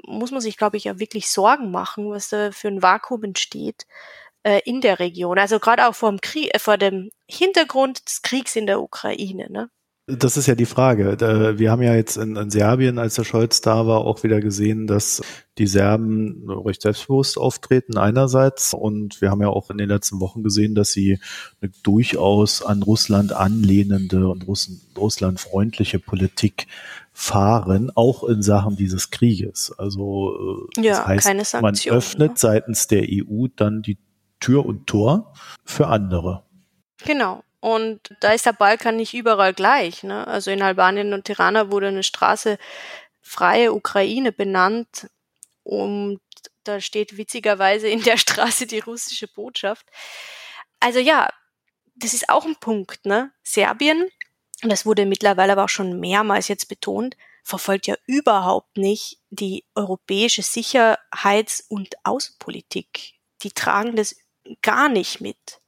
muss 0.06 0.32
man 0.32 0.42
sich, 0.42 0.58
glaube 0.58 0.78
ich, 0.78 0.86
ja 0.86 1.00
wirklich 1.00 1.30
Sorgen 1.30 1.72
machen, 1.72 2.10
was 2.10 2.30
da 2.30 2.52
für 2.52 2.68
ein 2.68 2.82
Vakuum 2.82 3.24
entsteht 3.24 3.86
äh, 4.44 4.62
in 4.66 4.82
der 4.82 5.00
Region. 5.00 5.40
Also 5.40 5.60
gerade 5.60 5.88
auch 5.88 5.96
vor 5.96 6.10
dem, 6.12 6.22
Krieg, 6.22 6.54
äh, 6.54 6.60
vor 6.60 6.78
dem 6.78 7.12
Hintergrund 7.28 8.08
des 8.08 8.22
Kriegs 8.22 8.56
in 8.56 8.68
der 8.68 8.82
Ukraine. 8.82 9.50
Ne? 9.52 9.70
Das 10.08 10.36
ist 10.36 10.48
ja 10.48 10.56
die 10.56 10.66
Frage. 10.66 11.18
Wir 11.60 11.72
haben 11.72 11.84
ja 11.84 11.94
jetzt 11.94 12.18
in, 12.18 12.36
in, 12.36 12.50
Serbien, 12.50 12.98
als 12.98 13.16
der 13.16 13.24
Scholz 13.24 13.62
da 13.62 13.86
war, 13.86 14.00
auch 14.00 14.24
wieder 14.24 14.42
gesehen, 14.42 14.88
dass 14.88 15.22
die 15.60 15.68
Serben 15.68 16.50
recht 16.50 16.82
selbstbewusst 16.82 17.38
auftreten 17.38 17.98
einerseits. 17.98 18.74
Und 18.74 19.22
wir 19.22 19.30
haben 19.30 19.42
ja 19.42 19.50
auch 19.50 19.70
in 19.70 19.78
den 19.78 19.90
letzten 19.90 20.20
Wochen 20.20 20.42
gesehen, 20.42 20.74
dass 20.74 20.92
sie 20.92 21.20
eine 21.62 21.72
durchaus 21.84 22.64
an 22.64 22.82
Russland 22.82 23.32
anlehnende 23.32 24.28
und 24.28 24.48
Russen, 24.48 24.82
Russland-freundliche 24.98 26.00
Politik 26.00 26.68
fahren, 27.14 27.92
auch 27.94 28.24
in 28.24 28.42
Sachen 28.42 28.76
dieses 28.76 29.12
Krieges. 29.12 29.72
Also 29.78 30.68
äh, 30.78 30.82
ja, 30.82 30.98
das 30.98 31.08
heißt, 31.08 31.62
man 31.62 31.76
öffnet 31.88 32.32
ne? 32.32 32.38
seitens 32.38 32.88
der 32.88 33.04
EU 33.08 33.48
dann 33.56 33.84
die 33.84 34.00
Tür 34.40 34.66
und 34.66 34.88
Tor 34.88 35.34
für 35.64 35.88
andere. 35.88 36.44
Genau. 37.06 37.44
Und 37.62 38.16
da 38.20 38.34
ist 38.34 38.46
der 38.46 38.54
Balkan 38.54 38.98
nicht 38.98 39.14
überall 39.14 39.54
gleich. 39.54 40.04
Ne? 40.04 40.28
Also 40.28 40.52
in 40.52 40.62
Albanien 40.62 41.14
und 41.14 41.26
Tirana 41.26 41.72
wurde 41.72 41.88
eine 41.88 42.04
Straße 42.04 42.58
Freie 43.22 43.74
Ukraine 43.74 44.34
benannt. 44.34 45.10
Und 45.64 46.20
da 46.66 46.82
steht 46.82 47.18
witzigerweise 47.18 47.88
in 47.88 48.04
der 48.04 48.18
Straße 48.18 48.68
die 48.68 48.80
russische 48.80 49.28
Botschaft. 49.30 49.86
Also 50.80 51.00
ja, 51.00 51.30
das 51.96 52.14
ist 52.14 52.30
auch 52.30 52.46
ein 52.46 52.56
Punkt. 52.58 53.06
Ne? 53.06 53.32
Serbien 53.44 54.10
das 54.70 54.86
wurde 54.86 55.06
mittlerweile 55.06 55.54
aber 55.54 55.66
auch 55.66 55.70
schon 55.70 56.00
mehrmals 56.00 56.48
jetzt 56.48 56.68
betont, 56.68 57.18
verfolgt 57.44 57.88
ja 57.88 57.96
überhaupt 58.06 58.78
nicht 58.78 59.18
die 59.30 59.66
europäische 59.74 60.44
Sicherheits- 60.44 61.66
und 61.68 61.96
Außenpolitik. 62.04 63.14
Die 63.42 63.52
tragen 63.52 63.96
das 63.96 64.16
gar 64.62 64.90
nicht 64.90 65.22
mit. 65.22 65.60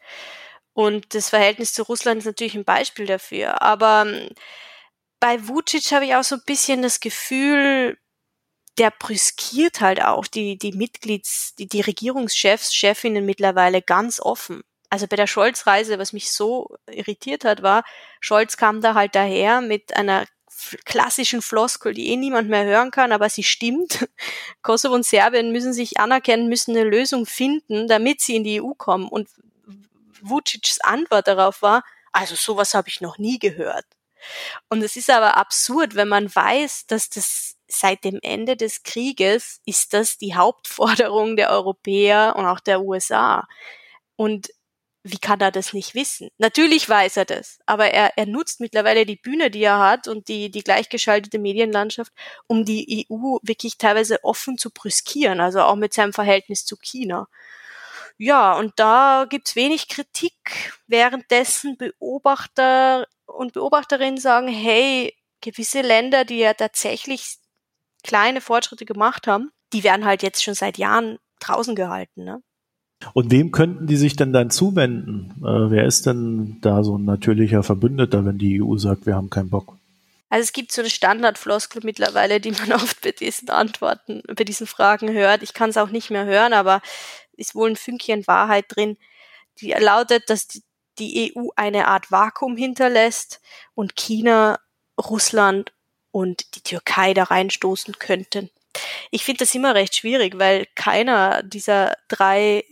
Und 0.74 1.14
das 1.14 1.30
Verhältnis 1.30 1.74
zu 1.74 1.84
Russland 1.84 2.20
ist 2.20 2.26
natürlich 2.26 2.56
ein 2.56 2.66
Beispiel 2.66 3.06
dafür. 3.06 3.62
Aber 3.62 4.06
ähm, 4.08 4.30
bei 5.20 5.48
Vucic 5.48 5.92
habe 5.92 6.06
ich 6.06 6.16
auch 6.16 6.24
so 6.24 6.36
ein 6.36 6.44
bisschen 6.46 6.82
das 6.82 7.00
Gefühl, 7.00 7.98
der 8.80 8.92
brüskiert 8.92 9.82
halt 9.82 10.02
auch 10.02 10.26
die, 10.28 10.58
die 10.58 10.74
Mitglieds, 10.74 11.54
die, 11.56 11.68
die 11.68 11.82
Regierungschefs, 11.82 12.74
Chefinnen 12.74 13.26
mittlerweile 13.26 13.82
ganz 13.82 14.20
offen 14.20 14.64
also 14.94 15.08
bei 15.08 15.16
der 15.16 15.26
Scholz-Reise, 15.26 15.98
was 15.98 16.14
mich 16.14 16.32
so 16.32 16.70
irritiert 16.88 17.46
hat, 17.46 17.64
war, 17.64 17.84
Scholz 18.20 18.58
kam 18.58 18.80
da 18.80 18.94
halt 18.94 19.16
daher 19.16 19.60
mit 19.62 19.98
einer 19.98 20.28
klassischen 20.86 21.42
Floskel, 21.42 21.96
die 21.96 22.10
eh 22.10 22.16
niemand 22.16 22.48
mehr 22.48 22.64
hören 22.64 22.92
kann, 22.92 23.12
aber 23.12 23.28
sie 23.28 23.42
stimmt. 23.42 24.08
Kosovo 24.62 24.94
und 24.94 25.04
Serbien 25.04 25.52
müssen 25.52 25.74
sich 25.74 25.98
anerkennen, 25.98 26.48
müssen 26.48 26.78
eine 26.78 26.88
Lösung 26.88 27.26
finden, 27.26 27.88
damit 27.88 28.22
sie 28.22 28.36
in 28.36 28.44
die 28.44 28.62
EU 28.62 28.74
kommen. 28.78 29.08
Und 29.08 29.30
Vucic's 30.24 30.80
Antwort 30.82 31.28
darauf 31.28 31.62
war, 31.62 31.84
also 32.12 32.36
sowas 32.36 32.74
habe 32.74 32.90
ich 32.90 33.02
noch 33.02 33.18
nie 33.18 33.40
gehört. 33.40 33.86
Und 34.70 34.82
es 34.84 34.96
ist 34.96 35.10
aber 35.10 35.38
absurd, 35.38 35.96
wenn 35.96 36.08
man 36.08 36.34
weiß, 36.34 36.88
dass 36.88 37.10
das 37.10 37.56
seit 37.68 38.04
dem 38.04 38.20
Ende 38.22 38.56
des 38.56 38.84
Krieges 38.84 39.60
ist 39.66 39.94
das 39.94 40.18
die 40.18 40.36
Hauptforderung 40.36 41.36
der 41.36 41.50
Europäer 41.50 42.36
und 42.38 42.46
auch 42.46 42.60
der 42.60 42.82
USA. 42.82 43.48
Und 44.16 44.50
wie 45.04 45.18
kann 45.18 45.42
er 45.42 45.52
das 45.52 45.74
nicht 45.74 45.96
wissen? 45.96 46.30
Natürlich 46.38 46.88
weiß 46.88 47.18
er 47.18 47.26
das, 47.26 47.60
aber 47.66 47.88
er, 47.88 48.18
er 48.18 48.26
nutzt 48.26 48.62
mittlerweile 48.62 49.06
die 49.06 49.18
Bühne, 49.18 49.52
die 49.52 49.64
er 49.64 49.80
hat 49.80 50.08
und 50.08 50.30
die, 50.30 50.50
die 50.50 50.64
gleichgeschaltete 50.64 51.40
Medienlandschaft, 51.40 52.14
um 52.48 52.64
die 52.64 53.06
EU 53.12 53.38
wirklich 53.42 53.78
teilweise 53.78 54.24
offen 54.24 54.58
zu 54.58 54.70
brüskieren, 54.72 55.42
also 55.42 55.62
auch 55.62 55.76
mit 55.76 55.94
seinem 55.94 56.14
Verhältnis 56.14 56.64
zu 56.64 56.78
China. 56.78 57.28
Ja, 58.18 58.58
und 58.58 58.74
da 58.78 59.26
gibt's 59.30 59.56
wenig 59.56 59.90
Kritik, 59.90 60.74
währenddessen 60.88 61.78
Beobachter 61.78 63.08
und 63.26 63.54
Beobachterinnen 63.54 64.20
sagen, 64.20 64.48
hey, 64.48 65.14
gewisse 65.42 65.82
Länder, 65.82 66.26
die 66.26 66.38
ja 66.38 66.54
tatsächlich 66.54 67.38
kleine 68.04 68.42
Fortschritte 68.42 68.86
gemacht 68.86 69.28
haben, 69.28 69.52
die 69.74 69.84
werden 69.84 70.06
halt 70.06 70.24
jetzt 70.24 70.44
schon 70.44 70.54
seit 70.54 70.78
Jahren 70.78 71.18
draußen 71.40 71.76
gehalten. 71.76 72.24
Ne? 72.24 72.42
Und 73.14 73.32
wem 73.32 73.52
könnten 73.52 73.88
die 73.88 73.98
sich 73.98 74.16
denn 74.16 74.32
dann 74.32 74.50
zuwenden? 74.50 75.34
Äh, 75.42 75.72
wer 75.72 75.86
ist 75.86 76.06
denn 76.06 76.60
da 76.62 76.84
so 76.84 76.98
ein 76.98 77.06
natürlicher 77.06 77.64
Verbündeter, 77.64 78.26
wenn 78.26 78.38
die 78.38 78.62
EU 78.62 78.78
sagt, 78.78 79.06
wir 79.06 79.16
haben 79.16 79.30
keinen 79.30 79.50
Bock? 79.50 79.78
Also 80.30 80.46
es 80.46 80.54
gibt 80.54 80.72
so 80.72 80.82
eine 80.82 80.90
Standardfloskel 80.90 81.82
mittlerweile, 81.84 82.40
die 82.40 82.52
man 82.52 82.72
oft 82.74 83.02
bei 83.02 83.12
diesen 83.12 83.50
Antworten, 83.50 84.24
bei 84.36 84.44
diesen 84.44 84.68
Fragen 84.68 85.12
hört. 85.12 85.44
Ich 85.44 85.54
kann 85.54 85.70
es 85.70 85.78
auch 85.78 85.90
nicht 85.90 86.10
mehr 86.10 86.26
hören, 86.26 86.54
aber 86.54 86.82
ist 87.44 87.56
wohl 87.56 87.72
ein 87.72 87.76
Fünkchen 87.76 88.26
Wahrheit 88.28 88.66
drin. 88.70 88.98
Die 89.60 89.72
lautet, 89.72 90.30
dass 90.30 90.48
die, 90.98 91.34
EU 91.36 91.50
eine 91.56 91.88
Art 91.88 92.12
Vakuum 92.12 92.56
hinterlässt 92.56 93.42
und 93.76 93.96
China, 93.96 94.60
Russland 94.98 95.74
und 96.12 96.56
die 96.56 96.62
Türkei 96.62 97.14
da 97.14 97.24
reinstoßen 97.24 97.98
könnten. 98.00 98.50
Ich 99.12 99.24
finde 99.24 99.40
das 99.40 99.54
immer 99.56 99.76
recht 99.76 99.96
schwierig, 99.96 100.40
weil 100.40 100.68
keiner 100.76 101.44
dieser 101.44 101.96
drei 102.08 102.64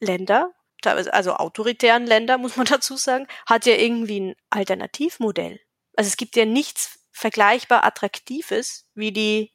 Länder, 0.00 0.52
also 0.84 1.34
autoritären 1.34 2.06
Länder, 2.06 2.38
muss 2.38 2.56
man 2.56 2.66
dazu 2.66 2.96
sagen, 2.96 3.26
hat 3.46 3.66
ja 3.66 3.74
irgendwie 3.74 4.20
ein 4.20 4.36
Alternativmodell. 4.50 5.60
Also 5.96 6.08
es 6.08 6.16
gibt 6.16 6.36
ja 6.36 6.44
nichts 6.44 6.98
vergleichbar 7.12 7.84
Attraktives 7.84 8.86
wie 8.94 9.12
die 9.12 9.52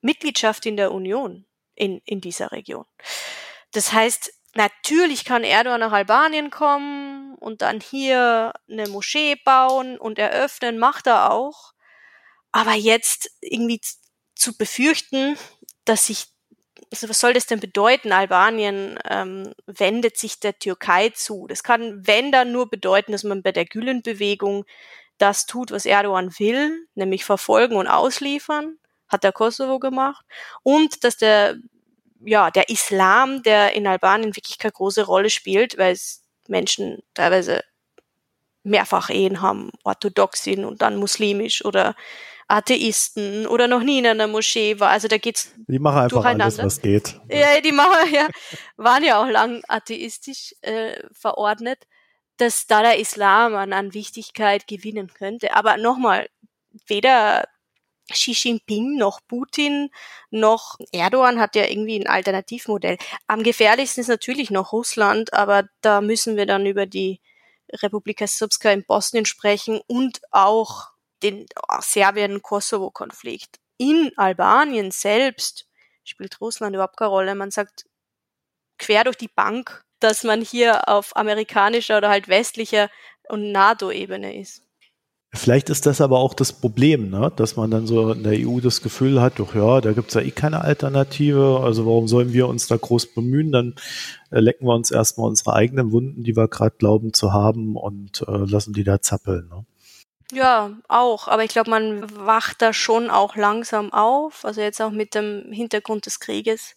Mitgliedschaft 0.00 0.66
in 0.66 0.76
der 0.76 0.92
Union 0.92 1.46
in, 1.74 2.00
in 2.04 2.20
dieser 2.20 2.52
Region. 2.52 2.84
Das 3.74 3.92
heißt, 3.92 4.32
natürlich 4.54 5.24
kann 5.24 5.44
Erdogan 5.44 5.80
nach 5.80 5.92
Albanien 5.92 6.50
kommen 6.50 7.34
und 7.34 7.60
dann 7.60 7.80
hier 7.80 8.52
eine 8.70 8.88
Moschee 8.88 9.36
bauen 9.44 9.98
und 9.98 10.18
eröffnen, 10.18 10.78
macht 10.78 11.08
er 11.08 11.32
auch. 11.32 11.72
Aber 12.52 12.74
jetzt 12.74 13.30
irgendwie 13.40 13.80
zu 14.36 14.56
befürchten, 14.56 15.36
dass 15.84 16.06
sich 16.06 16.26
also 16.90 17.08
was 17.08 17.18
soll 17.18 17.32
das 17.32 17.46
denn 17.46 17.58
bedeuten? 17.58 18.12
Albanien 18.12 18.98
ähm, 19.10 19.52
wendet 19.66 20.16
sich 20.16 20.38
der 20.38 20.58
Türkei 20.58 21.08
zu. 21.08 21.46
Das 21.48 21.64
kann, 21.64 22.06
wenn 22.06 22.30
dann 22.30 22.52
nur 22.52 22.70
bedeuten, 22.70 23.10
dass 23.10 23.24
man 23.24 23.42
bei 23.42 23.50
der 23.50 23.64
Gülen-Bewegung 23.64 24.64
das 25.18 25.46
tut, 25.46 25.72
was 25.72 25.86
Erdogan 25.86 26.32
will, 26.38 26.86
nämlich 26.94 27.24
verfolgen 27.24 27.76
und 27.76 27.88
ausliefern, 27.88 28.78
hat 29.08 29.24
der 29.24 29.32
Kosovo 29.32 29.80
gemacht, 29.80 30.24
und 30.62 31.02
dass 31.02 31.16
der 31.16 31.56
ja 32.24 32.50
der 32.50 32.68
Islam, 32.68 33.42
der 33.42 33.74
in 33.74 33.86
Albanien 33.86 34.36
wirklich 34.36 34.58
keine 34.58 34.72
große 34.72 35.04
Rolle 35.04 35.30
spielt, 35.30 35.78
weil 35.78 35.92
es 35.92 36.22
Menschen 36.48 37.02
teilweise 37.14 37.62
mehrfach 38.62 39.10
Ehen 39.10 39.40
haben, 39.40 39.70
orthodox 39.84 40.44
sind 40.44 40.64
und 40.64 40.82
dann 40.82 40.96
muslimisch 40.96 41.64
oder 41.64 41.94
Atheisten 42.48 43.46
oder 43.46 43.68
noch 43.68 43.82
nie 43.82 43.98
in 43.98 44.06
einer 44.06 44.26
Moschee 44.26 44.78
war. 44.80 44.90
Also 44.90 45.08
da 45.08 45.18
geht's 45.18 45.52
Die 45.66 45.78
machen 45.78 45.98
einfach 45.98 46.24
alles, 46.24 46.58
was 46.58 46.80
geht. 46.80 47.18
Ja, 47.30 47.60
die 47.60 47.72
machen 47.72 47.92
ja, 48.12 48.28
waren 48.76 49.04
ja 49.04 49.22
auch 49.22 49.28
lang 49.28 49.62
atheistisch 49.68 50.54
äh, 50.60 51.00
verordnet, 51.12 51.78
dass 52.36 52.66
da 52.66 52.82
der 52.82 52.98
Islam 52.98 53.54
an, 53.54 53.72
an 53.72 53.94
Wichtigkeit 53.94 54.66
gewinnen 54.66 55.08
könnte. 55.12 55.54
Aber 55.54 55.76
nochmal, 55.76 56.28
weder 56.86 57.44
Xi 58.10 58.32
Jinping 58.32 58.96
noch 58.96 59.20
Putin 59.26 59.90
noch 60.30 60.76
Erdogan 60.92 61.40
hat 61.40 61.56
ja 61.56 61.64
irgendwie 61.66 61.98
ein 61.98 62.06
Alternativmodell. 62.06 62.98
Am 63.26 63.42
gefährlichsten 63.42 64.02
ist 64.02 64.08
natürlich 64.08 64.50
noch 64.50 64.72
Russland, 64.72 65.32
aber 65.32 65.68
da 65.80 66.00
müssen 66.00 66.36
wir 66.36 66.46
dann 66.46 66.66
über 66.66 66.86
die 66.86 67.20
Republika 67.72 68.26
Srpska 68.26 68.70
in 68.70 68.84
Bosnien 68.84 69.24
sprechen 69.24 69.80
und 69.86 70.20
auch 70.30 70.90
den 71.22 71.46
Serbien-Kosovo-Konflikt. 71.80 73.58
In 73.78 74.12
Albanien 74.16 74.90
selbst 74.90 75.66
spielt 76.04 76.40
Russland 76.40 76.74
überhaupt 76.74 76.98
keine 76.98 77.10
Rolle. 77.10 77.34
Man 77.34 77.50
sagt 77.50 77.86
quer 78.78 79.04
durch 79.04 79.16
die 79.16 79.28
Bank, 79.28 79.82
dass 80.00 80.22
man 80.24 80.42
hier 80.42 80.88
auf 80.88 81.16
amerikanischer 81.16 81.98
oder 81.98 82.10
halt 82.10 82.28
westlicher 82.28 82.90
und 83.28 83.52
NATO-Ebene 83.52 84.38
ist. 84.38 84.63
Vielleicht 85.34 85.68
ist 85.68 85.86
das 85.86 86.00
aber 86.00 86.20
auch 86.20 86.32
das 86.32 86.52
Problem, 86.52 87.10
ne? 87.10 87.32
dass 87.34 87.56
man 87.56 87.70
dann 87.70 87.86
so 87.86 88.12
in 88.12 88.22
der 88.22 88.34
EU 88.34 88.60
das 88.60 88.82
Gefühl 88.82 89.20
hat, 89.20 89.40
doch 89.40 89.54
ja, 89.54 89.80
da 89.80 89.92
gibt's 89.92 90.14
ja 90.14 90.20
eh 90.20 90.30
keine 90.30 90.60
Alternative, 90.60 91.60
also 91.62 91.86
warum 91.86 92.06
sollen 92.06 92.32
wir 92.32 92.46
uns 92.46 92.68
da 92.68 92.76
groß 92.76 93.14
bemühen? 93.14 93.50
Dann 93.50 93.74
äh, 94.30 94.38
lecken 94.38 94.66
wir 94.66 94.74
uns 94.74 94.92
erstmal 94.92 95.28
unsere 95.28 95.54
eigenen 95.54 95.90
Wunden, 95.90 96.22
die 96.22 96.36
wir 96.36 96.46
gerade 96.46 96.76
glauben 96.78 97.12
zu 97.12 97.32
haben 97.32 97.76
und 97.76 98.24
äh, 98.28 98.30
lassen 98.30 98.74
die 98.74 98.84
da 98.84 99.02
zappeln. 99.02 99.48
Ne? 99.48 99.66
Ja, 100.32 100.70
auch. 100.88 101.28
Aber 101.28 101.44
ich 101.44 101.50
glaube, 101.50 101.70
man 101.70 102.26
wacht 102.26 102.62
da 102.62 102.72
schon 102.72 103.10
auch 103.10 103.36
langsam 103.36 103.92
auf. 103.92 104.44
Also 104.44 104.60
jetzt 104.60 104.80
auch 104.80 104.90
mit 104.90 105.14
dem 105.14 105.52
Hintergrund 105.52 106.06
des 106.06 106.20
Krieges. 106.20 106.76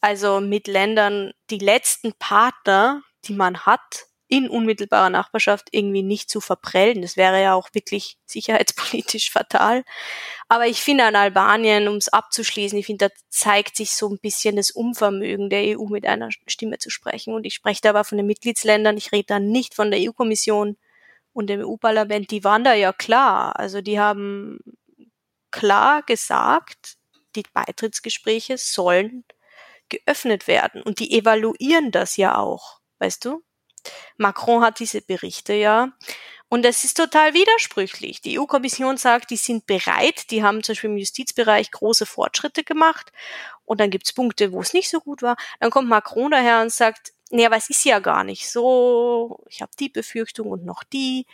Also 0.00 0.40
mit 0.40 0.66
Ländern, 0.66 1.32
die 1.50 1.58
letzten 1.58 2.12
Partner, 2.14 3.02
die 3.26 3.34
man 3.34 3.60
hat, 3.60 4.06
in 4.30 4.48
unmittelbarer 4.48 5.10
Nachbarschaft 5.10 5.68
irgendwie 5.72 6.04
nicht 6.04 6.30
zu 6.30 6.40
verprellen. 6.40 7.02
Das 7.02 7.16
wäre 7.16 7.42
ja 7.42 7.54
auch 7.54 7.68
wirklich 7.72 8.16
sicherheitspolitisch 8.26 9.30
fatal. 9.32 9.82
Aber 10.48 10.68
ich 10.68 10.80
finde 10.80 11.04
an 11.04 11.16
Albanien, 11.16 11.88
um 11.88 11.96
es 11.96 12.08
abzuschließen, 12.08 12.78
ich 12.78 12.86
finde, 12.86 13.08
da 13.08 13.14
zeigt 13.28 13.76
sich 13.76 13.90
so 13.90 14.08
ein 14.08 14.20
bisschen 14.20 14.54
das 14.54 14.70
Unvermögen 14.70 15.50
der 15.50 15.76
EU 15.76 15.86
mit 15.86 16.06
einer 16.06 16.28
Stimme 16.46 16.78
zu 16.78 16.90
sprechen. 16.90 17.34
Und 17.34 17.44
ich 17.44 17.54
spreche 17.54 17.80
da 17.82 17.90
aber 17.90 18.04
von 18.04 18.18
den 18.18 18.26
Mitgliedsländern, 18.28 18.96
ich 18.96 19.10
rede 19.10 19.26
da 19.26 19.40
nicht 19.40 19.74
von 19.74 19.90
der 19.90 20.00
EU-Kommission 20.00 20.76
und 21.32 21.48
dem 21.48 21.60
EU-Parlament, 21.60 22.30
die 22.30 22.44
waren 22.44 22.62
da 22.62 22.74
ja 22.74 22.92
klar. 22.92 23.58
Also 23.58 23.80
die 23.80 23.98
haben 23.98 24.60
klar 25.50 26.02
gesagt, 26.02 26.98
die 27.34 27.44
Beitrittsgespräche 27.52 28.58
sollen 28.58 29.24
geöffnet 29.88 30.46
werden. 30.46 30.82
Und 30.82 31.00
die 31.00 31.18
evaluieren 31.18 31.90
das 31.90 32.16
ja 32.16 32.38
auch, 32.38 32.78
weißt 33.00 33.24
du? 33.24 33.42
Macron 34.16 34.62
hat 34.62 34.80
diese 34.80 35.00
Berichte 35.02 35.54
ja. 35.54 35.92
Und 36.48 36.64
es 36.64 36.82
ist 36.82 36.96
total 36.96 37.32
widersprüchlich. 37.32 38.20
Die 38.22 38.38
EU-Kommission 38.38 38.96
sagt, 38.96 39.30
die 39.30 39.36
sind 39.36 39.66
bereit, 39.66 40.30
die 40.32 40.42
haben 40.42 40.64
zum 40.64 40.72
Beispiel 40.72 40.90
im 40.90 40.98
Justizbereich 40.98 41.70
große 41.70 42.06
Fortschritte 42.06 42.64
gemacht. 42.64 43.12
Und 43.64 43.80
dann 43.80 43.90
gibt's 43.90 44.12
Punkte, 44.12 44.50
wo 44.50 44.60
es 44.60 44.74
nicht 44.74 44.90
so 44.90 45.00
gut 45.00 45.22
war. 45.22 45.36
Dann 45.60 45.70
kommt 45.70 45.88
Macron 45.88 46.32
daher 46.32 46.60
und 46.60 46.72
sagt, 46.72 47.12
aber 47.32 47.56
es 47.56 47.70
ist 47.70 47.84
ja 47.84 48.00
gar 48.00 48.24
nicht 48.24 48.50
so. 48.50 49.44
Ich 49.48 49.62
habe 49.62 49.70
die 49.78 49.88
Befürchtung 49.88 50.48
und 50.48 50.64
noch 50.64 50.82
die. 50.82 51.26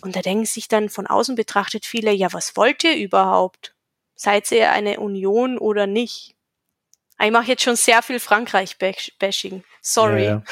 Und 0.00 0.16
da 0.16 0.22
denken 0.22 0.44
sich 0.44 0.66
dann 0.68 0.88
von 0.88 1.06
außen 1.06 1.36
betrachtet 1.36 1.86
viele, 1.86 2.12
ja, 2.12 2.32
was 2.32 2.56
wollt 2.56 2.84
ihr 2.84 2.96
überhaupt? 2.96 3.74
Seid 4.16 4.50
ihr 4.50 4.72
eine 4.72 4.98
Union 4.98 5.56
oder 5.56 5.86
nicht? 5.86 6.34
Ah, 7.20 7.26
ich 7.26 7.32
mache 7.32 7.48
jetzt 7.48 7.64
schon 7.64 7.74
sehr 7.74 8.00
viel 8.02 8.20
Frankreich-Bashing. 8.20 9.64
Sorry. 9.82 10.24
Ja, 10.24 10.42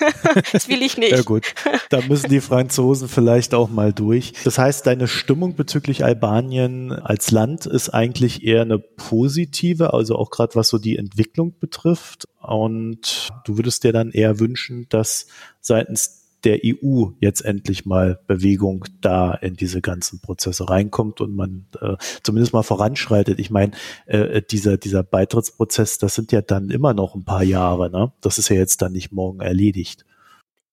ja. 0.00 0.10
das 0.52 0.68
will 0.68 0.82
ich 0.82 0.96
nicht. 0.96 1.12
Ja 1.12 1.20
gut, 1.20 1.54
da 1.90 2.00
müssen 2.00 2.30
die 2.30 2.40
Franzosen 2.40 3.08
vielleicht 3.08 3.52
auch 3.52 3.68
mal 3.68 3.92
durch. 3.92 4.32
Das 4.42 4.56
heißt, 4.56 4.86
deine 4.86 5.06
Stimmung 5.06 5.54
bezüglich 5.54 6.02
Albanien 6.02 6.92
als 6.92 7.30
Land 7.30 7.66
ist 7.66 7.90
eigentlich 7.90 8.42
eher 8.42 8.62
eine 8.62 8.78
positive, 8.78 9.92
also 9.92 10.16
auch 10.16 10.30
gerade 10.30 10.54
was 10.54 10.68
so 10.68 10.78
die 10.78 10.96
Entwicklung 10.96 11.58
betrifft. 11.58 12.26
Und 12.40 13.28
du 13.44 13.58
würdest 13.58 13.84
dir 13.84 13.92
dann 13.92 14.10
eher 14.10 14.40
wünschen, 14.40 14.86
dass 14.88 15.26
seitens 15.60 16.23
der 16.44 16.60
EU 16.64 17.10
jetzt 17.20 17.40
endlich 17.40 17.86
mal 17.86 18.20
Bewegung 18.26 18.84
da 19.00 19.34
in 19.34 19.54
diese 19.54 19.80
ganzen 19.80 20.20
Prozesse 20.20 20.68
reinkommt 20.68 21.20
und 21.20 21.34
man 21.34 21.66
äh, 21.80 21.96
zumindest 22.22 22.52
mal 22.52 22.62
voranschreitet. 22.62 23.38
Ich 23.38 23.50
meine, 23.50 23.72
äh, 24.06 24.42
dieser, 24.42 24.76
dieser 24.76 25.02
Beitrittsprozess, 25.02 25.98
das 25.98 26.14
sind 26.14 26.32
ja 26.32 26.42
dann 26.42 26.70
immer 26.70 26.94
noch 26.94 27.14
ein 27.14 27.24
paar 27.24 27.42
Jahre. 27.42 27.90
Ne? 27.90 28.12
Das 28.20 28.38
ist 28.38 28.48
ja 28.48 28.56
jetzt 28.56 28.82
dann 28.82 28.92
nicht 28.92 29.12
morgen 29.12 29.40
erledigt. 29.40 30.04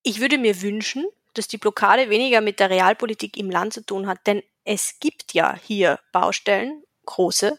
Ich 0.04 0.20
würde 0.20 0.38
mir 0.38 0.62
wünschen, 0.62 1.06
dass 1.34 1.48
die 1.48 1.58
Blockade 1.58 2.10
weniger 2.10 2.42
mit 2.42 2.60
der 2.60 2.70
Realpolitik 2.70 3.38
im 3.38 3.50
Land 3.50 3.74
zu 3.74 3.86
tun 3.86 4.08
hat, 4.08 4.20
denn 4.28 4.42
es 4.64 5.00
gibt 5.00 5.34
ja 5.34 5.56
hier 5.56 6.00
Baustellen, 6.12 6.84
große, 7.06 7.58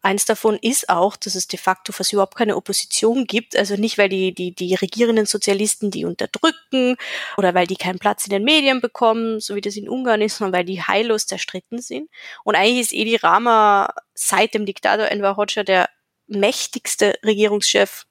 Eins 0.00 0.24
davon 0.24 0.58
ist 0.60 0.88
auch, 0.88 1.16
dass 1.16 1.34
es 1.34 1.48
de 1.48 1.58
facto 1.58 1.92
fast 1.92 2.12
überhaupt 2.12 2.36
keine 2.36 2.56
Opposition 2.56 3.26
gibt. 3.26 3.56
Also 3.56 3.74
nicht, 3.76 3.98
weil 3.98 4.08
die, 4.08 4.32
die, 4.32 4.54
die 4.54 4.74
regierenden 4.74 5.26
Sozialisten 5.26 5.90
die 5.90 6.04
unterdrücken 6.04 6.96
oder 7.36 7.54
weil 7.54 7.66
die 7.66 7.76
keinen 7.76 7.98
Platz 7.98 8.24
in 8.24 8.30
den 8.30 8.44
Medien 8.44 8.80
bekommen, 8.80 9.40
so 9.40 9.54
wie 9.56 9.60
das 9.60 9.76
in 9.76 9.88
Ungarn 9.88 10.22
ist, 10.22 10.38
sondern 10.38 10.58
weil 10.58 10.64
die 10.64 10.82
heillos 10.82 11.26
zerstritten 11.26 11.80
sind. 11.80 12.08
Und 12.44 12.54
eigentlich 12.54 12.80
ist 12.80 12.92
Edi 12.92 13.16
Rama 13.16 13.92
seit 14.14 14.54
dem 14.54 14.66
Diktator 14.66 15.08
Enver 15.08 15.36
Hoxha 15.36 15.64
der 15.64 15.88
mächtigste 16.28 17.18
Regierungschef 17.24 18.06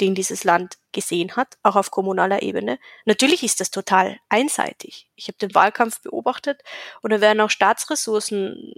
den 0.00 0.14
dieses 0.14 0.44
Land 0.44 0.78
gesehen 0.92 1.36
hat, 1.36 1.56
auch 1.62 1.76
auf 1.76 1.90
kommunaler 1.90 2.42
Ebene. 2.42 2.78
Natürlich 3.04 3.42
ist 3.42 3.60
das 3.60 3.70
total 3.70 4.18
einseitig. 4.28 5.08
Ich 5.14 5.28
habe 5.28 5.38
den 5.38 5.54
Wahlkampf 5.54 6.00
beobachtet 6.00 6.62
und 7.02 7.12
da 7.12 7.20
werden 7.20 7.40
auch 7.40 7.50
Staatsressourcen 7.50 8.72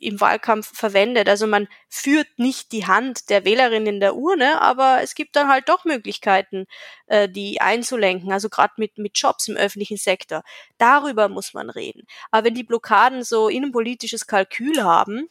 im 0.00 0.20
Wahlkampf 0.20 0.76
verwendet. 0.76 1.28
Also 1.28 1.46
man 1.46 1.68
führt 1.88 2.28
nicht 2.36 2.72
die 2.72 2.86
Hand 2.86 3.30
der 3.30 3.44
Wählerin 3.44 3.86
in 3.86 4.00
der 4.00 4.16
Urne, 4.16 4.60
aber 4.60 5.00
es 5.02 5.14
gibt 5.14 5.34
dann 5.36 5.48
halt 5.48 5.68
doch 5.68 5.84
Möglichkeiten, 5.84 6.66
äh, 7.06 7.28
die 7.28 7.60
einzulenken. 7.60 8.32
Also 8.32 8.48
gerade 8.48 8.74
mit, 8.76 8.98
mit 8.98 9.18
Jobs 9.18 9.48
im 9.48 9.56
öffentlichen 9.56 9.96
Sektor. 9.96 10.42
Darüber 10.78 11.28
muss 11.28 11.54
man 11.54 11.70
reden. 11.70 12.06
Aber 12.30 12.46
wenn 12.46 12.54
die 12.54 12.64
Blockaden 12.64 13.24
so 13.24 13.48
innenpolitisches 13.48 14.26
Kalkül 14.26 14.82
haben, 14.82 15.28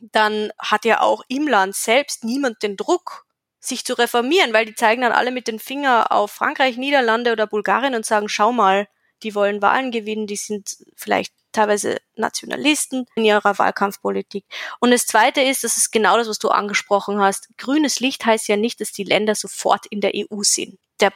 dann 0.00 0.52
hat 0.58 0.84
ja 0.84 1.00
auch 1.00 1.22
im 1.28 1.46
Land 1.46 1.74
selbst 1.74 2.24
niemand 2.24 2.62
den 2.62 2.76
Druck, 2.76 3.26
sich 3.60 3.84
zu 3.84 3.94
reformieren, 3.94 4.52
weil 4.52 4.66
die 4.66 4.74
zeigen 4.74 5.02
dann 5.02 5.12
alle 5.12 5.30
mit 5.30 5.48
den 5.48 5.58
Finger 5.58 6.12
auf 6.12 6.30
Frankreich, 6.30 6.76
Niederlande 6.76 7.32
oder 7.32 7.46
Bulgarien 7.46 7.94
und 7.94 8.06
sagen, 8.06 8.28
schau 8.28 8.52
mal, 8.52 8.88
die 9.22 9.34
wollen 9.34 9.62
Wahlen 9.62 9.90
gewinnen, 9.90 10.26
die 10.26 10.36
sind 10.36 10.76
vielleicht 10.96 11.34
teilweise 11.52 11.96
Nationalisten 12.14 13.06
in 13.16 13.24
ihrer 13.24 13.58
Wahlkampfpolitik. 13.58 14.44
Und 14.80 14.90
das 14.90 15.06
Zweite 15.06 15.40
ist, 15.40 15.64
das 15.64 15.76
ist 15.76 15.90
genau 15.90 16.16
das, 16.16 16.28
was 16.28 16.38
du 16.38 16.50
angesprochen 16.50 17.20
hast. 17.20 17.48
Grünes 17.56 18.00
Licht 18.00 18.24
heißt 18.24 18.48
ja 18.48 18.56
nicht, 18.56 18.80
dass 18.80 18.92
die 18.92 19.04
Länder 19.04 19.34
sofort 19.34 19.86
in 19.86 20.00
der 20.00 20.12
EU 20.14 20.42
sind. 20.42 20.78
Der 21.00 21.12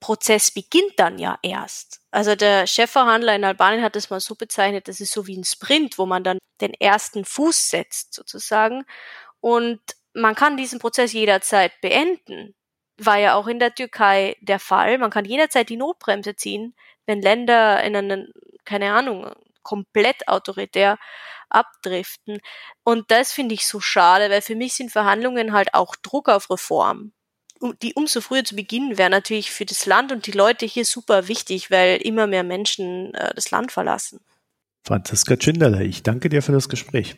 Prozess 0.00 0.50
beginnt 0.50 0.94
dann 0.96 1.18
ja 1.18 1.38
erst. 1.42 2.00
Also 2.10 2.34
der 2.34 2.66
Chefverhandler 2.66 3.36
in 3.36 3.44
Albanien 3.44 3.82
hat 3.82 3.94
es 3.94 4.10
mal 4.10 4.20
so 4.20 4.34
bezeichnet, 4.34 4.88
das 4.88 5.00
ist 5.00 5.12
so 5.12 5.26
wie 5.26 5.36
ein 5.36 5.44
Sprint, 5.44 5.98
wo 5.98 6.06
man 6.06 6.24
dann 6.24 6.38
den 6.60 6.74
ersten 6.74 7.24
Fuß 7.24 7.70
setzt 7.70 8.14
sozusagen. 8.14 8.84
Und 9.40 9.80
man 10.18 10.34
kann 10.34 10.56
diesen 10.56 10.78
Prozess 10.78 11.12
jederzeit 11.12 11.72
beenden. 11.80 12.54
War 12.98 13.18
ja 13.18 13.34
auch 13.34 13.46
in 13.46 13.58
der 13.58 13.74
Türkei 13.74 14.36
der 14.40 14.58
Fall. 14.58 14.98
Man 14.98 15.10
kann 15.10 15.24
jederzeit 15.24 15.68
die 15.68 15.76
Notbremse 15.76 16.36
ziehen, 16.36 16.74
wenn 17.06 17.22
Länder 17.22 17.82
in 17.84 17.96
einen, 17.96 18.32
keine 18.64 18.92
Ahnung, 18.92 19.32
komplett 19.62 20.28
autoritär 20.28 20.98
abdriften. 21.48 22.40
Und 22.84 23.10
das 23.10 23.32
finde 23.32 23.54
ich 23.54 23.66
so 23.66 23.80
schade, 23.80 24.30
weil 24.30 24.42
für 24.42 24.56
mich 24.56 24.74
sind 24.74 24.90
Verhandlungen 24.90 25.52
halt 25.52 25.74
auch 25.74 25.94
Druck 25.96 26.28
auf 26.28 26.50
Reform. 26.50 27.12
Die 27.82 27.94
umso 27.94 28.20
früher 28.20 28.44
zu 28.44 28.54
beginnen 28.54 28.98
wäre 28.98 29.10
natürlich 29.10 29.50
für 29.50 29.64
das 29.64 29.84
Land 29.86 30.12
und 30.12 30.26
die 30.26 30.32
Leute 30.32 30.64
hier 30.64 30.84
super 30.84 31.26
wichtig, 31.26 31.70
weil 31.70 31.96
immer 31.96 32.26
mehr 32.26 32.44
Menschen 32.44 33.14
äh, 33.14 33.34
das 33.34 33.50
Land 33.50 33.72
verlassen. 33.72 34.20
Franziska 34.84 35.36
Tschinderle, 35.36 35.84
ich 35.84 36.02
danke 36.02 36.28
dir 36.28 36.40
für 36.40 36.52
das 36.52 36.68
Gespräch. 36.68 37.16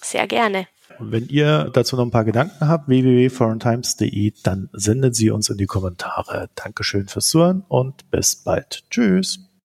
Sehr 0.00 0.26
gerne. 0.26 0.66
Wenn 1.10 1.28
ihr 1.28 1.70
dazu 1.72 1.96
noch 1.96 2.04
ein 2.04 2.10
paar 2.10 2.24
Gedanken 2.24 2.68
habt, 2.68 2.88
www.foreigntimes.de, 2.88 4.32
dann 4.42 4.68
sendet 4.72 5.16
sie 5.16 5.30
uns 5.30 5.48
in 5.48 5.56
die 5.56 5.66
Kommentare. 5.66 6.48
Dankeschön 6.54 7.08
fürs 7.08 7.28
Zuhören 7.28 7.64
und 7.68 8.10
bis 8.10 8.36
bald. 8.36 8.84
Tschüss. 8.90 9.51